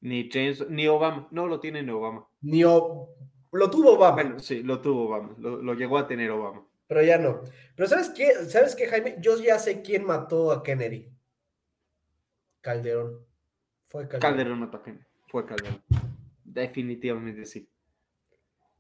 Ni 0.02 0.28
James, 0.30 0.68
ni 0.68 0.86
Obama, 0.86 1.26
no 1.30 1.46
lo 1.46 1.60
tiene 1.60 1.82
ni 1.82 1.90
Obama. 1.90 2.28
Ni 2.42 2.60
lo 2.60 3.70
tuvo 3.70 3.94
Obama. 3.94 4.22
Bueno, 4.22 4.38
sí, 4.40 4.62
lo 4.62 4.82
tuvo 4.82 5.06
Obama, 5.06 5.34
lo, 5.38 5.72
llegó 5.72 5.96
a 5.96 6.06
tener 6.06 6.30
Obama. 6.30 6.66
Pero 6.86 7.02
ya 7.02 7.16
no. 7.16 7.40
Pero 7.74 7.88
¿sabes 7.88 8.10
qué? 8.10 8.30
¿Sabes 8.46 8.74
qué, 8.74 8.88
Jaime? 8.88 9.16
Yo 9.20 9.38
ya 9.38 9.58
sé 9.58 9.80
quién 9.80 10.04
mató 10.04 10.52
a 10.52 10.62
Kennedy. 10.62 11.13
Calderón. 12.64 13.20
Fue 13.84 14.08
Calderón. 14.08 14.60
Calderón 14.60 14.82
Kennedy. 14.82 15.04
Fue 15.28 15.44
Calderón. 15.44 15.82
Definitivamente 16.42 17.44
sí. 17.44 17.68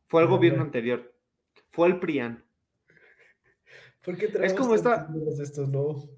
Fue 0.06 0.22
el 0.22 0.28
gobierno 0.28 0.62
anterior. 0.62 1.14
Fue 1.70 1.88
el 1.88 2.00
PRIAN. 2.00 2.42
¿Por 4.02 4.16
qué 4.16 4.32
es 4.42 4.54
como 4.54 4.74
esta... 4.74 5.08
estos, 5.38 5.68
no? 5.68 6.08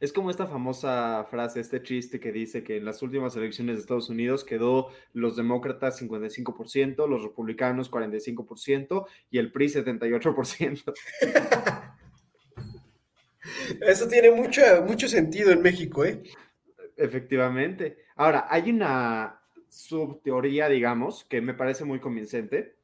Es 0.00 0.10
como 0.10 0.30
esta 0.30 0.46
famosa 0.46 1.26
frase, 1.30 1.60
este 1.60 1.82
chiste 1.82 2.18
que 2.18 2.32
dice 2.32 2.64
que 2.64 2.78
en 2.78 2.86
las 2.86 3.02
últimas 3.02 3.36
elecciones 3.36 3.76
de 3.76 3.82
Estados 3.82 4.08
Unidos 4.08 4.42
quedó 4.44 4.88
los 5.12 5.36
demócratas 5.36 6.00
55%, 6.00 7.06
los 7.06 7.22
republicanos 7.22 7.90
45% 7.90 9.06
y 9.30 9.38
el 9.38 9.52
PRI 9.52 9.66
78%. 9.68 10.94
Eso 13.80 14.08
tiene 14.08 14.30
mucho, 14.30 14.62
mucho 14.86 15.08
sentido 15.08 15.50
en 15.50 15.62
México, 15.62 16.04
¿eh? 16.04 16.22
Efectivamente. 16.96 17.98
Ahora, 18.16 18.46
hay 18.48 18.70
una 18.70 19.40
subteoría, 19.68 20.68
digamos, 20.68 21.24
que 21.24 21.40
me 21.40 21.54
parece 21.54 21.84
muy 21.84 22.00
convincente, 22.00 22.76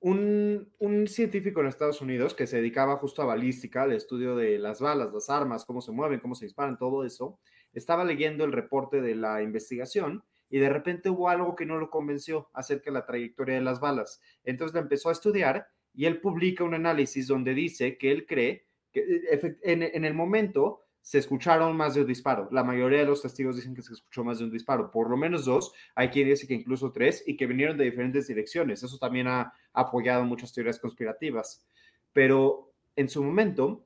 un, 0.00 1.06
científico 1.08 1.60
en 1.60 1.66
Estados 1.66 2.00
Unidos 2.00 2.34
que 2.34 2.46
se 2.46 2.58
dedicaba 2.58 2.96
justo 2.96 3.22
a 3.22 3.26
balística, 3.26 3.82
al 3.82 3.92
estudio 3.92 4.36
de 4.36 4.58
las 4.58 4.80
balas, 4.80 5.12
las 5.12 5.30
armas, 5.30 5.64
cómo 5.64 5.80
se 5.80 5.92
mueven, 5.92 6.20
cómo 6.20 6.34
se 6.34 6.44
disparan, 6.44 6.78
todo 6.78 7.04
eso, 7.04 7.40
estaba 7.72 8.04
leyendo 8.04 8.44
el 8.44 8.52
reporte 8.52 9.00
de 9.00 9.14
la 9.14 9.42
investigación 9.42 10.22
y 10.48 10.58
de 10.58 10.68
repente 10.68 11.10
hubo 11.10 11.28
algo 11.28 11.56
que 11.56 11.66
no 11.66 11.78
lo 11.78 11.90
convenció 11.90 12.48
acerca 12.52 12.90
de 12.90 12.94
la 12.94 13.06
trayectoria 13.06 13.56
de 13.56 13.62
las 13.62 13.80
balas. 13.80 14.20
Entonces 14.44 14.74
la 14.74 14.80
empezó 14.82 15.08
a 15.08 15.12
estudiar 15.12 15.68
y 15.92 16.04
él 16.04 16.20
publica 16.20 16.62
un 16.62 16.74
análisis 16.74 17.26
donde 17.26 17.54
dice 17.54 17.98
que 17.98 18.12
él 18.12 18.26
cree 18.26 18.66
que 18.92 19.00
eh, 19.00 19.58
en 19.62 20.04
el 20.04 20.14
momento 20.14 20.85
se 21.06 21.18
escucharon 21.18 21.76
más 21.76 21.94
de 21.94 22.00
un 22.00 22.08
disparo. 22.08 22.48
La 22.50 22.64
mayoría 22.64 22.98
de 22.98 23.04
los 23.04 23.22
testigos 23.22 23.54
dicen 23.54 23.76
que 23.76 23.82
se 23.82 23.92
escuchó 23.92 24.24
más 24.24 24.40
de 24.40 24.44
un 24.44 24.50
disparo, 24.50 24.90
por 24.90 25.08
lo 25.08 25.16
menos 25.16 25.44
dos. 25.44 25.72
Hay 25.94 26.08
quien 26.08 26.26
dice 26.26 26.48
que 26.48 26.54
incluso 26.54 26.90
tres 26.90 27.22
y 27.24 27.36
que 27.36 27.46
vinieron 27.46 27.76
de 27.76 27.84
diferentes 27.84 28.26
direcciones. 28.26 28.82
Eso 28.82 28.98
también 28.98 29.28
ha 29.28 29.52
apoyado 29.72 30.24
muchas 30.24 30.52
teorías 30.52 30.80
conspirativas. 30.80 31.64
Pero 32.12 32.72
en 32.96 33.08
su 33.08 33.22
momento, 33.22 33.84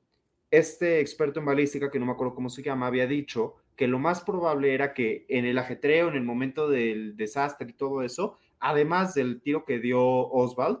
este 0.49 0.99
experto 0.99 1.41
en 1.41 1.45
balística, 1.45 1.91
que 1.91 1.99
no 1.99 2.07
me 2.07 2.13
acuerdo 2.13 2.33
cómo 2.33 2.49
se 2.49 2.63
llama, 2.63 2.87
había 2.87 3.05
dicho 3.05 3.53
que 3.75 3.87
lo 3.87 3.99
más 3.99 4.21
probable 4.21 4.73
era 4.73 4.95
que 4.95 5.27
en 5.29 5.45
el 5.45 5.59
ajetreo, 5.59 6.07
en 6.07 6.15
el 6.15 6.23
momento 6.23 6.69
del 6.69 7.15
desastre 7.17 7.69
y 7.69 7.73
todo 7.73 8.01
eso, 8.01 8.39
además 8.59 9.13
del 9.13 9.41
tiro 9.43 9.63
que 9.63 9.77
dio 9.77 10.01
Oswald, 10.01 10.79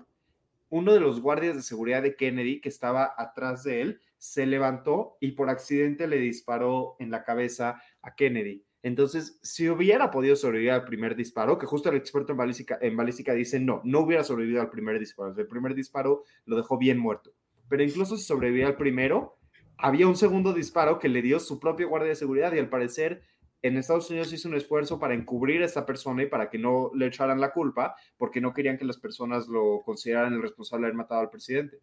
uno 0.71 0.91
de 0.91 1.01
los 1.01 1.21
guardias 1.21 1.55
de 1.55 1.61
seguridad 1.61 2.01
de 2.01 2.15
Kennedy 2.15 2.61
que 2.61 2.69
estaba 2.69 3.13
atrás 3.15 3.63
de 3.63 3.81
él 3.81 4.01
se 4.21 4.45
levantó 4.45 5.17
y 5.19 5.31
por 5.31 5.49
accidente 5.49 6.05
le 6.07 6.17
disparó 6.17 6.95
en 6.99 7.09
la 7.09 7.23
cabeza 7.23 7.81
a 8.03 8.13
Kennedy. 8.13 8.63
Entonces, 8.83 9.39
si 9.41 9.67
hubiera 9.67 10.11
podido 10.11 10.35
sobrevivir 10.35 10.73
al 10.73 10.85
primer 10.85 11.15
disparo, 11.15 11.57
que 11.57 11.65
justo 11.65 11.89
el 11.89 11.95
experto 11.95 12.33
en 12.33 12.37
balística, 12.37 12.77
en 12.81 12.95
balística 12.95 13.33
dice, 13.33 13.59
no, 13.59 13.81
no 13.83 14.01
hubiera 14.01 14.23
sobrevivido 14.23 14.61
al 14.61 14.69
primer 14.69 14.99
disparo. 14.99 15.33
El 15.35 15.47
primer 15.47 15.73
disparo 15.73 16.23
lo 16.45 16.55
dejó 16.55 16.77
bien 16.77 16.99
muerto. 16.99 17.33
Pero 17.67 17.81
incluso 17.81 18.15
si 18.15 18.23
sobrevivía 18.23 18.67
al 18.67 18.77
primero, 18.77 19.39
había 19.75 20.07
un 20.07 20.15
segundo 20.15 20.53
disparo 20.53 20.99
que 20.99 21.09
le 21.09 21.23
dio 21.23 21.39
su 21.39 21.59
propio 21.59 21.89
guardia 21.89 22.09
de 22.09 22.15
seguridad 22.15 22.53
y 22.53 22.59
al 22.59 22.69
parecer 22.69 23.23
en 23.63 23.75
Estados 23.75 24.11
Unidos 24.11 24.31
hizo 24.33 24.49
un 24.49 24.55
esfuerzo 24.55 24.99
para 24.99 25.15
encubrir 25.15 25.63
a 25.63 25.65
esta 25.65 25.83
persona 25.83 26.21
y 26.21 26.27
para 26.27 26.51
que 26.51 26.59
no 26.59 26.91
le 26.93 27.07
echaran 27.07 27.41
la 27.41 27.51
culpa, 27.51 27.95
porque 28.17 28.39
no 28.39 28.53
querían 28.53 28.77
que 28.77 28.85
las 28.85 28.99
personas 28.99 29.47
lo 29.47 29.81
consideraran 29.83 30.33
el 30.33 30.43
responsable 30.43 30.83
de 30.83 30.87
haber 30.89 30.97
matado 30.97 31.21
al 31.21 31.31
presidente. 31.31 31.79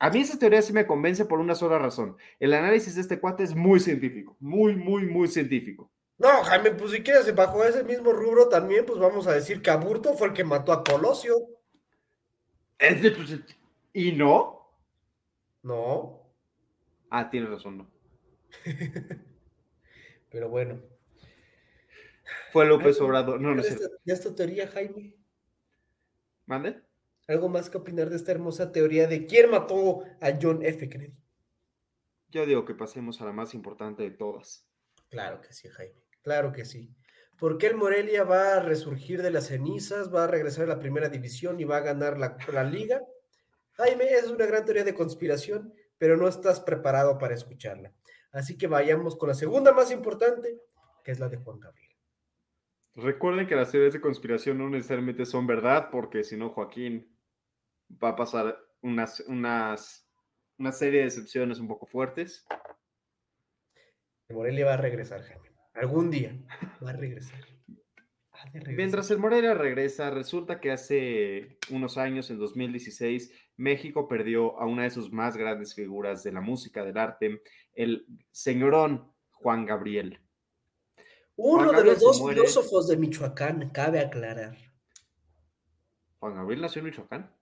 A 0.00 0.08
mí 0.08 0.20
esa 0.20 0.38
teoría 0.38 0.62
sí 0.62 0.72
me 0.72 0.86
convence 0.86 1.26
por 1.26 1.40
una 1.40 1.54
sola 1.54 1.78
razón. 1.78 2.16
El 2.38 2.54
análisis 2.54 2.94
de 2.94 3.02
este 3.02 3.20
cuate 3.20 3.44
es 3.44 3.54
muy 3.54 3.80
científico, 3.80 4.34
muy, 4.40 4.74
muy, 4.74 5.04
muy 5.04 5.28
científico. 5.28 5.92
No, 6.16 6.42
Jaime, 6.42 6.70
pues 6.70 6.92
si 6.92 7.02
quieres, 7.02 7.34
bajo 7.34 7.62
ese 7.64 7.84
mismo 7.84 8.10
rubro 8.12 8.48
también, 8.48 8.86
pues 8.86 8.98
vamos 8.98 9.26
a 9.26 9.34
decir 9.34 9.60
que 9.60 9.70
Aburto 9.70 10.14
fue 10.14 10.28
el 10.28 10.32
que 10.32 10.42
mató 10.42 10.72
a 10.72 10.82
Colosio. 10.82 11.34
Pues, 12.78 13.40
¿Y 13.92 14.12
no? 14.12 14.72
No. 15.62 16.32
Ah, 17.10 17.28
tienes 17.28 17.50
razón, 17.50 17.78
no. 17.78 17.90
Pero 20.30 20.48
bueno. 20.48 20.80
Fue 22.52 22.64
López 22.64 22.98
Obrador. 23.02 23.38
No, 23.38 23.54
no 23.54 23.62
sé. 23.62 23.78
¿Ya 24.04 24.14
es 24.14 24.22
tu 24.22 24.34
teoría, 24.34 24.66
Jaime? 24.68 25.14
¿Mande? 26.46 26.80
¿Algo 27.30 27.48
más 27.48 27.70
que 27.70 27.78
opinar 27.78 28.10
de 28.10 28.16
esta 28.16 28.32
hermosa 28.32 28.72
teoría 28.72 29.06
de 29.06 29.24
quién 29.24 29.52
mató 29.52 30.02
a 30.20 30.32
John 30.42 30.64
F. 30.64 30.88
Kennedy? 30.88 31.16
Yo 32.28 32.44
digo 32.44 32.64
que 32.64 32.74
pasemos 32.74 33.20
a 33.20 33.24
la 33.24 33.32
más 33.32 33.54
importante 33.54 34.02
de 34.02 34.10
todas. 34.10 34.66
Claro 35.10 35.40
que 35.40 35.52
sí, 35.52 35.68
Jaime. 35.68 36.02
Claro 36.22 36.50
que 36.50 36.64
sí. 36.64 36.92
Porque 37.38 37.68
el 37.68 37.76
Morelia 37.76 38.24
va 38.24 38.56
a 38.56 38.60
resurgir 38.60 39.22
de 39.22 39.30
las 39.30 39.46
cenizas, 39.46 40.12
va 40.12 40.24
a 40.24 40.26
regresar 40.26 40.64
a 40.64 40.74
la 40.74 40.80
primera 40.80 41.08
división 41.08 41.60
y 41.60 41.64
va 41.64 41.76
a 41.76 41.82
ganar 41.82 42.18
la, 42.18 42.36
la 42.52 42.64
liga. 42.64 43.00
Jaime, 43.74 44.06
es 44.12 44.26
una 44.26 44.46
gran 44.46 44.64
teoría 44.64 44.82
de 44.82 44.94
conspiración, 44.94 45.72
pero 45.98 46.16
no 46.16 46.26
estás 46.26 46.58
preparado 46.58 47.16
para 47.16 47.34
escucharla. 47.34 47.92
Así 48.32 48.58
que 48.58 48.66
vayamos 48.66 49.14
con 49.14 49.28
la 49.28 49.36
segunda 49.36 49.72
más 49.72 49.92
importante, 49.92 50.58
que 51.04 51.12
es 51.12 51.20
la 51.20 51.28
de 51.28 51.36
Juan 51.36 51.60
Gabriel. 51.60 51.96
Recuerden 52.96 53.46
que 53.46 53.54
las 53.54 53.70
teorías 53.70 53.92
de 53.92 54.00
conspiración 54.00 54.58
no 54.58 54.68
necesariamente 54.68 55.24
son 55.24 55.46
verdad, 55.46 55.90
porque 55.92 56.24
si 56.24 56.36
no, 56.36 56.50
Joaquín 56.50 57.19
va 58.02 58.10
a 58.10 58.16
pasar 58.16 58.58
unas, 58.82 59.20
unas, 59.20 60.08
una 60.58 60.72
serie 60.72 61.00
de 61.00 61.06
excepciones 61.06 61.58
un 61.58 61.68
poco 61.68 61.86
fuertes. 61.86 62.46
Morelia 64.28 64.66
va 64.66 64.74
a 64.74 64.78
regresar, 64.78 65.22
Jaime. 65.22 65.50
Algún 65.74 66.10
día 66.10 66.36
va 66.84 66.90
a 66.90 66.94
regresar. 66.94 67.40
Mientras 68.68 69.10
el 69.10 69.18
Morelia 69.18 69.54
regresa, 69.54 70.10
resulta 70.10 70.60
que 70.60 70.70
hace 70.70 71.58
unos 71.70 71.98
años, 71.98 72.30
en 72.30 72.38
2016, 72.38 73.32
México 73.56 74.08
perdió 74.08 74.58
a 74.58 74.66
una 74.66 74.84
de 74.84 74.90
sus 74.90 75.12
más 75.12 75.36
grandes 75.36 75.74
figuras 75.74 76.22
de 76.22 76.32
la 76.32 76.40
música, 76.40 76.82
del 76.82 76.96
arte, 76.96 77.42
el 77.74 78.06
señorón 78.30 79.12
Juan 79.30 79.66
Gabriel. 79.66 80.20
Uno 81.36 81.72
de 81.72 81.84
los 81.84 82.00
dos 82.00 82.26
filósofos 82.26 82.88
de 82.88 82.96
Michoacán, 82.96 83.70
cabe 83.70 84.00
aclarar. 84.00 84.56
¿Juan 86.18 86.34
Gabriel 86.34 86.62
nació 86.62 86.80
en 86.80 86.86
Michoacán? 86.86 87.39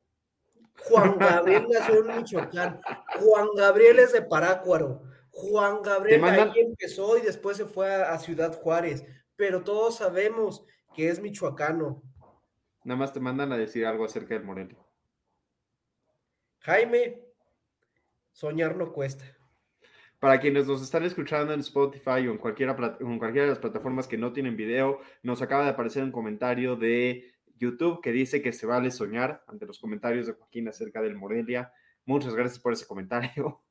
Juan 0.84 1.18
Gabriel 1.18 1.66
nació 1.68 2.00
en 2.00 2.16
Michoacán. 2.16 2.80
Juan 3.20 3.48
Gabriel 3.56 3.98
es 3.98 4.12
de 4.12 4.22
Parácuaro. 4.22 5.02
Juan 5.30 5.82
Gabriel 5.82 6.24
ahí 6.24 6.52
empezó 6.56 7.16
y 7.16 7.22
después 7.22 7.56
se 7.56 7.64
fue 7.64 7.92
a, 7.94 8.18
Ciudad 8.18 8.58
Juárez. 8.60 9.04
pero 9.36 9.62
todos 9.62 9.96
sabemos 9.96 10.64
que 10.94 11.08
es 11.08 11.20
michoacano. 11.20 12.02
Nada 12.84 12.98
más 12.98 13.12
te 13.12 13.20
mandan 13.20 13.52
a 13.52 13.56
decir 13.56 13.86
algo 13.86 14.04
acerca 14.04 14.34
del 14.34 14.44
Morelia. 14.44 14.78
Jaime, 16.60 17.22
soñar 18.32 18.74
no 18.74 18.92
cuesta. 18.92 19.24
Para 20.18 20.40
quienes 20.40 20.66
nos 20.66 20.82
están 20.82 21.04
escuchando 21.04 21.52
en 21.52 21.60
Spotify 21.60 22.26
o 22.26 22.32
en 22.32 22.38
cualquiera, 22.38 22.76
en 22.98 23.18
cualquiera 23.18 23.44
de 23.44 23.50
las 23.50 23.60
plataformas 23.60 24.08
que 24.08 24.18
no 24.18 24.32
tienen 24.32 24.56
video, 24.56 25.00
nos 25.22 25.40
acaba 25.40 25.62
de 25.64 25.70
aparecer 25.70 26.02
un 26.02 26.10
comentario 26.10 26.74
de 26.74 27.32
YouTube 27.58 28.00
que 28.02 28.12
dice 28.12 28.42
que 28.42 28.52
se 28.52 28.66
vale 28.66 28.90
soñar 28.90 29.44
ante 29.46 29.66
los 29.66 29.78
comentarios 29.78 30.26
de 30.26 30.32
Joaquín 30.32 30.68
acerca 30.68 31.02
del 31.02 31.16
Morelia. 31.16 31.72
Muchas 32.04 32.34
gracias 32.34 32.58
por 32.58 32.72
ese 32.72 32.86
comentario. 32.86 33.62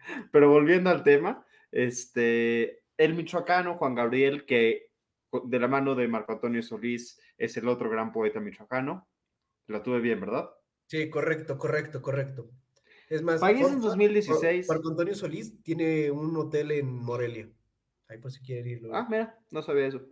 Pero 0.32 0.50
volviendo 0.50 0.90
al 0.90 1.02
tema, 1.02 1.44
este, 1.70 2.82
el 2.96 3.14
michoacano 3.14 3.76
Juan 3.76 3.94
Gabriel, 3.94 4.46
que 4.46 4.90
de 5.44 5.58
la 5.58 5.68
mano 5.68 5.94
de 5.94 6.08
Marco 6.08 6.32
Antonio 6.32 6.62
Solís 6.62 7.20
es 7.36 7.56
el 7.56 7.68
otro 7.68 7.90
gran 7.90 8.12
poeta 8.12 8.40
michoacano. 8.40 9.08
La 9.66 9.82
tuve 9.82 10.00
bien, 10.00 10.20
¿verdad? 10.20 10.50
Sí, 10.86 11.10
correcto, 11.10 11.58
correcto, 11.58 12.00
correcto. 12.00 12.50
Es 13.08 13.22
más, 13.22 13.40
País 13.40 13.66
en 13.66 13.80
2016. 13.80 14.68
Marco 14.68 14.88
Antonio 14.90 15.14
Solís 15.14 15.62
tiene 15.62 16.10
un 16.10 16.36
hotel 16.36 16.72
en 16.72 16.92
Morelia. 16.92 17.48
Ahí 18.08 18.18
por 18.18 18.30
si 18.30 18.40
quieren 18.40 18.66
irlo. 18.66 18.94
Ah, 18.94 19.06
mira, 19.08 19.38
no 19.50 19.62
sabía 19.62 19.86
eso. 19.86 20.06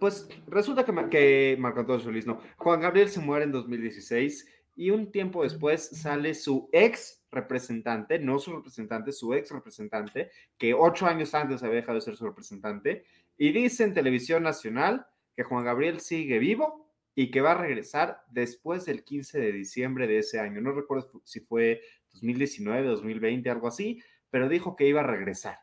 Pues 0.00 0.28
resulta 0.46 0.84
que, 0.84 0.92
que 1.10 1.56
Marco 1.58 1.80
Antonio 1.80 2.02
Solís 2.02 2.26
no. 2.26 2.40
Juan 2.56 2.80
Gabriel 2.80 3.10
se 3.10 3.20
muere 3.20 3.44
en 3.44 3.52
2016 3.52 4.48
y 4.74 4.90
un 4.90 5.12
tiempo 5.12 5.42
después 5.42 5.90
sale 5.90 6.34
su 6.34 6.70
ex 6.72 7.22
representante, 7.30 8.18
no 8.18 8.38
su 8.38 8.56
representante, 8.56 9.12
su 9.12 9.34
ex 9.34 9.50
representante, 9.50 10.30
que 10.56 10.72
ocho 10.72 11.06
años 11.06 11.34
antes 11.34 11.62
había 11.62 11.76
dejado 11.76 11.96
de 11.96 12.00
ser 12.00 12.16
su 12.16 12.24
representante, 12.24 13.04
y 13.36 13.52
dice 13.52 13.84
en 13.84 13.92
televisión 13.92 14.42
nacional 14.42 15.06
que 15.36 15.44
Juan 15.44 15.64
Gabriel 15.64 16.00
sigue 16.00 16.38
vivo 16.38 16.90
y 17.14 17.30
que 17.30 17.42
va 17.42 17.52
a 17.52 17.58
regresar 17.58 18.22
después 18.30 18.86
del 18.86 19.04
15 19.04 19.38
de 19.38 19.52
diciembre 19.52 20.06
de 20.06 20.18
ese 20.18 20.40
año. 20.40 20.62
No 20.62 20.72
recuerdo 20.72 21.20
si 21.24 21.40
fue 21.40 21.82
2019, 22.12 22.88
2020, 22.88 23.50
algo 23.50 23.68
así, 23.68 24.02
pero 24.30 24.48
dijo 24.48 24.76
que 24.76 24.88
iba 24.88 25.00
a 25.00 25.06
regresar. 25.06 25.58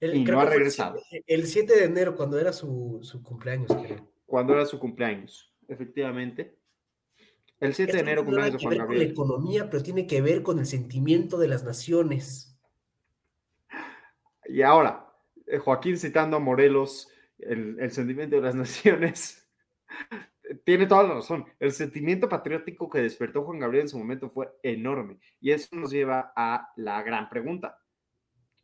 Y 0.00 0.24
no 0.24 0.40
ha 0.40 0.44
regresado. 0.44 1.00
El 1.26 1.46
7 1.46 1.74
de 1.74 1.84
enero, 1.84 2.14
cuando 2.16 2.38
era 2.38 2.52
su, 2.52 3.00
cumpleaños, 3.22 3.68
creo. 3.82 4.08
Cuando 4.26 4.54
era 4.54 4.66
su 4.66 4.78
cumpleaños, 4.78 5.52
efectivamente. 5.66 6.56
El 7.60 7.74
7 7.74 7.92
de 7.92 7.98
enero, 8.00 8.24
cumpleaños 8.24 8.54
de 8.54 8.64
Juan 8.64 8.78
Gabriel. 8.78 9.14
Con 9.14 9.28
la 9.28 9.34
economía, 9.34 9.70
pero 9.70 9.82
tiene 9.82 10.06
que 10.06 10.20
ver 10.20 10.42
con 10.42 10.58
el 10.58 10.66
sentimiento 10.66 11.38
de 11.38 11.48
las 11.48 11.64
naciones. 11.64 12.56
Y 14.46 14.62
ahora, 14.62 15.12
eh, 15.46 15.58
Joaquín 15.58 15.98
citando 15.98 16.36
a 16.36 16.40
Morelos, 16.40 17.08
el, 17.38 17.78
el 17.80 17.90
sentimiento 17.90 18.36
de 18.36 18.42
las 18.42 18.54
naciones 18.54 19.48
tiene 20.64 20.86
toda 20.86 21.02
la 21.02 21.14
razón. 21.14 21.46
El 21.58 21.72
sentimiento 21.72 22.28
patriótico 22.28 22.88
que 22.88 23.00
despertó 23.00 23.44
Juan 23.44 23.58
Gabriel 23.58 23.82
en 23.82 23.88
su 23.88 23.98
momento 23.98 24.30
fue 24.30 24.48
enorme. 24.62 25.18
Y 25.40 25.50
eso 25.50 25.74
nos 25.76 25.90
lleva 25.90 26.32
a 26.34 26.72
la 26.76 27.02
gran 27.02 27.28
pregunta. 27.28 27.78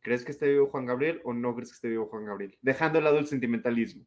¿Crees 0.04 0.22
que 0.22 0.32
esté 0.32 0.50
vivo 0.50 0.66
Juan 0.66 0.84
Gabriel 0.84 1.22
o 1.24 1.32
no 1.32 1.54
crees 1.54 1.70
que 1.70 1.76
esté 1.76 1.88
vivo 1.88 2.08
Juan 2.08 2.26
Gabriel? 2.26 2.58
Dejando 2.60 2.98
de 2.98 3.04
lado 3.04 3.18
el 3.18 3.26
sentimentalismo. 3.26 4.04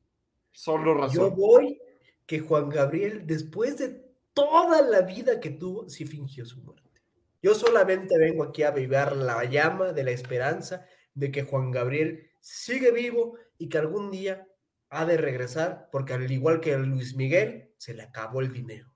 Solo 0.52 0.94
razón. 0.94 1.16
Yo 1.16 1.32
voy 1.32 1.82
que 2.28 2.40
Juan 2.40 2.70
Gabriel, 2.70 3.26
después 3.26 3.80
de 3.80 4.06
toda 4.32 4.84
la 4.84 5.02
vida 5.02 5.40
que 5.40 5.50
tuvo, 5.50 5.90
sí 5.90 6.06
fingió 6.06 6.46
su 6.46 6.62
muerte. 6.62 7.02
Yo 7.42 7.56
solamente 7.56 8.16
vengo 8.16 8.44
aquí 8.44 8.62
a 8.62 8.68
avivar 8.68 9.16
la 9.16 9.44
llama 9.46 9.92
de 9.92 10.04
la 10.04 10.12
esperanza 10.12 10.86
de 11.16 11.32
que 11.32 11.44
Juan 11.44 11.72
Gabriel 11.72 12.30
sigue 12.42 12.92
vivo 12.92 13.36
y 13.58 13.68
que 13.68 13.80
algún 13.80 14.12
día 14.12 14.48
ha 14.90 15.04
de 15.04 15.18
regresar, 15.18 15.90
porque 15.92 16.14
al 16.14 16.32
igual 16.32 16.60
que 16.60 16.78
Luis 16.78 17.16
Miguel, 17.16 17.74
se 17.78 17.96
le 17.96 18.04
acabó 18.04 18.42
el 18.42 18.54
dinero. 18.54 18.94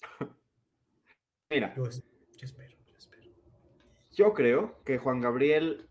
Mira, 1.50 1.72
yo, 1.76 1.86
espero, 1.86 2.26
yo 2.36 2.44
espero. 2.44 2.75
Yo 4.16 4.32
creo 4.32 4.82
que 4.82 4.96
Juan 4.96 5.20
Gabriel 5.20 5.90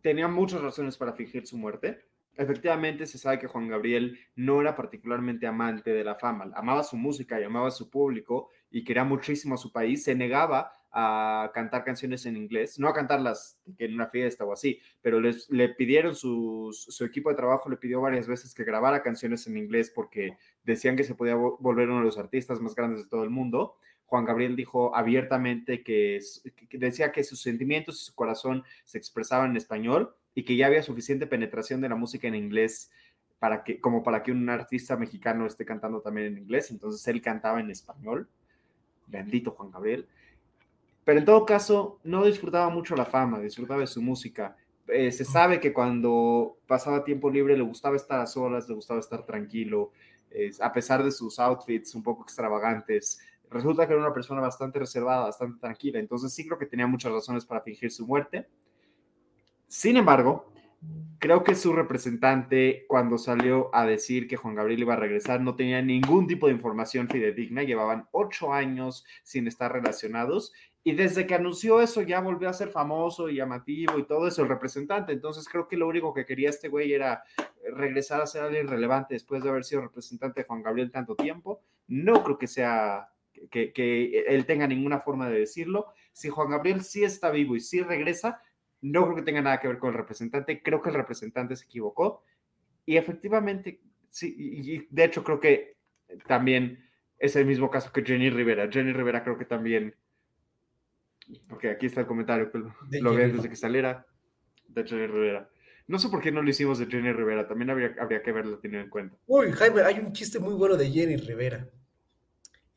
tenía 0.00 0.28
muchas 0.28 0.62
razones 0.62 0.96
para 0.96 1.14
fingir 1.14 1.44
su 1.44 1.58
muerte. 1.58 1.98
Efectivamente, 2.36 3.04
se 3.04 3.18
sabe 3.18 3.40
que 3.40 3.48
Juan 3.48 3.66
Gabriel 3.66 4.16
no 4.36 4.60
era 4.60 4.76
particularmente 4.76 5.44
amante 5.44 5.90
de 5.90 6.04
la 6.04 6.14
fama, 6.14 6.52
amaba 6.54 6.84
su 6.84 6.96
música 6.96 7.40
y 7.40 7.42
amaba 7.42 7.72
su 7.72 7.90
público 7.90 8.50
y 8.70 8.84
quería 8.84 9.02
muchísimo 9.02 9.56
a 9.56 9.58
su 9.58 9.72
país, 9.72 10.04
se 10.04 10.14
negaba 10.14 10.70
a 10.92 11.50
cantar 11.52 11.82
canciones 11.82 12.26
en 12.26 12.36
inglés, 12.36 12.78
no 12.78 12.86
a 12.86 12.94
cantarlas 12.94 13.60
en 13.76 13.92
una 13.92 14.06
fiesta 14.06 14.44
o 14.44 14.52
así, 14.52 14.80
pero 15.02 15.18
les, 15.18 15.50
le 15.50 15.70
pidieron 15.70 16.14
su 16.14 16.70
equipo 17.04 17.28
de 17.30 17.34
trabajo, 17.34 17.68
le 17.68 17.76
pidió 17.76 18.00
varias 18.00 18.28
veces 18.28 18.54
que 18.54 18.62
grabara 18.62 19.02
canciones 19.02 19.48
en 19.48 19.56
inglés 19.56 19.90
porque 19.92 20.38
decían 20.62 20.94
que 20.94 21.02
se 21.02 21.16
podía 21.16 21.34
volver 21.34 21.88
uno 21.88 21.98
de 21.98 22.04
los 22.04 22.18
artistas 22.18 22.60
más 22.60 22.76
grandes 22.76 23.02
de 23.02 23.08
todo 23.08 23.24
el 23.24 23.30
mundo. 23.30 23.74
Juan 24.08 24.24
Gabriel 24.24 24.56
dijo 24.56 24.96
abiertamente 24.96 25.82
que, 25.82 26.18
que 26.70 26.78
decía 26.78 27.12
que 27.12 27.22
sus 27.22 27.42
sentimientos 27.42 28.00
y 28.00 28.04
su 28.06 28.14
corazón 28.14 28.64
se 28.84 28.96
expresaban 28.96 29.50
en 29.50 29.58
español 29.58 30.14
y 30.34 30.44
que 30.44 30.56
ya 30.56 30.66
había 30.66 30.82
suficiente 30.82 31.26
penetración 31.26 31.82
de 31.82 31.90
la 31.90 31.94
música 31.94 32.26
en 32.26 32.34
inglés 32.34 32.90
para 33.38 33.62
que, 33.62 33.80
como 33.80 34.02
para 34.02 34.22
que 34.22 34.32
un 34.32 34.48
artista 34.48 34.96
mexicano 34.96 35.46
esté 35.46 35.66
cantando 35.66 36.00
también 36.00 36.28
en 36.28 36.38
inglés, 36.38 36.70
entonces 36.70 37.06
él 37.06 37.20
cantaba 37.20 37.60
en 37.60 37.70
español. 37.70 38.28
Bendito 39.06 39.50
Juan 39.50 39.70
Gabriel. 39.70 40.08
Pero 41.04 41.18
en 41.18 41.24
todo 41.26 41.44
caso, 41.44 42.00
no 42.02 42.24
disfrutaba 42.24 42.70
mucho 42.70 42.96
la 42.96 43.04
fama, 43.04 43.40
disfrutaba 43.40 43.80
de 43.80 43.86
su 43.86 44.00
música. 44.00 44.56
Eh, 44.86 45.12
se 45.12 45.26
sabe 45.26 45.60
que 45.60 45.74
cuando 45.74 46.56
pasaba 46.66 47.04
tiempo 47.04 47.30
libre 47.30 47.56
le 47.56 47.62
gustaba 47.62 47.96
estar 47.96 48.20
a 48.20 48.26
solas, 48.26 48.66
le 48.68 48.74
gustaba 48.74 49.00
estar 49.00 49.24
tranquilo, 49.26 49.92
a 50.60 50.72
pesar 50.72 51.02
de 51.02 51.10
sus 51.10 51.38
outfits 51.38 51.94
un 51.94 52.02
poco 52.02 52.22
extravagantes. 52.22 53.20
Resulta 53.50 53.86
que 53.86 53.92
era 53.92 54.02
una 54.02 54.12
persona 54.12 54.40
bastante 54.40 54.78
reservada, 54.78 55.24
bastante 55.24 55.58
tranquila. 55.60 55.98
Entonces 55.98 56.32
sí 56.32 56.46
creo 56.46 56.58
que 56.58 56.66
tenía 56.66 56.86
muchas 56.86 57.12
razones 57.12 57.44
para 57.44 57.60
fingir 57.62 57.90
su 57.90 58.06
muerte. 58.06 58.48
Sin 59.66 59.96
embargo, 59.96 60.52
creo 61.18 61.44
que 61.44 61.54
su 61.54 61.72
representante, 61.72 62.84
cuando 62.88 63.18
salió 63.18 63.74
a 63.74 63.84
decir 63.84 64.28
que 64.28 64.36
Juan 64.36 64.54
Gabriel 64.54 64.80
iba 64.80 64.94
a 64.94 64.98
regresar, 64.98 65.40
no 65.40 65.56
tenía 65.56 65.82
ningún 65.82 66.26
tipo 66.26 66.46
de 66.46 66.54
información 66.54 67.08
fidedigna. 67.08 67.62
Llevaban 67.62 68.08
ocho 68.12 68.52
años 68.52 69.04
sin 69.22 69.46
estar 69.46 69.72
relacionados 69.72 70.52
y 70.84 70.92
desde 70.94 71.26
que 71.26 71.34
anunció 71.34 71.82
eso 71.82 72.02
ya 72.02 72.20
volvió 72.20 72.48
a 72.48 72.54
ser 72.54 72.70
famoso 72.70 73.28
y 73.28 73.36
llamativo 73.36 73.98
y 73.98 74.06
todo 74.06 74.26
eso 74.26 74.42
el 74.42 74.48
representante. 74.48 75.12
Entonces 75.12 75.46
creo 75.48 75.68
que 75.68 75.76
lo 75.76 75.88
único 75.88 76.14
que 76.14 76.24
quería 76.24 76.50
este 76.50 76.68
güey 76.68 76.92
era 76.92 77.22
regresar 77.74 78.22
a 78.22 78.26
ser 78.26 78.44
alguien 78.44 78.68
relevante 78.68 79.14
después 79.14 79.42
de 79.42 79.50
haber 79.50 79.64
sido 79.64 79.82
representante 79.82 80.40
de 80.40 80.46
Juan 80.46 80.62
Gabriel 80.62 80.90
tanto 80.90 81.14
tiempo. 81.14 81.60
No 81.88 82.22
creo 82.22 82.38
que 82.38 82.46
sea 82.46 83.10
que, 83.50 83.72
que 83.72 84.24
él 84.28 84.46
tenga 84.46 84.66
ninguna 84.66 85.00
forma 85.00 85.28
de 85.28 85.40
decirlo. 85.40 85.86
Si 86.12 86.28
Juan 86.28 86.50
Gabriel 86.50 86.82
sí 86.82 87.04
está 87.04 87.30
vivo 87.30 87.56
y 87.56 87.60
sí 87.60 87.82
regresa, 87.82 88.42
no 88.80 89.04
creo 89.04 89.16
que 89.16 89.22
tenga 89.22 89.42
nada 89.42 89.60
que 89.60 89.68
ver 89.68 89.78
con 89.78 89.90
el 89.90 89.96
representante. 89.96 90.62
Creo 90.62 90.82
que 90.82 90.90
el 90.90 90.96
representante 90.96 91.56
se 91.56 91.64
equivocó. 91.64 92.24
Y 92.86 92.96
efectivamente, 92.96 93.80
sí, 94.10 94.34
y 94.38 94.86
de 94.90 95.04
hecho 95.04 95.22
creo 95.22 95.40
que 95.40 95.76
también 96.26 96.84
es 97.18 97.36
el 97.36 97.46
mismo 97.46 97.70
caso 97.70 97.92
que 97.92 98.02
Jenny 98.02 98.30
Rivera. 98.30 98.68
Jenny 98.70 98.92
Rivera 98.92 99.22
creo 99.22 99.36
que 99.36 99.44
también 99.44 99.94
porque 101.48 101.70
aquí 101.70 101.86
está 101.86 102.00
el 102.00 102.06
comentario, 102.06 102.50
pero 102.50 102.74
lo 102.90 103.14
veo 103.14 103.32
desde 103.32 103.48
que 103.48 103.56
saliera 103.56 104.06
de 104.68 104.84
Jenny 104.84 105.06
Rivera. 105.06 105.50
No 105.86 105.98
sé 105.98 106.08
por 106.08 106.20
qué 106.20 106.30
no 106.30 106.42
lo 106.42 106.50
hicimos 106.50 106.78
de 106.78 106.86
Jenny 106.86 107.12
Rivera, 107.12 107.46
también 107.48 107.70
habría, 107.70 107.94
habría 107.98 108.22
que 108.22 108.30
haberlo 108.30 108.58
tenido 108.58 108.82
en 108.82 108.90
cuenta. 108.90 109.16
Uy, 109.26 109.52
Jaime, 109.52 109.82
hay 109.82 109.98
un 109.98 110.12
chiste 110.12 110.38
muy 110.38 110.54
bueno 110.54 110.76
de 110.76 110.90
Jenny 110.90 111.16
Rivera. 111.16 111.66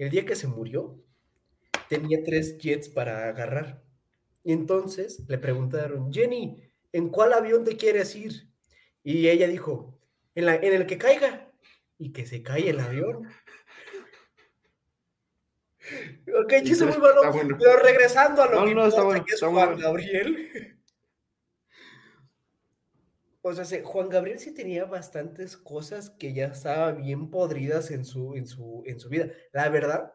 El 0.01 0.09
día 0.09 0.25
que 0.25 0.35
se 0.35 0.47
murió, 0.47 0.99
tenía 1.87 2.23
tres 2.23 2.57
jets 2.57 2.89
para 2.89 3.27
agarrar. 3.27 3.83
Y 4.43 4.51
entonces 4.51 5.23
le 5.27 5.37
preguntaron, 5.37 6.11
Jenny, 6.11 6.59
¿en 6.91 7.09
cuál 7.09 7.33
avión 7.33 7.63
te 7.63 7.77
quieres 7.77 8.15
ir? 8.15 8.49
Y 9.03 9.29
ella 9.29 9.47
dijo, 9.47 9.99
en, 10.33 10.47
la, 10.47 10.55
en 10.55 10.73
el 10.73 10.87
que 10.87 10.97
caiga. 10.97 11.51
Y 11.99 12.13
que 12.13 12.25
se 12.25 12.41
cae 12.41 12.71
el 12.71 12.79
avión. 12.79 13.27
Ok, 16.43 16.53
chiste 16.63 16.85
muy 16.85 16.97
bueno, 16.97 17.21
Pero 17.59 17.77
regresando 17.77 18.41
a 18.41 18.49
lo 18.49 18.65
que, 18.65 18.73
no, 18.73 18.87
está 18.87 19.03
bueno, 19.03 19.23
que 19.23 19.35
es 19.35 19.39
Juan 19.39 19.77
Gabriel. 19.77 20.80
O 23.43 23.53
sea, 23.53 23.83
Juan 23.83 24.09
Gabriel 24.09 24.39
sí 24.39 24.53
tenía 24.53 24.85
bastantes 24.85 25.57
cosas 25.57 26.11
que 26.11 26.33
ya 26.33 26.47
estaban 26.47 27.01
bien 27.01 27.31
podridas 27.31 27.89
en 27.89 28.05
su, 28.05 28.35
en 28.35 28.45
su, 28.45 28.83
en 28.85 28.99
su 28.99 29.09
vida. 29.09 29.29
La 29.51 29.69
verdad 29.69 30.13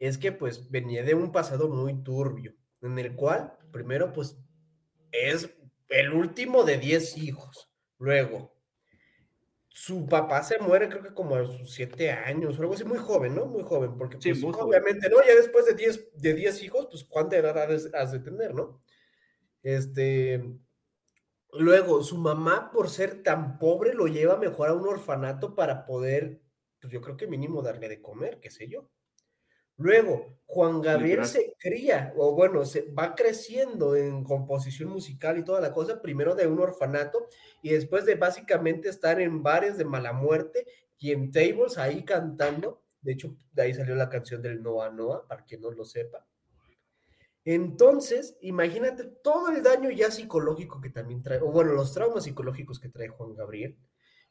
es 0.00 0.18
que 0.18 0.32
pues 0.32 0.68
venía 0.68 1.04
de 1.04 1.14
un 1.14 1.30
pasado 1.30 1.68
muy 1.68 2.02
turbio, 2.02 2.54
en 2.80 2.98
el 2.98 3.14
cual 3.14 3.56
primero 3.70 4.12
pues 4.12 4.36
es 5.12 5.54
el 5.88 6.12
último 6.12 6.64
de 6.64 6.78
10 6.78 7.18
hijos. 7.18 7.70
Luego, 7.98 8.52
su 9.68 10.06
papá 10.06 10.42
se 10.42 10.58
muere 10.58 10.88
creo 10.88 11.02
que 11.02 11.14
como 11.14 11.36
a 11.36 11.46
sus 11.46 11.72
siete 11.72 12.10
años 12.10 12.58
o 12.58 12.62
algo 12.62 12.74
así, 12.74 12.84
muy 12.84 12.98
joven, 12.98 13.34
¿no? 13.34 13.46
Muy 13.46 13.62
joven, 13.62 13.96
porque 13.96 14.18
pues, 14.18 14.42
obviamente, 14.42 15.08
¿no? 15.08 15.16
Ya 15.26 15.36
después 15.36 15.66
de 15.66 15.74
10 15.74 16.18
de 16.18 16.34
diez 16.34 16.62
hijos, 16.62 16.88
pues 16.90 17.04
cuánta 17.04 17.36
edad 17.36 17.56
has, 17.58 18.12
de 18.12 18.18
tener, 18.18 18.54
¿no? 18.54 18.82
Este, 19.62 20.42
Luego, 21.52 22.02
su 22.02 22.16
mamá, 22.16 22.70
por 22.72 22.88
ser 22.88 23.22
tan 23.22 23.58
pobre, 23.58 23.92
lo 23.94 24.06
lleva 24.06 24.36
mejor 24.38 24.68
a 24.68 24.74
un 24.74 24.88
orfanato 24.88 25.54
para 25.54 25.84
poder, 25.84 26.40
pues 26.80 26.92
yo 26.92 27.00
creo 27.02 27.16
que 27.16 27.26
mínimo 27.26 27.62
darle 27.62 27.88
de 27.88 28.00
comer, 28.00 28.40
qué 28.40 28.50
sé 28.50 28.68
yo. 28.68 28.88
Luego, 29.76 30.38
Juan 30.46 30.80
Gabriel 30.80 31.24
se 31.26 31.54
cría, 31.58 32.12
o 32.16 32.34
bueno, 32.34 32.64
se 32.64 32.90
va 32.92 33.14
creciendo 33.14 33.96
en 33.96 34.22
composición 34.24 34.90
musical 34.90 35.38
y 35.38 35.44
toda 35.44 35.60
la 35.60 35.72
cosa, 35.72 36.00
primero 36.00 36.34
de 36.34 36.46
un 36.46 36.60
orfanato 36.60 37.28
y 37.62 37.70
después 37.70 38.04
de 38.06 38.14
básicamente 38.14 38.88
estar 38.88 39.20
en 39.20 39.42
bares 39.42 39.76
de 39.76 39.84
mala 39.84 40.12
muerte 40.12 40.66
y 40.98 41.12
en 41.12 41.30
tables 41.32 41.78
ahí 41.78 42.04
cantando. 42.04 42.82
De 43.00 43.12
hecho, 43.12 43.36
de 43.52 43.62
ahí 43.62 43.74
salió 43.74 43.94
la 43.94 44.08
canción 44.08 44.40
del 44.40 44.62
Noa 44.62 44.90
Noa, 44.90 45.26
para 45.26 45.44
quien 45.44 45.60
no 45.60 45.70
lo 45.70 45.84
sepa. 45.84 46.26
Entonces, 47.44 48.36
imagínate 48.40 49.04
todo 49.04 49.48
el 49.48 49.62
daño 49.62 49.90
ya 49.90 50.10
psicológico 50.10 50.80
que 50.80 50.90
también 50.90 51.22
trae, 51.22 51.40
o 51.40 51.50
bueno, 51.50 51.72
los 51.72 51.92
traumas 51.92 52.24
psicológicos 52.24 52.78
que 52.78 52.88
trae 52.88 53.08
Juan 53.08 53.34
Gabriel. 53.34 53.76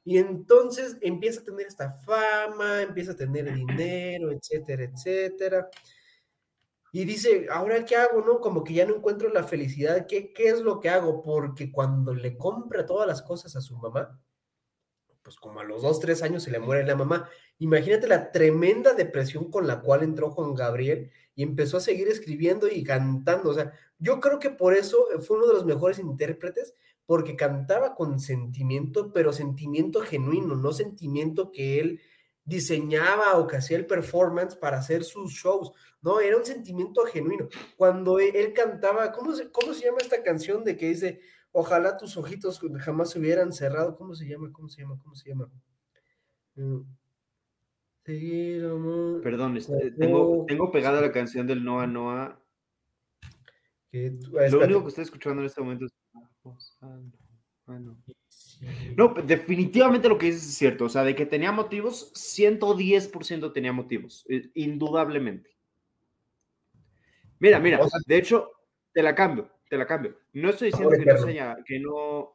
Y 0.03 0.17
entonces 0.17 0.97
empieza 1.01 1.41
a 1.41 1.43
tener 1.43 1.67
esta 1.67 1.91
fama, 2.05 2.81
empieza 2.81 3.11
a 3.11 3.15
tener 3.15 3.53
dinero, 3.53 4.31
etcétera, 4.31 4.83
etcétera. 4.83 5.69
Y 6.93 7.05
dice, 7.05 7.47
¿ahora 7.51 7.85
qué 7.85 7.95
hago? 7.95 8.21
No, 8.21 8.39
como 8.39 8.63
que 8.63 8.73
ya 8.73 8.85
no 8.85 8.95
encuentro 8.95 9.29
la 9.29 9.43
felicidad. 9.43 10.07
¿Qué, 10.07 10.33
qué 10.33 10.49
es 10.49 10.61
lo 10.61 10.79
que 10.79 10.89
hago? 10.89 11.21
Porque 11.21 11.71
cuando 11.71 12.13
le 12.13 12.37
compra 12.37 12.85
todas 12.85 13.07
las 13.07 13.21
cosas 13.21 13.55
a 13.55 13.61
su 13.61 13.77
mamá, 13.77 14.19
pues 15.21 15.35
como 15.37 15.59
a 15.59 15.63
los 15.63 15.83
dos, 15.83 15.99
tres 15.99 16.21
años 16.23 16.43
se 16.43 16.51
le 16.51 16.59
muere 16.59 16.85
la 16.85 16.95
mamá. 16.95 17.29
Imagínate 17.59 18.07
la 18.07 18.31
tremenda 18.31 18.93
depresión 18.93 19.51
con 19.51 19.67
la 19.67 19.81
cual 19.81 20.03
entró 20.03 20.31
Juan 20.31 20.53
Gabriel 20.53 21.11
y 21.35 21.43
empezó 21.43 21.77
a 21.77 21.81
seguir 21.81 22.07
escribiendo 22.07 22.67
y 22.67 22.83
cantando. 22.83 23.49
O 23.49 23.53
sea, 23.53 23.73
yo 23.99 24.19
creo 24.19 24.39
que 24.39 24.49
por 24.49 24.73
eso 24.73 25.07
fue 25.25 25.37
uno 25.37 25.47
de 25.47 25.53
los 25.53 25.65
mejores 25.65 25.99
intérpretes, 25.99 26.73
porque 27.05 27.35
cantaba 27.35 27.95
con 27.95 28.19
sentimiento, 28.19 29.11
pero 29.11 29.33
sentimiento 29.33 30.01
genuino, 30.01 30.55
no 30.55 30.71
sentimiento 30.71 31.51
que 31.51 31.79
él 31.79 32.01
diseñaba 32.43 33.37
o 33.37 33.47
que 33.47 33.57
hacía 33.57 33.77
el 33.77 33.85
performance 33.85 34.55
para 34.55 34.77
hacer 34.77 35.03
sus 35.03 35.31
shows. 35.31 35.71
No, 36.01 36.19
era 36.19 36.37
un 36.37 36.45
sentimiento 36.45 37.03
genuino. 37.05 37.47
Cuando 37.77 38.19
él, 38.19 38.35
él 38.35 38.53
cantaba, 38.53 39.11
¿cómo 39.11 39.35
se, 39.35 39.51
¿cómo 39.51 39.73
se 39.73 39.85
llama 39.85 39.99
esta 40.01 40.23
canción 40.23 40.63
de 40.63 40.77
que 40.77 40.87
dice, 40.87 41.19
ojalá 41.51 41.97
tus 41.97 42.17
ojitos 42.17 42.59
jamás 42.79 43.11
se 43.11 43.19
hubieran 43.19 43.51
cerrado? 43.53 43.95
¿Cómo 43.95 44.15
se 44.15 44.25
llama? 44.27 44.51
¿Cómo 44.51 44.69
se 44.69 44.81
llama? 44.81 44.99
¿Cómo 45.03 45.15
se 45.15 45.29
llama? 45.29 45.51
Mm. 46.55 47.00
Seguir, 48.11 48.65
amor, 48.65 49.21
Perdón, 49.21 49.57
Ojo. 49.57 49.73
tengo, 49.97 50.45
tengo 50.45 50.69
pegada 50.71 50.99
la 50.99 51.13
canción 51.13 51.47
del 51.47 51.63
Noa 51.63 51.87
Noa. 51.87 52.43
que 53.89 54.11
tú- 54.11 54.31
Lo 54.51 54.59
único 54.65 54.81
que 54.83 54.89
estoy 54.89 55.03
escuchando 55.05 55.41
en 55.41 55.45
este 55.47 55.61
momento 55.61 55.85
es. 55.85 55.93
Ah, 56.81 56.99
no. 57.79 57.97
No, 58.97 59.13
definitivamente 59.25 60.09
lo 60.09 60.17
que 60.17 60.25
dices 60.25 60.45
es 60.45 60.55
cierto. 60.55 60.85
O 60.85 60.89
sea, 60.89 61.05
de 61.05 61.15
que 61.15 61.25
tenía 61.25 61.53
motivos, 61.53 62.11
110% 62.15 63.53
tenía 63.53 63.71
motivos, 63.71 64.25
eh, 64.27 64.49
indudablemente. 64.55 65.49
Mira, 67.39 67.59
mira, 67.59 67.79
de 68.07 68.17
hecho, 68.17 68.51
te 68.93 69.01
la 69.01 69.15
cambio, 69.15 69.49
te 69.69 69.77
la 69.77 69.87
cambio. 69.87 70.17
No 70.33 70.49
estoy 70.49 70.67
diciendo 70.71 70.95
que 70.97 71.05
no, 71.05 71.27
haya- 71.27 71.57
que 71.65 71.79
no, 71.79 72.33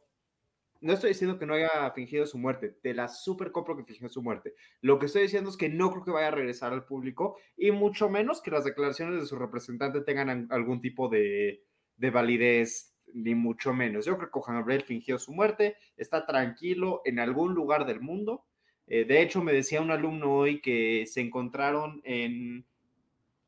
no 0.81 0.93
estoy 0.93 1.11
diciendo 1.11 1.39
que 1.39 1.47
no 1.47 1.55
haya 1.55 1.91
fingido 1.95 2.27
su 2.27 2.39
muerte. 2.39 2.69
Te 2.83 2.95
la 2.95 3.09
super 3.09 3.53
compro 3.53 3.77
que 3.77 3.85
fingió 3.85 4.09
su 4.09 4.23
muerte. 4.23 4.55
Lo 4.81 4.99
que 4.99 5.07
estoy 5.07 5.23
diciendo 5.23 5.51
es 5.51 5.57
que 5.57 5.69
no 5.69 5.91
creo 5.91 6.05
que 6.05 6.11
vaya 6.11 6.29
a 6.29 6.33
regresar 6.33 6.73
al 6.73 6.85
público 6.85 7.37
y 7.57 7.71
mucho 7.71 8.09
menos 8.09 8.41
que 8.43 8.51
las 8.51 8.65
declaraciones 8.65 9.21
de 9.21 9.27
su 9.27 9.37
representante 9.37 10.01
tengan 10.01 10.31
an- 10.31 10.49
algún 10.51 10.81
tipo 10.81 11.09
de, 11.09 11.65
de 11.97 12.11
validez, 12.11 12.95
ni 13.13 13.35
mucho 13.35 13.73
menos. 13.73 14.05
Yo 14.05 14.17
creo 14.19 14.31
que 14.31 14.41
Juan 14.41 14.59
Gabriel 14.59 14.83
fingió 14.83 15.19
su 15.19 15.33
muerte, 15.33 15.77
está 15.97 16.27
tranquilo 16.27 17.03
en 17.05 17.19
algún 17.19 17.55
lugar 17.55 17.87
del 17.87 18.01
mundo. 18.01 18.45
Eh, 18.87 19.05
de 19.05 19.23
hecho, 19.23 19.43
me 19.43 19.53
decía 19.53 19.81
un 19.81 19.91
alumno 19.91 20.33
hoy 20.33 20.61
que 20.61 21.07
se 21.07 21.21
encontraron 21.21 22.01
en 22.05 22.67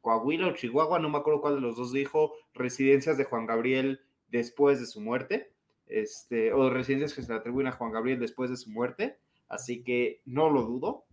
Coahuila 0.01 0.49
o 0.49 0.55
Chihuahua, 0.55 0.99
no 1.01 1.11
me 1.11 1.19
acuerdo 1.19 1.41
cuál 1.41 1.57
de 1.57 1.61
los 1.61 1.77
dos 1.77 1.93
dijo, 1.93 2.33
residencias 2.55 3.19
de 3.19 3.25
Juan 3.25 3.47
Gabriel 3.47 4.01
después 4.29 4.81
de 4.81 4.87
su 4.87 5.01
muerte, 5.01 5.53
este, 5.89 6.53
o 6.53 6.71
residencias 6.71 7.15
que 7.15 7.23
se 7.23 7.33
le 7.33 7.39
atribuyen 7.39 7.69
a 7.69 7.73
Juan 7.73 7.93
Gabriel 7.93 8.21
después 8.21 8.51
de 8.51 8.57
su 8.57 8.71
muerte, 8.71 9.19
así 9.49 9.83
que 9.83 10.23
no 10.25 10.51
lo 10.51 10.63
dudo, 10.63 11.07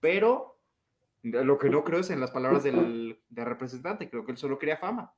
pero 0.00 0.58
lo 1.22 1.58
que 1.58 1.70
no 1.70 1.84
creo 1.84 2.00
es 2.00 2.10
en 2.10 2.20
las 2.20 2.30
palabras 2.30 2.64
del, 2.64 3.20
del 3.28 3.44
representante, 3.46 4.10
creo 4.10 4.24
que 4.24 4.32
él 4.32 4.38
solo 4.38 4.58
quería 4.58 4.76
fama. 4.76 5.14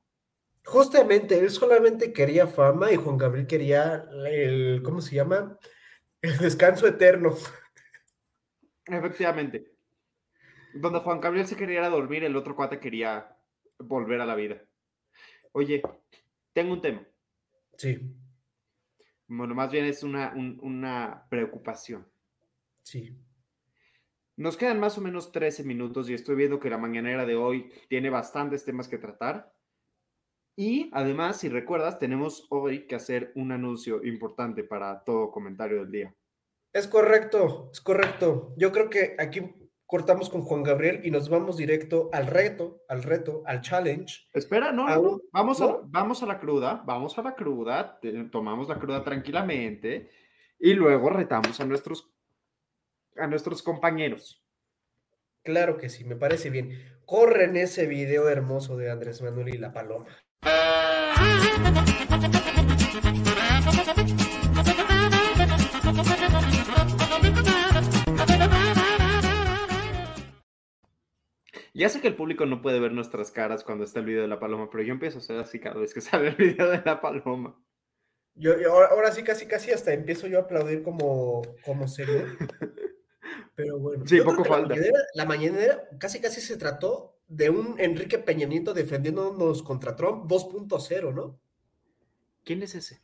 Justamente, 0.65 1.37
él 1.37 1.49
solamente 1.51 2.11
quería 2.11 2.47
fama 2.47 2.91
y 2.91 2.95
Juan 2.95 3.17
Gabriel 3.17 3.45
quería 3.45 4.07
el, 4.27 4.81
¿cómo 4.83 4.99
se 4.99 5.15
llama? 5.15 5.59
El 6.21 6.37
descanso 6.39 6.87
eterno. 6.87 7.35
Efectivamente. 8.87 9.71
Donde 10.73 10.99
Juan 10.99 11.21
Gabriel 11.21 11.45
se 11.45 11.55
quería 11.55 11.79
ir 11.79 11.85
a 11.85 11.89
dormir, 11.89 12.23
el 12.23 12.35
otro 12.35 12.55
cuate 12.55 12.79
quería 12.79 13.37
volver 13.77 14.21
a 14.21 14.25
la 14.25 14.35
vida. 14.35 14.61
Oye, 15.51 15.83
tengo 16.51 16.73
un 16.73 16.81
tema. 16.81 17.07
Sí, 17.77 17.99
Bueno, 19.27 19.55
más 19.55 19.71
bien 19.71 19.85
es 19.85 20.03
una, 20.03 20.33
un- 20.35 20.59
una 20.61 21.25
preocupación. 21.29 22.07
sí. 22.83 23.15
Nos 24.37 24.57
quedan 24.57 24.81
más 24.81 24.97
o 24.97 25.01
menos 25.01 25.31
13 25.31 25.63
minutos 25.63 26.09
y 26.09 26.13
estoy 26.13 26.35
viendo 26.35 26.59
que 26.59 26.69
la 26.69 26.77
mañanera 26.77 27.25
de 27.25 27.37
hoy 27.37 27.71
tiene 27.87 28.09
bastantes 28.09 28.65
temas 28.65 28.89
que 28.89 28.97
tratar. 28.97 29.53
Y 30.57 30.89
además, 30.93 31.39
si 31.39 31.47
recuerdas, 31.47 31.99
tenemos 31.99 32.45
hoy 32.49 32.85
que 32.85 32.95
hacer 32.95 33.31
un 33.35 33.53
anuncio 33.53 34.03
importante 34.03 34.63
para 34.65 35.03
todo 35.05 35.31
comentario 35.31 35.77
del 35.79 35.91
día. 35.91 36.15
Es 36.73 36.87
correcto, 36.87 37.69
es 37.71 37.79
correcto. 37.79 38.53
Yo 38.57 38.73
creo 38.73 38.89
que 38.89 39.15
aquí 39.17 39.39
cortamos 39.85 40.29
con 40.29 40.41
Juan 40.41 40.63
Gabriel 40.63 41.01
y 41.03 41.11
nos 41.11 41.29
vamos 41.29 41.57
directo 41.57 42.09
al 42.11 42.27
reto, 42.27 42.81
al 42.89 43.03
reto, 43.03 43.43
al 43.45 43.61
challenge. 43.61 44.27
Espera, 44.33 44.71
no, 44.71 44.87
no, 44.87 44.93
Aún- 44.93 45.11
no. 45.11 45.21
Vamos, 45.31 45.61
a, 45.61 45.77
vamos 45.85 46.23
a 46.23 46.25
la 46.25 46.39
cruda, 46.39 46.81
vamos 46.85 47.17
a 47.17 47.21
la 47.21 47.35
cruda, 47.35 47.99
tomamos 48.31 48.67
la 48.67 48.79
cruda 48.79 49.03
tranquilamente 49.03 50.09
y 50.59 50.73
luego 50.73 51.09
retamos 51.09 51.59
a 51.59 51.65
nuestros, 51.65 52.09
a 53.17 53.27
nuestros 53.27 53.61
compañeros. 53.61 54.41
Claro 55.43 55.77
que 55.77 55.89
sí, 55.89 56.03
me 56.05 56.15
parece 56.15 56.49
bien. 56.49 56.99
Corren 57.05 57.55
ese 57.55 57.85
video 57.85 58.29
hermoso 58.29 58.77
de 58.77 58.89
Andrés 58.89 59.21
Manuel 59.21 59.53
y 59.53 59.57
la 59.59 59.71
paloma. 59.71 60.07
Ya 71.75 71.89
sé 71.89 71.99
que 71.99 72.07
el 72.07 72.15
público 72.15 72.45
no 72.45 72.61
puede 72.61 72.79
ver 72.79 72.93
nuestras 72.93 73.31
caras 73.31 73.63
cuando 73.65 73.83
está 73.83 73.99
el 73.99 74.05
video 74.05 74.21
de 74.21 74.29
la 74.29 74.39
paloma, 74.39 74.69
pero 74.69 74.81
yo 74.83 74.93
empiezo 74.93 75.17
a 75.17 75.21
hacer 75.21 75.37
así 75.37 75.59
cada 75.59 75.77
vez 75.77 75.93
que 75.93 75.99
sale 76.01 76.29
el 76.29 76.35
video 76.35 76.69
de 76.69 76.81
la 76.85 77.01
paloma. 77.01 77.61
Yo, 78.35 78.59
yo 78.59 78.71
ahora, 78.71 78.87
ahora 78.87 79.11
sí, 79.11 79.23
casi, 79.23 79.45
casi 79.45 79.71
hasta 79.71 79.93
empiezo 79.93 80.27
yo 80.27 80.39
a 80.39 80.41
aplaudir 80.43 80.81
como, 80.83 81.41
como 81.63 81.87
serio. 81.87 82.25
Pero 83.55 83.79
bueno, 83.79 84.05
Sí, 84.05 84.19
poco 84.21 84.43
que 84.43 84.49
la 84.49 84.55
falta. 84.55 84.69
mañanera, 84.69 84.99
la 85.13 85.25
mañanera 85.25 85.89
casi, 85.99 86.19
casi 86.19 86.41
se 86.41 86.57
trató 86.57 87.17
de 87.27 87.49
un 87.49 87.79
Enrique 87.79 88.19
Peña 88.19 88.47
Nieto 88.47 88.73
defendiéndonos 88.73 89.63
contra 89.63 89.95
Trump 89.95 90.29
2.0, 90.29 91.13
¿no? 91.13 91.39
¿Quién 92.43 92.63
es 92.63 92.75
ese? 92.75 93.01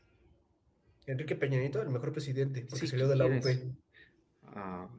Enrique 1.07 1.35
Peña 1.35 1.59
Nieto, 1.59 1.81
el 1.81 1.89
mejor 1.89 2.11
presidente, 2.11 2.61
porque 2.69 2.85
Sí, 2.85 2.87
salió 2.87 3.07
de 3.07 3.15
la 3.15 3.25
¿quién 3.25 3.37
UP. 3.39 3.45
Ah, 4.43 4.89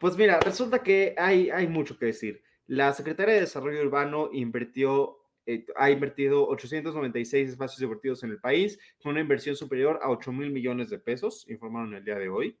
pues 0.00 0.16
mira, 0.16 0.40
resulta 0.40 0.82
que 0.82 1.14
hay, 1.18 1.50
hay 1.50 1.66
mucho 1.68 1.98
que 1.98 2.06
decir. 2.06 2.42
La 2.66 2.92
Secretaría 2.92 3.34
de 3.34 3.40
Desarrollo 3.42 3.80
Urbano 3.80 4.30
invirtió, 4.32 5.18
eh, 5.46 5.66
ha 5.76 5.90
invertido 5.90 6.48
896 6.48 7.50
espacios 7.50 7.80
deportivos 7.80 8.22
en 8.24 8.30
el 8.30 8.40
país, 8.40 8.78
con 9.00 9.12
una 9.12 9.20
inversión 9.20 9.54
superior 9.54 10.00
a 10.02 10.10
8 10.10 10.32
mil 10.32 10.50
millones 10.50 10.90
de 10.90 10.98
pesos, 10.98 11.48
informaron 11.48 11.94
el 11.94 12.04
día 12.04 12.18
de 12.18 12.28
hoy. 12.28 12.58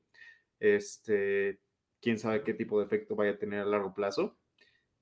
Este, 0.60 1.60
quién 2.00 2.18
sabe 2.18 2.44
qué 2.44 2.54
tipo 2.54 2.78
de 2.78 2.86
efecto 2.86 3.16
vaya 3.16 3.32
a 3.32 3.38
tener 3.38 3.60
a 3.60 3.64
largo 3.64 3.94
plazo, 3.94 4.38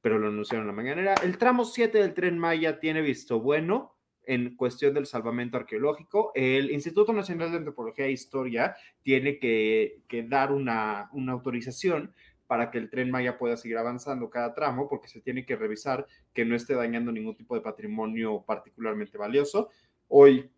pero 0.00 0.18
lo 0.18 0.28
anunciaron 0.28 0.62
en 0.62 0.68
la 0.68 0.82
mañanera. 0.82 1.14
El 1.22 1.36
tramo 1.36 1.64
7 1.64 1.98
del 1.98 2.14
tren 2.14 2.38
Maya 2.38 2.80
tiene 2.80 3.02
visto 3.02 3.40
bueno 3.40 3.98
en 4.26 4.56
cuestión 4.56 4.94
del 4.94 5.04
salvamento 5.04 5.58
arqueológico. 5.58 6.32
El 6.34 6.70
Instituto 6.70 7.12
Nacional 7.12 7.50
de 7.50 7.58
Antropología 7.58 8.06
e 8.06 8.12
Historia 8.12 8.74
tiene 9.02 9.38
que, 9.38 10.02
que 10.08 10.22
dar 10.22 10.50
una, 10.50 11.10
una 11.12 11.32
autorización 11.32 12.14
para 12.46 12.70
que 12.70 12.78
el 12.78 12.90
tren 12.90 13.10
Maya 13.10 13.38
pueda 13.38 13.56
seguir 13.56 13.78
avanzando 13.78 14.30
cada 14.30 14.54
tramo, 14.54 14.88
porque 14.88 15.08
se 15.08 15.20
tiene 15.20 15.46
que 15.46 15.56
revisar 15.56 16.06
que 16.32 16.44
no 16.44 16.54
esté 16.54 16.74
dañando 16.74 17.12
ningún 17.12 17.36
tipo 17.36 17.54
de 17.54 17.60
patrimonio 17.60 18.44
particularmente 18.46 19.18
valioso. 19.18 19.70
Hoy 20.08 20.50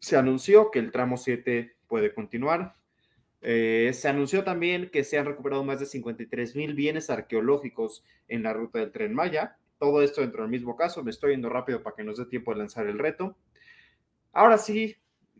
se 0.00 0.16
anunció 0.16 0.70
que 0.70 0.78
el 0.78 0.92
tramo 0.92 1.16
7 1.16 1.76
puede 1.86 2.12
continuar. 2.14 2.74
Eh, 3.40 3.92
se 3.94 4.08
anunció 4.08 4.44
también 4.44 4.90
que 4.90 5.04
se 5.04 5.18
han 5.18 5.26
recuperado 5.26 5.64
más 5.64 5.80
de 5.80 5.86
53 5.86 6.56
mil 6.56 6.74
bienes 6.74 7.08
arqueológicos 7.08 8.04
en 8.26 8.42
la 8.42 8.52
ruta 8.52 8.80
del 8.80 8.92
tren 8.92 9.14
Maya. 9.14 9.56
Todo 9.78 10.02
esto 10.02 10.20
dentro 10.20 10.42
del 10.42 10.50
mismo 10.50 10.76
caso. 10.76 11.02
Me 11.02 11.10
estoy 11.10 11.32
yendo 11.32 11.48
rápido 11.48 11.82
para 11.82 11.96
que 11.96 12.04
nos 12.04 12.18
dé 12.18 12.26
tiempo 12.26 12.52
de 12.52 12.58
lanzar 12.58 12.86
el 12.86 12.98
reto. 12.98 13.36
Ahora 14.32 14.58
sí, 14.58 14.96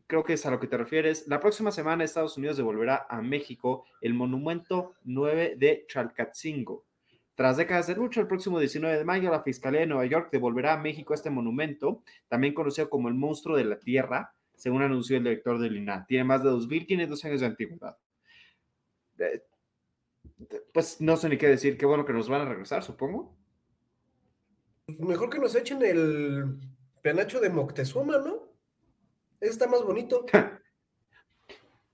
creo 0.09 0.25
que 0.25 0.33
es 0.33 0.45
a 0.47 0.51
lo 0.51 0.59
que 0.59 0.67
te 0.67 0.77
refieres. 0.77 1.29
La 1.29 1.39
próxima 1.39 1.71
semana 1.71 2.03
Estados 2.03 2.37
Unidos 2.37 2.57
devolverá 2.57 3.07
a 3.09 3.23
México 3.23 3.85
el 4.01 4.15
monumento 4.15 4.95
9 5.05 5.55
de 5.57 5.85
Chalcatzingo. 5.87 6.85
Tras 7.37 7.57
décadas 7.57 7.87
de 7.87 7.95
lucha, 7.95 8.21
el 8.21 8.27
próximo 8.27 8.59
19 8.59 8.99
de 8.99 9.05
mayo, 9.05 9.31
la 9.31 9.45
Fiscalía 9.45 9.81
de 9.81 9.87
Nueva 9.87 10.07
York 10.07 10.31
devolverá 10.33 10.73
a 10.73 10.79
México 10.79 11.15
este 11.15 11.31
monumento, 11.31 12.03
también 12.27 12.55
conocido 12.55 12.91
como 12.91 13.07
el 13.07 13.15
monstruo 13.15 13.57
de 13.57 13.65
la 13.65 13.79
tierra, 13.79 14.35
según 14.57 14.83
anunció 14.83 15.19
el 15.19 15.25
director 15.25 15.61
del 15.61 15.77
INAH. 15.77 16.07
Tiene 16.09 16.25
más 16.25 16.43
de 16.43 16.51
2.500 16.51 17.25
años 17.25 17.41
de 17.41 17.47
antigüedad. 17.47 17.97
Eh, 19.19 19.45
pues 20.73 21.01
no 21.01 21.17
sé 21.17 21.29
ni 21.29 21.37
qué 21.37 21.49
decir, 21.49 21.77
qué 21.77 21.87
bueno 21.87 22.05
que 22.05 22.13
nos 22.13 22.29
van 22.29 22.41
a 22.41 22.49
regresar, 22.49 22.83
supongo. 22.83 23.37
Mejor 24.99 25.29
que 25.31 25.39
nos 25.39 25.55
echen 25.55 25.83
el 25.83 26.59
penacho 27.03 27.41
de 27.41 27.51
Moctezuma, 27.51 28.19
¿no? 28.19 28.48
Ese 29.41 29.53
está 29.53 29.67
más 29.67 29.83
bonito. 29.83 30.27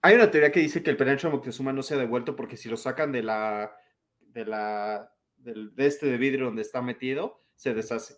Hay 0.02 0.14
una 0.14 0.30
teoría 0.30 0.52
que 0.52 0.60
dice 0.60 0.82
que 0.82 0.90
el 0.90 0.96
penacho 0.96 1.28
de 1.28 1.34
Moctezuma 1.34 1.72
no 1.72 1.82
se 1.82 1.94
ha 1.94 1.98
devuelto 1.98 2.36
porque 2.36 2.56
si 2.56 2.68
lo 2.68 2.76
sacan 2.76 3.10
de 3.10 3.22
la, 3.22 3.74
de 4.20 4.44
la, 4.44 5.10
del, 5.36 5.74
de 5.74 5.86
este 5.86 6.06
de 6.06 6.18
vidrio 6.18 6.46
donde 6.46 6.62
está 6.62 6.82
metido, 6.82 7.42
se 7.54 7.72
deshace. 7.72 8.16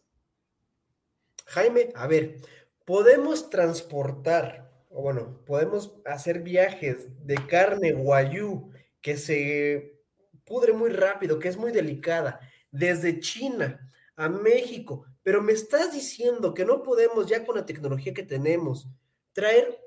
Jaime, 1.47 1.93
a 1.95 2.09
ver, 2.09 2.39
podemos 2.85 3.51
transportar, 3.51 4.73
o 4.91 5.03
bueno, 5.03 5.45
podemos 5.45 5.97
hacer 6.05 6.41
viajes 6.41 7.07
de 7.25 7.37
carne 7.47 7.93
guayú 7.93 8.73
que 9.01 9.17
se 9.17 10.01
pudre 10.45 10.73
muy 10.73 10.91
rápido, 10.91 11.39
que 11.39 11.49
es 11.49 11.57
muy 11.57 11.71
delicada, 11.71 12.41
desde 12.73 13.21
China 13.21 13.93
a 14.17 14.29
México, 14.29 15.05
pero 15.23 15.43
me 15.43 15.53
estás 15.53 15.93
diciendo 15.93 16.55
que 16.55 16.65
no 16.65 16.83
podemos 16.83 17.27
ya 17.27 17.45
con 17.45 17.57
la 17.57 17.67
tecnología 17.67 18.15
que 18.15 18.23
tenemos 18.23 18.89
traer 19.37 19.79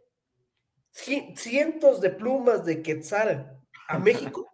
cientos 0.92 2.02
de 2.02 2.12
plumas 2.12 2.64
de 2.66 2.84
quetzal 2.84 3.60
a 3.88 3.98
México. 3.98 4.48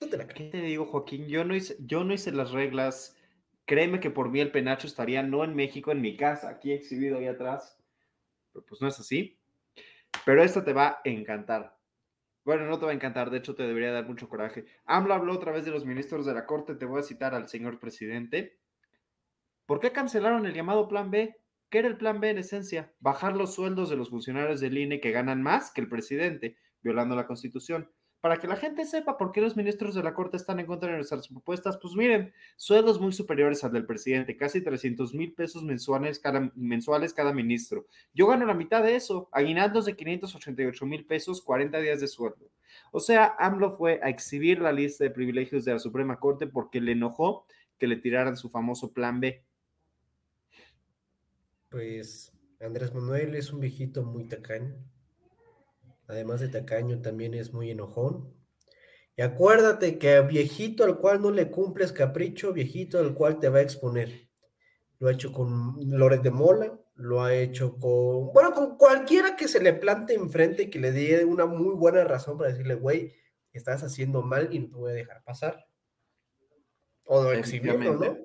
¿Qué 0.00 0.50
te 0.50 0.60
digo, 0.60 0.86
Joaquín? 0.86 1.28
Yo 1.28 1.44
no, 1.44 1.54
hice, 1.54 1.76
yo 1.78 2.02
no 2.02 2.12
hice 2.12 2.32
las 2.32 2.50
reglas. 2.50 3.16
Créeme 3.64 4.00
que 4.00 4.10
por 4.10 4.28
mí 4.28 4.40
el 4.40 4.50
penacho 4.50 4.88
estaría 4.88 5.22
no 5.22 5.44
en 5.44 5.54
México, 5.54 5.92
en 5.92 6.00
mi 6.00 6.16
casa, 6.16 6.48
aquí 6.48 6.72
exhibido 6.72 7.18
ahí 7.18 7.28
atrás. 7.28 7.78
Pero 8.52 8.66
pues 8.66 8.82
no 8.82 8.88
es 8.88 8.98
así. 8.98 9.38
Pero 10.24 10.42
esto 10.42 10.64
te 10.64 10.72
va 10.72 10.88
a 10.88 11.00
encantar. 11.04 11.78
Bueno, 12.44 12.66
no 12.66 12.80
te 12.80 12.86
va 12.86 12.90
a 12.90 12.94
encantar, 12.94 13.30
de 13.30 13.38
hecho 13.38 13.54
te 13.54 13.62
debería 13.62 13.92
dar 13.92 14.06
mucho 14.06 14.28
coraje. 14.28 14.66
AMLO 14.84 15.14
habló 15.14 15.32
otra 15.32 15.52
vez 15.52 15.64
de 15.64 15.70
los 15.70 15.84
ministros 15.84 16.26
de 16.26 16.34
la 16.34 16.44
Corte, 16.44 16.74
te 16.74 16.86
voy 16.86 17.00
a 17.00 17.04
citar 17.04 17.34
al 17.34 17.48
señor 17.48 17.78
presidente. 17.78 18.58
¿Por 19.64 19.78
qué 19.78 19.92
cancelaron 19.92 20.44
el 20.44 20.54
llamado 20.54 20.88
Plan 20.88 21.10
B? 21.10 21.36
¿Qué 21.70 21.78
era 21.78 21.88
el 21.88 21.96
Plan 21.96 22.20
B 22.20 22.30
en 22.30 22.38
esencia? 22.38 22.92
Bajar 23.00 23.36
los 23.36 23.54
sueldos 23.54 23.90
de 23.90 23.96
los 23.96 24.10
funcionarios 24.10 24.60
del 24.60 24.78
INE 24.78 25.00
que 25.00 25.10
ganan 25.10 25.42
más 25.42 25.72
que 25.72 25.80
el 25.80 25.88
presidente, 25.88 26.56
violando 26.82 27.16
la 27.16 27.26
Constitución 27.26 27.88
para 28.26 28.38
que 28.38 28.48
la 28.48 28.56
gente 28.56 28.84
sepa 28.84 29.16
por 29.16 29.30
qué 29.30 29.40
los 29.40 29.56
ministros 29.56 29.94
de 29.94 30.02
la 30.02 30.12
Corte 30.12 30.36
están 30.36 30.58
en 30.58 30.66
contra 30.66 30.90
de 30.90 30.96
nuestras 30.96 31.28
propuestas, 31.28 31.78
pues 31.80 31.94
miren, 31.94 32.32
sueldos 32.56 33.00
muy 33.00 33.12
superiores 33.12 33.62
al 33.62 33.72
del 33.72 33.86
presidente, 33.86 34.36
casi 34.36 34.60
300 34.62 35.14
mil 35.14 35.32
pesos 35.32 35.62
mensuales 35.62 36.18
cada, 36.18 36.50
mensuales 36.56 37.14
cada 37.14 37.32
ministro. 37.32 37.86
Yo 38.14 38.26
gano 38.26 38.44
la 38.44 38.54
mitad 38.54 38.82
de 38.82 38.96
eso, 38.96 39.28
aguinaldos 39.30 39.84
de 39.84 39.94
588 39.94 40.86
mil 40.86 41.06
pesos, 41.06 41.40
40 41.40 41.78
días 41.78 42.00
de 42.00 42.08
sueldo. 42.08 42.50
O 42.90 42.98
sea, 42.98 43.36
AMLO 43.38 43.76
fue 43.76 44.00
a 44.02 44.08
exhibir 44.08 44.60
la 44.60 44.72
lista 44.72 45.04
de 45.04 45.10
privilegios 45.10 45.64
de 45.64 45.74
la 45.74 45.78
Suprema 45.78 46.18
Corte 46.18 46.48
porque 46.48 46.80
le 46.80 46.92
enojó 46.92 47.46
que 47.78 47.86
le 47.86 47.94
tiraran 47.94 48.36
su 48.36 48.50
famoso 48.50 48.92
plan 48.92 49.20
B. 49.20 49.44
Pues 51.68 52.32
Andrés 52.60 52.94
Manuel 52.94 53.34
es 53.34 53.52
un 53.52 53.60
viejito 53.60 54.02
muy 54.02 54.26
tacaño 54.28 54.76
además 56.08 56.40
de 56.40 56.48
tacaño, 56.48 57.00
también 57.00 57.34
es 57.34 57.52
muy 57.52 57.70
enojón. 57.70 58.32
Y 59.16 59.22
acuérdate 59.22 59.98
que 59.98 60.20
viejito 60.20 60.84
al 60.84 60.98
cual 60.98 61.22
no 61.22 61.30
le 61.30 61.50
cumples 61.50 61.92
capricho, 61.92 62.52
viejito 62.52 62.98
al 62.98 63.14
cual 63.14 63.40
te 63.40 63.48
va 63.48 63.58
a 63.58 63.62
exponer. 63.62 64.28
Lo 64.98 65.08
ha 65.08 65.12
hecho 65.12 65.32
con 65.32 65.76
Loret 65.90 66.22
de 66.22 66.30
Mola, 66.30 66.78
lo 66.94 67.22
ha 67.22 67.34
hecho 67.34 67.78
con, 67.78 68.32
bueno, 68.32 68.52
con 68.52 68.76
cualquiera 68.76 69.36
que 69.36 69.48
se 69.48 69.60
le 69.60 69.72
plante 69.72 70.14
enfrente 70.14 70.64
y 70.64 70.70
que 70.70 70.78
le 70.78 70.92
dé 70.92 71.24
una 71.24 71.46
muy 71.46 71.74
buena 71.74 72.04
razón 72.04 72.38
para 72.38 72.50
decirle, 72.50 72.74
güey, 72.74 73.14
estás 73.52 73.82
haciendo 73.82 74.22
mal 74.22 74.48
y 74.52 74.60
no 74.60 74.68
te 74.68 74.76
voy 74.76 74.90
a 74.92 74.94
dejar 74.94 75.22
pasar. 75.24 75.66
O 77.04 77.30
exhibiendo, 77.30 77.94
¿no? 77.94 78.18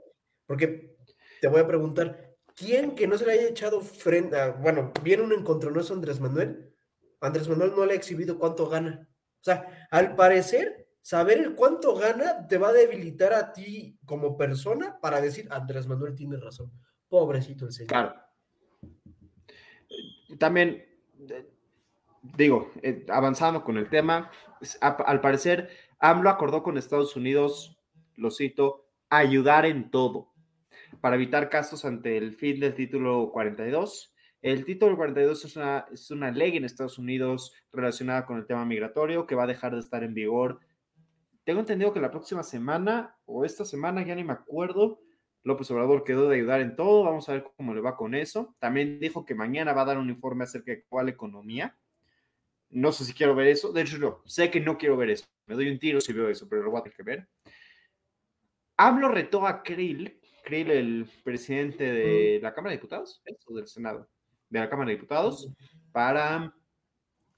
Porque 0.46 0.98
te 1.40 1.48
voy 1.48 1.62
a 1.62 1.68
preguntar, 1.68 2.31
¿quién 2.62 2.96
que 2.96 3.08
no 3.08 3.18
se 3.18 3.26
le 3.26 3.34
haya 3.34 3.48
echado 3.48 3.82
frente 3.82 4.40
a, 4.40 4.52
bueno, 4.52 4.92
viene 5.04 5.24
un 5.24 5.34
encontronoso 5.34 5.94
Andrés 5.94 6.20
Manuel? 6.20 6.72
Andrés 7.20 7.50
Manuel 7.50 7.74
no 7.76 7.86
le 7.86 7.94
ha 7.94 7.96
exhibido 7.96 8.38
cuánto 8.38 8.70
gana. 8.70 9.08
O 9.40 9.44
sea, 9.44 9.88
al 9.90 10.16
parecer, 10.16 10.88
saber 11.02 11.40
el 11.40 11.56
cuánto 11.56 11.96
gana 11.96 12.48
te 12.48 12.58
va 12.58 12.70
a 12.70 12.74
debilitar 12.74 13.34
a 13.34 13.52
ti 13.54 13.98
como 14.06 14.38
persona 14.38 15.00
para 15.02 15.20
decir, 15.22 15.48
Andrés 15.52 15.88
Manuel 15.88 16.16
tiene 16.16 16.38
razón. 16.38 16.72
Pobrecito 17.10 17.66
el 17.66 17.72
señor. 17.72 17.88
Claro. 17.88 18.16
También, 20.40 20.86
digo, 22.38 22.72
eh, 22.82 23.06
avanzando 23.10 23.64
con 23.64 23.78
el 23.78 23.90
tema, 23.90 24.32
al 24.82 25.22
parecer, 25.22 25.70
AMLO 26.00 26.30
acordó 26.30 26.64
con 26.64 26.78
Estados 26.78 27.16
Unidos, 27.16 27.78
lo 28.16 28.32
cito, 28.32 28.88
ayudar 29.10 29.66
en 29.66 29.92
todo 29.92 30.31
para 31.00 31.16
evitar 31.16 31.50
casos 31.50 31.86
ante 31.86 32.18
el 32.18 32.34
fin 32.34 32.60
del 32.60 32.74
título 32.74 33.32
42 33.32 34.12
el 34.42 34.66
título 34.66 34.98
42 34.98 35.46
es 35.46 35.56
una, 35.56 35.86
es 35.92 36.10
una 36.10 36.32
ley 36.32 36.58
en 36.58 36.66
Estados 36.66 36.98
Unidos 36.98 37.54
relacionada 37.72 38.26
con 38.26 38.38
el 38.38 38.48
tema 38.48 38.66
migratorio 38.66 39.28
que 39.28 39.36
va 39.36 39.44
a 39.44 39.48
dejar 39.48 39.74
de 39.74 39.80
estar 39.82 40.04
en 40.04 40.16
vigor. 40.16 40.60
Tengo 41.44 41.60
entendido 41.60 41.94
que 41.94 42.00
la 42.00 42.10
próxima 42.10 42.42
semana 42.42 43.16
o 43.26 43.46
esta 43.46 43.66
semana, 43.66 44.04
ya 44.04 44.16
ni 44.16 44.24
me 44.24 44.34
acuerdo, 44.34 45.00
López 45.44 45.70
Obrador 45.70 46.04
quedó 46.04 46.28
de 46.28 46.38
ayudar 46.38 46.62
en 46.62 46.76
todo. 46.76 47.04
Vamos 47.04 47.30
a 47.30 47.34
ver 47.34 47.46
cómo 47.56 47.76
le 47.76 47.82
va 47.82 47.96
con 47.96 48.16
eso. 48.16 48.56
También 48.58 49.00
dijo 49.00 49.26
que 49.26 49.36
mañana 49.36 49.74
va 49.74 49.84
a 49.84 49.86
dar 49.86 50.00
un 50.00 50.10
informe 50.10 50.44
acerca 50.44 50.72
de 50.72 50.86
cuál 50.86 51.10
economía. 51.10 51.78
No 52.70 52.92
sé 52.92 53.06
si 53.06 53.14
quiero 53.14 53.36
ver 53.36 53.48
eso. 53.48 53.72
De 53.72 53.82
hecho, 53.82 53.98
yo 53.98 54.24
sé 54.26 54.50
que 54.50 54.60
no 54.60 54.76
quiero 54.78 54.98
ver 54.98 55.12
eso. 55.12 55.26
Me 55.46 55.54
doy 55.54 55.70
un 55.70 55.78
tiro 55.78 56.02
si 56.02 56.14
veo 56.14 56.30
eso, 56.30 56.50
pero 56.50 56.64
lo 56.64 56.72
voy 56.72 56.80
a 56.80 56.84
tener 56.84 56.96
que 56.96 57.04
ver. 57.04 57.28
Hablo 58.78 59.10
retó 59.10 59.46
a 59.46 59.62
Krill, 59.62 60.20
Krill, 60.44 60.72
el 60.72 61.08
presidente 61.24 61.84
de 61.92 62.40
la 62.42 62.54
Cámara 62.54 62.72
de 62.72 62.78
Diputados, 62.78 63.22
o 63.48 63.56
del 63.56 63.68
Senado 63.68 64.08
de 64.50 64.60
la 64.60 64.70
Cámara 64.70 64.90
de 64.90 64.96
Diputados 64.96 65.50
para 65.92 66.54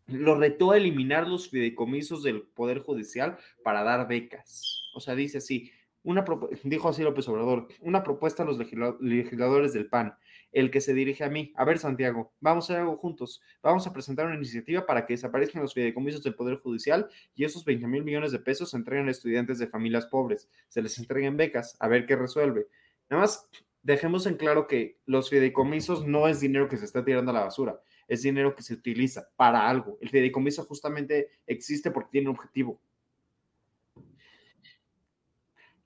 lo 0.08 0.36
retó 0.36 0.72
a 0.72 0.78
eliminar 0.78 1.28
los 1.28 1.50
fideicomisos 1.50 2.24
del 2.24 2.42
Poder 2.42 2.80
Judicial 2.80 3.38
para 3.64 3.84
dar 3.84 4.08
becas. 4.08 4.90
O 4.94 5.00
sea, 5.00 5.16
dice 5.16 5.38
así, 5.38 5.72
una 6.04 6.26
dijo 6.64 6.90
así 6.90 7.02
López 7.02 7.28
Obrador, 7.30 7.68
una 7.80 8.04
propuesta 8.04 8.44
a 8.44 8.46
los 8.46 8.58
legisladores 9.00 9.72
del 9.72 9.88
PAN, 9.88 10.16
el 10.52 10.70
que 10.70 10.82
se 10.82 10.94
dirige 10.94 11.24
a 11.24 11.30
mí. 11.30 11.54
A 11.56 11.64
ver, 11.64 11.80
Santiago, 11.80 12.34
vamos 12.42 12.70
a 12.70 12.74
hacer 12.74 12.82
algo 12.82 12.98
juntos. 12.98 13.42
Vamos 13.62 13.88
a 13.88 13.94
presentar 13.94 14.26
una 14.26 14.36
iniciativa 14.36 14.86
para 14.86 15.06
que 15.06 15.14
desaparezcan 15.14 15.62
los 15.62 15.74
fideicomisos 15.74 16.22
del 16.22 16.36
Poder 16.36 16.58
Judicial 16.58 17.08
y 17.34 17.46
esos 17.46 17.64
20 17.64 17.88
mil 17.88 18.04
millones 18.04 18.34
de 18.34 18.40
pesos 18.40 18.72
se 18.72 18.78
entreguen 18.78 19.08
a 19.08 19.12
estudiantes 19.12 19.58
de 19.60 19.68
familias 19.68 20.06
pobres, 20.08 20.50
se 20.68 20.82
les 20.82 21.00
entreguen 21.00 21.38
becas, 21.38 21.78
a 21.80 21.88
ver 21.88 22.06
qué 22.06 22.18
resuelve. 22.18 22.68
Nada 23.14 23.26
más 23.26 23.48
dejemos 23.84 24.26
en 24.26 24.38
claro 24.38 24.66
que 24.66 25.00
los 25.06 25.30
fideicomisos 25.30 26.08
no 26.08 26.28
es 26.28 26.40
dinero 26.40 26.68
que 26.68 26.78
se 26.78 26.86
está 26.86 27.06
tirando 27.06 27.30
a 27.30 27.34
la 27.36 27.44
basura, 27.44 27.80
es 28.08 28.24
dinero 28.24 28.56
que 28.56 28.64
se 28.64 28.74
utiliza 28.74 29.30
para 29.36 29.70
algo. 29.70 30.00
El 30.02 30.10
fideicomiso 30.10 30.66
justamente 30.66 31.30
existe 31.46 31.92
porque 31.92 32.10
tiene 32.12 32.30
un 32.30 32.36
objetivo. 32.36 32.82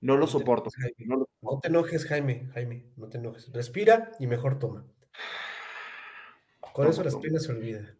No 0.00 0.16
lo 0.16 0.26
soporto. 0.26 0.70
no, 1.04 1.28
te 1.60 1.68
enojes, 1.68 2.06
Jaime, 2.06 2.48
Jaime, 2.54 2.86
no 2.96 3.10
te 3.10 3.18
enojes. 3.18 3.52
Respira 3.52 4.12
y 4.18 4.26
mejor 4.26 4.58
toma. 4.58 4.86
Con 6.72 6.86
eso 6.86 7.04
las 7.04 7.16
penas 7.16 7.42
se 7.42 7.52
olvidan. 7.52 7.94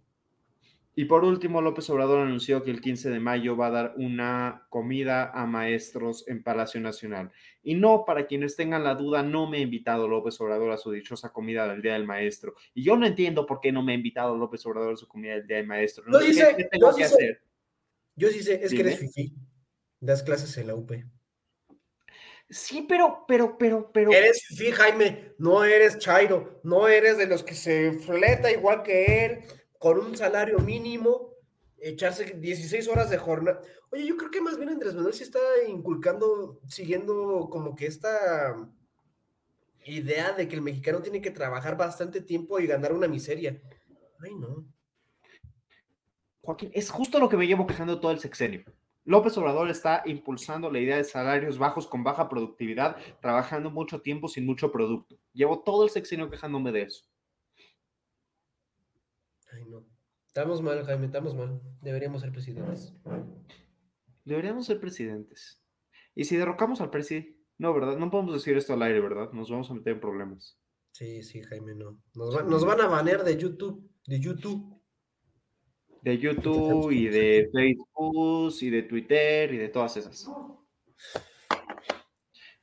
Y 0.99 1.05
por 1.05 1.25
último, 1.25 1.63
López 1.63 1.89
Obrador 1.91 2.19
anunció 2.19 2.65
que 2.65 2.73
el 2.73 2.81
15 2.81 3.11
de 3.11 3.21
mayo 3.21 3.57
va 3.57 3.69
a 3.69 3.71
dar 3.71 3.95
una 3.99 4.67
comida 4.69 5.31
a 5.31 5.47
maestros 5.47 6.27
en 6.27 6.43
Palacio 6.43 6.81
Nacional. 6.81 7.31
Y 7.63 7.77
no, 7.77 8.03
para 8.05 8.27
quienes 8.27 8.57
tengan 8.57 8.83
la 8.83 8.97
duda, 8.97 9.23
no 9.23 9.49
me 9.49 9.59
ha 9.59 9.61
invitado 9.61 10.09
López 10.09 10.41
Obrador 10.41 10.73
a 10.73 10.77
su 10.77 10.91
dichosa 10.91 11.33
comida 11.33 11.69
del 11.69 11.83
Día 11.83 11.93
del 11.93 12.05
Maestro. 12.05 12.57
Y 12.75 12.83
yo 12.83 12.97
no 12.97 13.07
entiendo 13.07 13.47
por 13.47 13.61
qué 13.61 13.71
no 13.71 13.85
me 13.85 13.93
ha 13.93 13.95
invitado 13.95 14.37
López 14.37 14.67
Obrador 14.67 14.95
a 14.95 14.97
su 14.97 15.07
comida 15.07 15.35
del 15.35 15.47
Día 15.47 15.59
del 15.59 15.69
Maestro. 15.69 16.03
No, 16.09 16.19
sé 16.19 16.55
qué 16.57 16.65
tengo 16.65 16.93
que 16.93 17.05
hacer. 17.05 17.43
Yo 18.17 18.31
sí 18.31 18.43
sé, 18.43 18.59
es 18.61 18.73
que 18.73 18.81
eres 18.81 18.99
fifi. 18.99 19.33
Das 20.01 20.25
clases 20.25 20.59
en 20.59 20.67
la 20.67 20.75
UP. 20.75 20.91
Sí, 22.51 22.87
pero, 22.89 23.25
pero, 23.29 23.57
pero, 23.57 23.93
pero. 23.93 24.11
Eres 24.11 24.45
fifi, 24.49 24.73
Jaime. 24.73 25.35
No 25.39 25.63
eres 25.63 25.99
Chairo. 25.99 26.61
No 26.65 26.89
eres 26.89 27.19
de 27.19 27.29
los 27.29 27.45
que 27.45 27.55
se 27.55 27.93
fleta 27.93 28.51
igual 28.51 28.83
que 28.83 29.27
él 29.27 29.45
con 29.79 29.99
un 29.99 30.17
salario 30.17 30.59
mínimo, 30.59 31.35
echarse 31.79 32.25
16 32.25 32.89
horas 32.89 33.11
de 33.11 33.19
jornada. 33.19 33.61
Oye, 33.91 34.07
yo 34.07 34.17
creo 34.17 34.31
que 34.31 34.41
más 34.41 34.57
bien 34.59 34.71
Andrés 34.71 34.95
Manuel 34.95 35.15
sí 35.15 35.23
está 35.23 35.39
inculcando, 35.67 36.61
siguiendo 36.67 37.49
como 37.51 37.75
que 37.75 37.87
esta 37.87 38.57
idea 39.85 40.33
de 40.33 40.49
que 40.49 40.57
el 40.57 40.63
mexicano 40.63 41.01
tiene 41.01 41.21
que 41.21 41.31
trabajar 41.31 41.77
bastante 41.77 42.21
tiempo 42.21 42.59
y 42.59 42.67
ganar 42.67 42.93
una 42.93 43.09
miseria. 43.09 43.61
Ay, 44.21 44.35
no. 44.35 44.67
Joaquín, 46.43 46.71
es 46.75 46.91
justo 46.91 47.19
lo 47.19 47.29
que 47.29 47.37
me 47.37 47.47
llevo 47.47 47.67
quejando 47.67 48.01
todo 48.01 48.11
el 48.11 48.19
sexenio. 48.19 48.65
López 49.05 49.39
Obrador 49.39 49.71
está 49.71 50.03
impulsando 50.05 50.71
la 50.71 50.81
idea 50.81 50.99
de 50.99 51.05
salarios 51.05 51.57
bajos 51.57 51.87
con 51.87 52.05
baja 52.05 52.29
productividad, 52.29 52.97
trabajando 53.23 53.71
mucho 53.71 54.03
tiempo 54.03 54.29
sin 54.29 54.45
mucho 54.45 54.71
producto. 54.71 55.19
Llevo 55.33 55.61
todo 55.61 55.85
el 55.85 55.91
sexenio 55.91 56.29
quejándome 56.29 56.73
de 56.73 56.83
eso. 56.83 57.05
Ay, 59.51 59.65
no. 59.65 59.85
Estamos 60.29 60.63
mal, 60.63 60.85
Jaime, 60.85 61.07
estamos 61.07 61.35
mal. 61.35 61.61
Deberíamos 61.83 62.21
ser 62.23 62.31
presidentes. 62.33 62.95
Deberíamos 64.25 64.67
ser 64.67 64.79
presidentes. 64.79 65.63
Y 66.15 66.25
si 66.25 66.37
derrocamos 66.37 66.81
al 66.81 66.91
presidente, 66.91 67.37
no, 67.59 67.73
¿verdad? 67.75 67.97
No 67.97 68.11
podemos 68.11 68.35
decir 68.35 68.57
esto 68.57 68.75
al 68.75 68.83
aire, 68.83 69.01
¿verdad? 69.01 69.33
Nos 69.33 69.51
vamos 69.51 69.71
a 69.71 69.75
meter 69.75 69.95
en 69.95 70.01
problemas. 70.01 70.61
Sí, 70.93 71.23
sí, 71.23 71.43
Jaime, 71.43 71.75
no. 71.75 71.99
Nos, 72.15 72.37
va- 72.37 72.43
nos 72.43 72.65
van 72.65 72.81
a 72.81 72.87
banear 72.87 73.25
de 73.25 73.37
YouTube, 73.37 73.91
de 74.07 74.21
YouTube. 74.21 74.81
De 76.03 76.19
YouTube 76.19 76.93
y 76.93 77.09
de 77.09 77.51
Facebook 77.53 78.55
y 78.61 78.71
de 78.71 78.83
Twitter 78.85 79.53
y 79.53 79.57
de 79.57 79.69
todas 79.69 79.97
esas. 79.97 80.31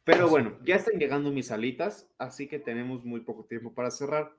Pero 0.06 0.30
bueno, 0.30 0.58
ya 0.64 0.76
están 0.76 0.98
llegando 1.00 1.32
mis 1.32 1.52
alitas, 1.52 2.10
así 2.18 2.48
que 2.48 2.60
tenemos 2.60 3.04
muy 3.04 3.22
poco 3.22 3.46
tiempo 3.46 3.74
para 3.74 3.92
cerrar. 3.92 4.38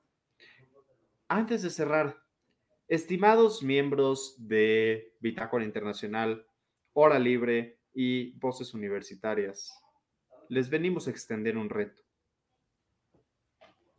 Antes 1.27 1.61
de 1.61 1.69
cerrar, 1.69 2.17
estimados 2.87 3.61
miembros 3.61 4.35
de 4.37 5.13
Bitácora 5.19 5.65
Internacional, 5.65 6.45
Hora 6.93 7.19
Libre 7.19 7.79
y 7.93 8.37
Voces 8.39 8.73
Universitarias, 8.73 9.71
les 10.49 10.69
venimos 10.69 11.07
a 11.07 11.11
extender 11.11 11.57
un 11.57 11.69
reto. 11.69 12.01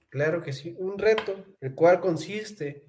Claro 0.08 0.40
que 0.40 0.52
sí, 0.52 0.74
un 0.78 0.98
reto, 0.98 1.44
el 1.60 1.74
cual 1.74 2.00
consiste 2.00 2.86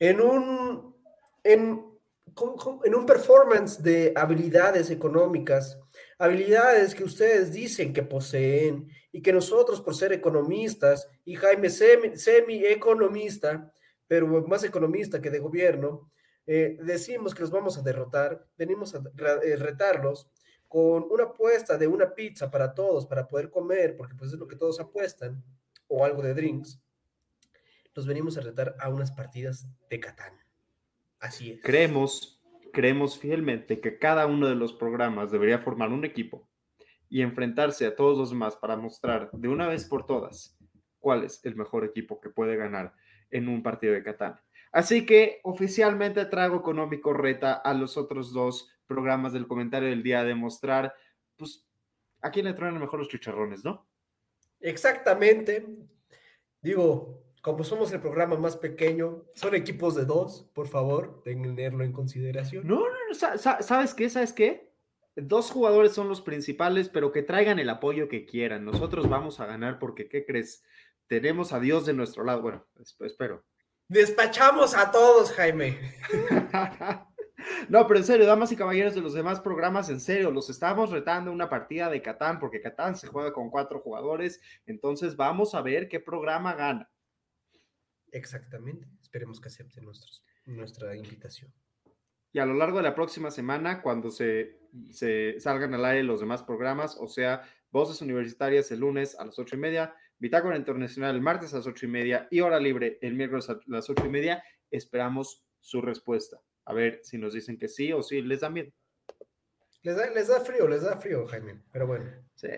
en 0.00 0.20
un, 0.20 0.96
en, 1.44 1.70
un 1.70 3.06
performance 3.06 3.82
de 3.82 4.12
habilidades 4.16 4.90
económicas, 4.90 5.78
habilidades 6.18 6.94
que 6.94 7.04
ustedes 7.04 7.52
dicen 7.52 7.92
que 7.92 8.02
poseen 8.02 8.88
y 9.12 9.20
que 9.20 9.32
nosotros 9.32 9.80
por 9.82 9.94
ser 9.94 10.12
economistas 10.12 11.08
y 11.24 11.34
Jaime 11.34 11.68
semi, 11.68 12.16
semi-economista, 12.16 13.70
pero 14.06 14.26
más 14.46 14.64
economista 14.64 15.20
que 15.20 15.30
de 15.30 15.38
gobierno, 15.38 16.10
eh, 16.46 16.78
decimos 16.82 17.34
que 17.34 17.40
los 17.40 17.50
vamos 17.50 17.76
a 17.76 17.82
derrotar, 17.82 18.46
venimos 18.56 18.94
a 18.94 19.02
eh, 19.42 19.56
retarlos 19.56 20.30
con 20.68 21.06
una 21.10 21.24
apuesta 21.24 21.76
de 21.76 21.86
una 21.86 22.14
pizza 22.14 22.50
para 22.50 22.74
todos, 22.74 23.06
para 23.06 23.26
poder 23.26 23.50
comer, 23.50 23.96
porque 23.96 24.14
pues 24.14 24.32
es 24.32 24.38
lo 24.38 24.46
que 24.46 24.56
todos 24.56 24.78
apuestan 24.80 25.42
o 25.88 26.04
algo 26.04 26.22
de 26.22 26.34
drinks, 26.34 26.80
los 27.94 28.06
venimos 28.06 28.36
a 28.36 28.42
retar 28.42 28.76
a 28.78 28.88
unas 28.88 29.10
partidas 29.10 29.66
de 29.88 30.00
Catán. 30.00 30.34
Así 31.18 31.52
es. 31.52 31.62
Creemos, 31.62 32.42
creemos 32.72 33.18
fielmente 33.18 33.80
que 33.80 33.98
cada 33.98 34.26
uno 34.26 34.48
de 34.48 34.54
los 34.54 34.72
programas 34.72 35.32
debería 35.32 35.60
formar 35.60 35.90
un 35.90 36.04
equipo 36.04 36.48
y 37.08 37.22
enfrentarse 37.22 37.86
a 37.86 37.96
todos 37.96 38.18
los 38.18 38.30
demás 38.30 38.56
para 38.56 38.76
mostrar 38.76 39.30
de 39.32 39.48
una 39.48 39.68
vez 39.68 39.84
por 39.86 40.06
todas 40.06 40.58
cuál 40.98 41.24
es 41.24 41.44
el 41.44 41.56
mejor 41.56 41.84
equipo 41.84 42.20
que 42.20 42.30
puede 42.30 42.56
ganar 42.56 42.92
en 43.30 43.48
un 43.48 43.62
partido 43.62 43.92
de 43.94 44.02
Catán. 44.02 44.40
Así 44.72 45.06
que 45.06 45.40
oficialmente 45.42 46.24
Trago 46.26 46.56
Económico 46.56 47.12
reta 47.12 47.54
a 47.54 47.72
los 47.74 47.96
otros 47.96 48.32
dos 48.32 48.70
programas 48.86 49.32
del 49.32 49.46
comentario 49.46 49.88
del 49.88 50.02
día 50.02 50.20
a 50.20 50.24
demostrar, 50.24 50.94
pues, 51.36 51.66
a 52.22 52.30
quién 52.30 52.46
le 52.46 52.52
traen 52.54 52.78
mejor 52.78 52.98
los 52.98 53.08
chicharrones, 53.08 53.64
¿no? 53.64 53.86
Exactamente. 54.60 55.66
Digo, 56.60 57.22
como 57.42 57.62
somos 57.64 57.92
el 57.92 58.00
programa 58.00 58.36
más 58.36 58.56
pequeño, 58.56 59.24
son 59.34 59.54
equipos 59.54 59.94
de 59.94 60.04
dos, 60.04 60.50
por 60.54 60.66
favor, 60.68 61.22
tenerlo 61.22 61.84
en 61.84 61.92
consideración. 61.92 62.66
No, 62.66 62.80
no, 62.80 62.86
no, 63.08 63.14
sa- 63.14 63.38
sa- 63.38 63.62
¿sabes 63.62 63.94
qué? 63.94 64.10
¿Sabes 64.10 64.32
qué? 64.32 64.72
Dos 65.14 65.50
jugadores 65.50 65.92
son 65.92 66.08
los 66.08 66.20
principales, 66.20 66.88
pero 66.88 67.12
que 67.12 67.22
traigan 67.22 67.58
el 67.58 67.70
apoyo 67.70 68.08
que 68.08 68.26
quieran. 68.26 68.64
Nosotros 68.64 69.08
vamos 69.08 69.40
a 69.40 69.46
ganar 69.46 69.78
porque, 69.78 70.08
¿qué 70.08 70.26
crees? 70.26 70.64
Tenemos 71.08 71.52
a 71.52 71.60
Dios 71.60 71.86
de 71.86 71.92
nuestro 71.94 72.24
lado. 72.24 72.42
Bueno, 72.42 72.66
es- 72.80 72.96
espero. 73.00 73.44
Despachamos 73.88 74.74
a 74.74 74.90
todos, 74.90 75.32
Jaime. 75.32 75.78
No, 77.68 77.86
pero 77.86 78.00
en 78.00 78.04
serio, 78.06 78.26
damas 78.26 78.50
y 78.50 78.56
caballeros 78.56 78.94
de 78.94 79.00
los 79.00 79.12
demás 79.14 79.40
programas, 79.40 79.88
en 79.88 80.00
serio, 80.00 80.32
los 80.32 80.50
estamos 80.50 80.90
retando 80.90 81.30
a 81.30 81.34
una 81.34 81.48
partida 81.48 81.88
de 81.88 82.02
Catán, 82.02 82.40
porque 82.40 82.60
Catán 82.60 82.96
se 82.96 83.06
juega 83.06 83.32
con 83.32 83.50
cuatro 83.50 83.78
jugadores. 83.80 84.40
Entonces 84.64 85.14
vamos 85.16 85.54
a 85.54 85.62
ver 85.62 85.88
qué 85.88 86.00
programa 86.00 86.54
gana. 86.54 86.90
Exactamente. 88.10 88.88
Esperemos 89.00 89.40
que 89.40 89.48
acepten 89.48 89.84
nuestros, 89.84 90.24
nuestra 90.46 90.96
invitación. 90.96 91.52
Y 92.32 92.38
a 92.38 92.46
lo 92.46 92.54
largo 92.54 92.78
de 92.78 92.84
la 92.84 92.94
próxima 92.94 93.30
semana, 93.30 93.80
cuando 93.82 94.10
se, 94.10 94.58
se 94.90 95.38
salgan 95.38 95.74
al 95.74 95.84
aire 95.84 96.02
los 96.02 96.20
demás 96.20 96.42
programas, 96.42 96.96
o 96.98 97.06
sea, 97.06 97.42
Voces 97.70 98.00
Universitarias 98.02 98.70
el 98.72 98.80
lunes 98.80 99.16
a 99.18 99.24
las 99.24 99.38
ocho 99.38 99.56
y 99.56 99.58
media, 99.58 99.94
Bitácora 100.18 100.56
Internacional 100.56 101.14
el 101.14 101.20
martes 101.20 101.52
a 101.52 101.58
las 101.58 101.66
ocho 101.66 101.86
y 101.86 101.88
media 101.88 102.26
y 102.30 102.40
Hora 102.40 102.58
Libre 102.58 102.98
el 103.02 103.14
miércoles 103.14 103.48
a 103.50 103.58
las 103.66 103.88
ocho 103.90 104.06
y 104.06 104.08
media, 104.08 104.42
esperamos 104.70 105.44
su 105.60 105.80
respuesta. 105.82 106.40
A 106.64 106.72
ver 106.72 107.00
si 107.02 107.18
nos 107.18 107.32
dicen 107.34 107.58
que 107.58 107.68
sí 107.68 107.92
o 107.92 108.02
si 108.02 108.22
les 108.22 108.40
da 108.40 108.50
miedo. 108.50 108.72
Les 109.82 109.96
da, 109.96 110.10
les 110.10 110.28
da 110.28 110.40
frío, 110.40 110.66
les 110.66 110.82
da 110.82 110.96
frío, 110.96 111.26
Jaime. 111.26 111.62
Pero 111.72 111.86
bueno. 111.86 112.10
Sí. 112.34 112.48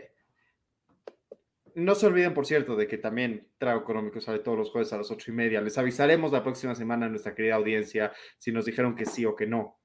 No 1.75 1.95
se 1.95 2.07
olviden, 2.07 2.35
por 2.35 2.47
cierto, 2.47 2.75
de 2.75 2.89
que 2.89 2.99
también 2.99 3.49
Trago 3.59 3.81
Económico 3.83 4.21
sale 4.21 4.39
todos 4.41 4.57
los 4.59 4.71
jueves 4.71 4.93
a 4.93 4.97
las 4.99 5.11
ocho 5.11 5.31
y 5.31 5.35
media. 5.35 5.61
Les 5.61 5.77
avisaremos 5.79 6.33
la 6.33 6.43
próxima 6.43 6.75
semana 6.75 7.07
a 7.07 7.09
nuestra 7.09 7.35
querida 7.35 7.55
audiencia 7.57 8.13
si 8.39 8.51
nos 8.51 8.65
dijeron 8.65 8.97
que 8.97 9.05
sí 9.07 9.25
o 9.27 9.37
que 9.37 9.47
no. 9.47 9.79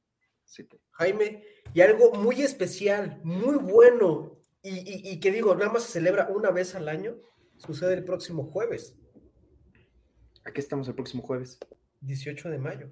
Jaime, 0.92 1.44
y 1.74 1.82
algo 1.82 2.12
muy 2.14 2.42
especial, 2.42 3.20
muy 3.24 3.56
bueno, 3.58 4.34
y, 4.62 4.70
y- 4.70 5.12
y 5.14 5.20
que 5.20 5.32
digo, 5.32 5.56
nada 5.56 5.72
más 5.72 5.84
se 5.84 5.94
celebra 5.94 6.28
una 6.30 6.52
vez 6.52 6.76
al 6.76 6.88
año, 6.90 7.16
sucede 7.66 7.94
el 7.94 8.04
próximo 8.04 8.46
jueves, 8.46 8.96
aquí 10.44 10.60
estamos 10.60 10.88
el 10.88 10.96
próximo 10.96 11.24
jueves. 11.24 11.58
18 12.02 12.50
de 12.50 12.58
mayo. 12.58 12.92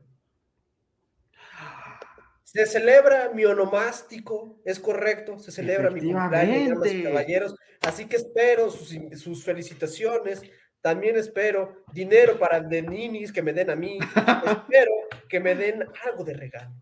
Se 2.44 2.66
celebra 2.66 3.32
mi 3.34 3.46
onomástico, 3.46 4.60
es 4.66 4.80
correcto, 4.80 5.40
se 5.40 5.52
celebra 5.52 5.90
mi 5.90 6.02
cumpleaños, 6.02 6.86
y 6.86 7.04
caballeros, 7.04 7.56
así 7.82 8.08
que 8.08 8.18
espero 8.18 8.70
sus, 8.70 8.94
sus 9.22 9.44
felicitaciones, 9.46 10.42
también 10.82 11.16
espero 11.16 11.84
dinero 11.94 12.38
para 12.38 12.58
el 12.58 12.68
de 12.68 12.82
ninis 12.82 13.32
que 13.32 13.42
me 13.42 13.54
den 13.54 13.70
a 13.70 13.76
mí, 13.76 14.00
espero 14.46 14.92
que 15.30 15.40
me 15.40 15.56
den 15.56 15.86
algo 16.06 16.26
de 16.26 16.34
regalo. 16.34 16.74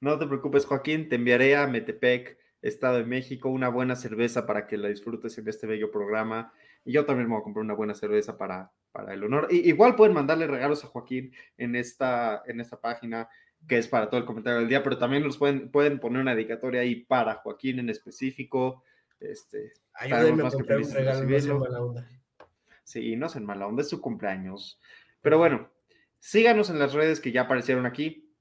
No 0.00 0.18
te 0.18 0.26
preocupes, 0.26 0.64
Joaquín, 0.64 1.08
te 1.08 1.16
enviaré 1.16 1.56
a 1.56 1.66
Metepec, 1.66 2.38
Estado 2.62 2.98
de 2.98 3.04
México, 3.04 3.48
una 3.48 3.68
buena 3.68 3.96
cerveza 3.96 4.46
para 4.46 4.66
que 4.66 4.76
la 4.76 4.88
disfrutes 4.88 5.36
en 5.38 5.48
este 5.48 5.66
bello 5.66 5.90
programa. 5.90 6.52
Y 6.84 6.92
yo 6.92 7.04
también 7.04 7.28
me 7.28 7.34
voy 7.34 7.40
a 7.40 7.44
comprar 7.44 7.64
una 7.64 7.74
buena 7.74 7.94
cerveza 7.94 8.38
para, 8.38 8.72
para 8.92 9.14
el 9.14 9.22
honor. 9.24 9.48
Y, 9.50 9.68
igual 9.68 9.96
pueden 9.96 10.14
mandarle 10.14 10.46
regalos 10.46 10.84
a 10.84 10.88
Joaquín 10.88 11.32
en 11.58 11.76
esta, 11.76 12.42
en 12.46 12.60
esta 12.60 12.80
página, 12.80 13.28
que 13.66 13.78
es 13.78 13.88
para 13.88 14.08
todo 14.08 14.20
el 14.20 14.26
comentario 14.26 14.60
del 14.60 14.68
día, 14.68 14.82
pero 14.82 14.98
también 14.98 15.22
los 15.22 15.36
pueden, 15.36 15.70
pueden 15.70 16.00
poner 16.00 16.22
una 16.22 16.34
dedicatoria 16.34 16.80
ahí 16.80 17.04
para 17.04 17.34
Joaquín 17.36 17.78
en 17.78 17.90
específico. 17.90 18.82
Este, 19.20 19.72
Ayúdenme 19.94 20.46
a 20.46 20.50
comprar 20.50 20.78
un 20.78 20.90
regalo, 20.90 21.20
no 21.22 21.28
sea 21.28 21.36
recibirlo. 21.36 21.58
mala 21.58 21.82
onda. 21.82 22.08
Sí, 22.84 23.14
no 23.16 23.28
sean 23.28 23.44
mala 23.44 23.66
onda, 23.66 23.82
es 23.82 23.88
su 23.88 24.00
cumpleaños. 24.00 24.80
Pero 25.20 25.38
bueno, 25.38 25.70
síganos 26.18 26.70
en 26.70 26.78
las 26.78 26.94
redes 26.94 27.20
que 27.20 27.32
ya 27.32 27.42
aparecieron 27.42 27.86
aquí. 27.86 28.34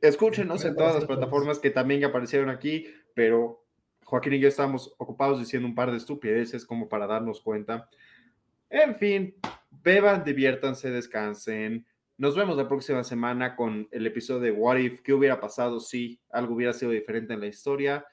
Escúchenos 0.00 0.64
en 0.64 0.76
todas 0.76 0.94
las 0.94 1.06
plataformas 1.06 1.58
que 1.58 1.70
también 1.70 2.00
ya 2.00 2.08
aparecieron 2.08 2.50
aquí, 2.50 2.86
pero 3.14 3.65
Joaquín 4.06 4.34
y 4.34 4.38
yo 4.38 4.46
estamos 4.46 4.94
ocupados 4.98 5.40
diciendo 5.40 5.66
un 5.66 5.74
par 5.74 5.90
de 5.90 5.96
estupideces 5.96 6.64
como 6.64 6.88
para 6.88 7.08
darnos 7.08 7.40
cuenta. 7.40 7.90
En 8.70 8.94
fin, 8.96 9.34
beban, 9.82 10.22
diviértanse, 10.22 10.90
descansen. 10.90 11.84
Nos 12.16 12.36
vemos 12.36 12.56
la 12.56 12.68
próxima 12.68 13.02
semana 13.02 13.56
con 13.56 13.88
el 13.90 14.06
episodio 14.06 14.40
de 14.40 14.52
What 14.52 14.76
If, 14.76 15.00
qué 15.02 15.12
hubiera 15.12 15.40
pasado 15.40 15.80
si 15.80 16.20
algo 16.30 16.54
hubiera 16.54 16.72
sido 16.72 16.92
diferente 16.92 17.34
en 17.34 17.40
la 17.40 17.48
historia. 17.48 18.06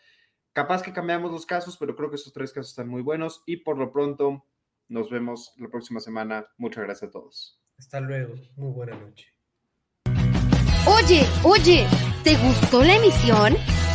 Capaz 0.51 0.81
que 0.81 0.93
cambiamos 0.93 1.31
los 1.31 1.45
casos, 1.45 1.77
pero 1.77 1.95
creo 1.95 2.09
que 2.09 2.15
esos 2.15 2.33
tres 2.33 2.51
casos 2.51 2.71
están 2.71 2.89
muy 2.89 3.03
buenos 3.03 3.43
y 3.45 3.57
por 3.57 3.77
lo 3.77 3.91
pronto 3.91 4.45
nos 4.87 5.11
vemos 5.11 5.53
la 5.57 5.69
próxima 5.69 5.99
semana. 5.99 6.47
Muchas 6.57 6.83
gracias 6.85 7.09
a 7.09 7.11
todos. 7.11 7.61
Hasta 7.77 7.99
luego, 7.99 8.33
muy 8.55 8.71
buena 8.71 8.97
noche. 8.97 9.27
Oye, 10.87 11.21
oye, 11.43 11.85
¿te 12.23 12.35
gustó 12.37 12.83
la 12.83 12.95
emisión? 12.95 13.53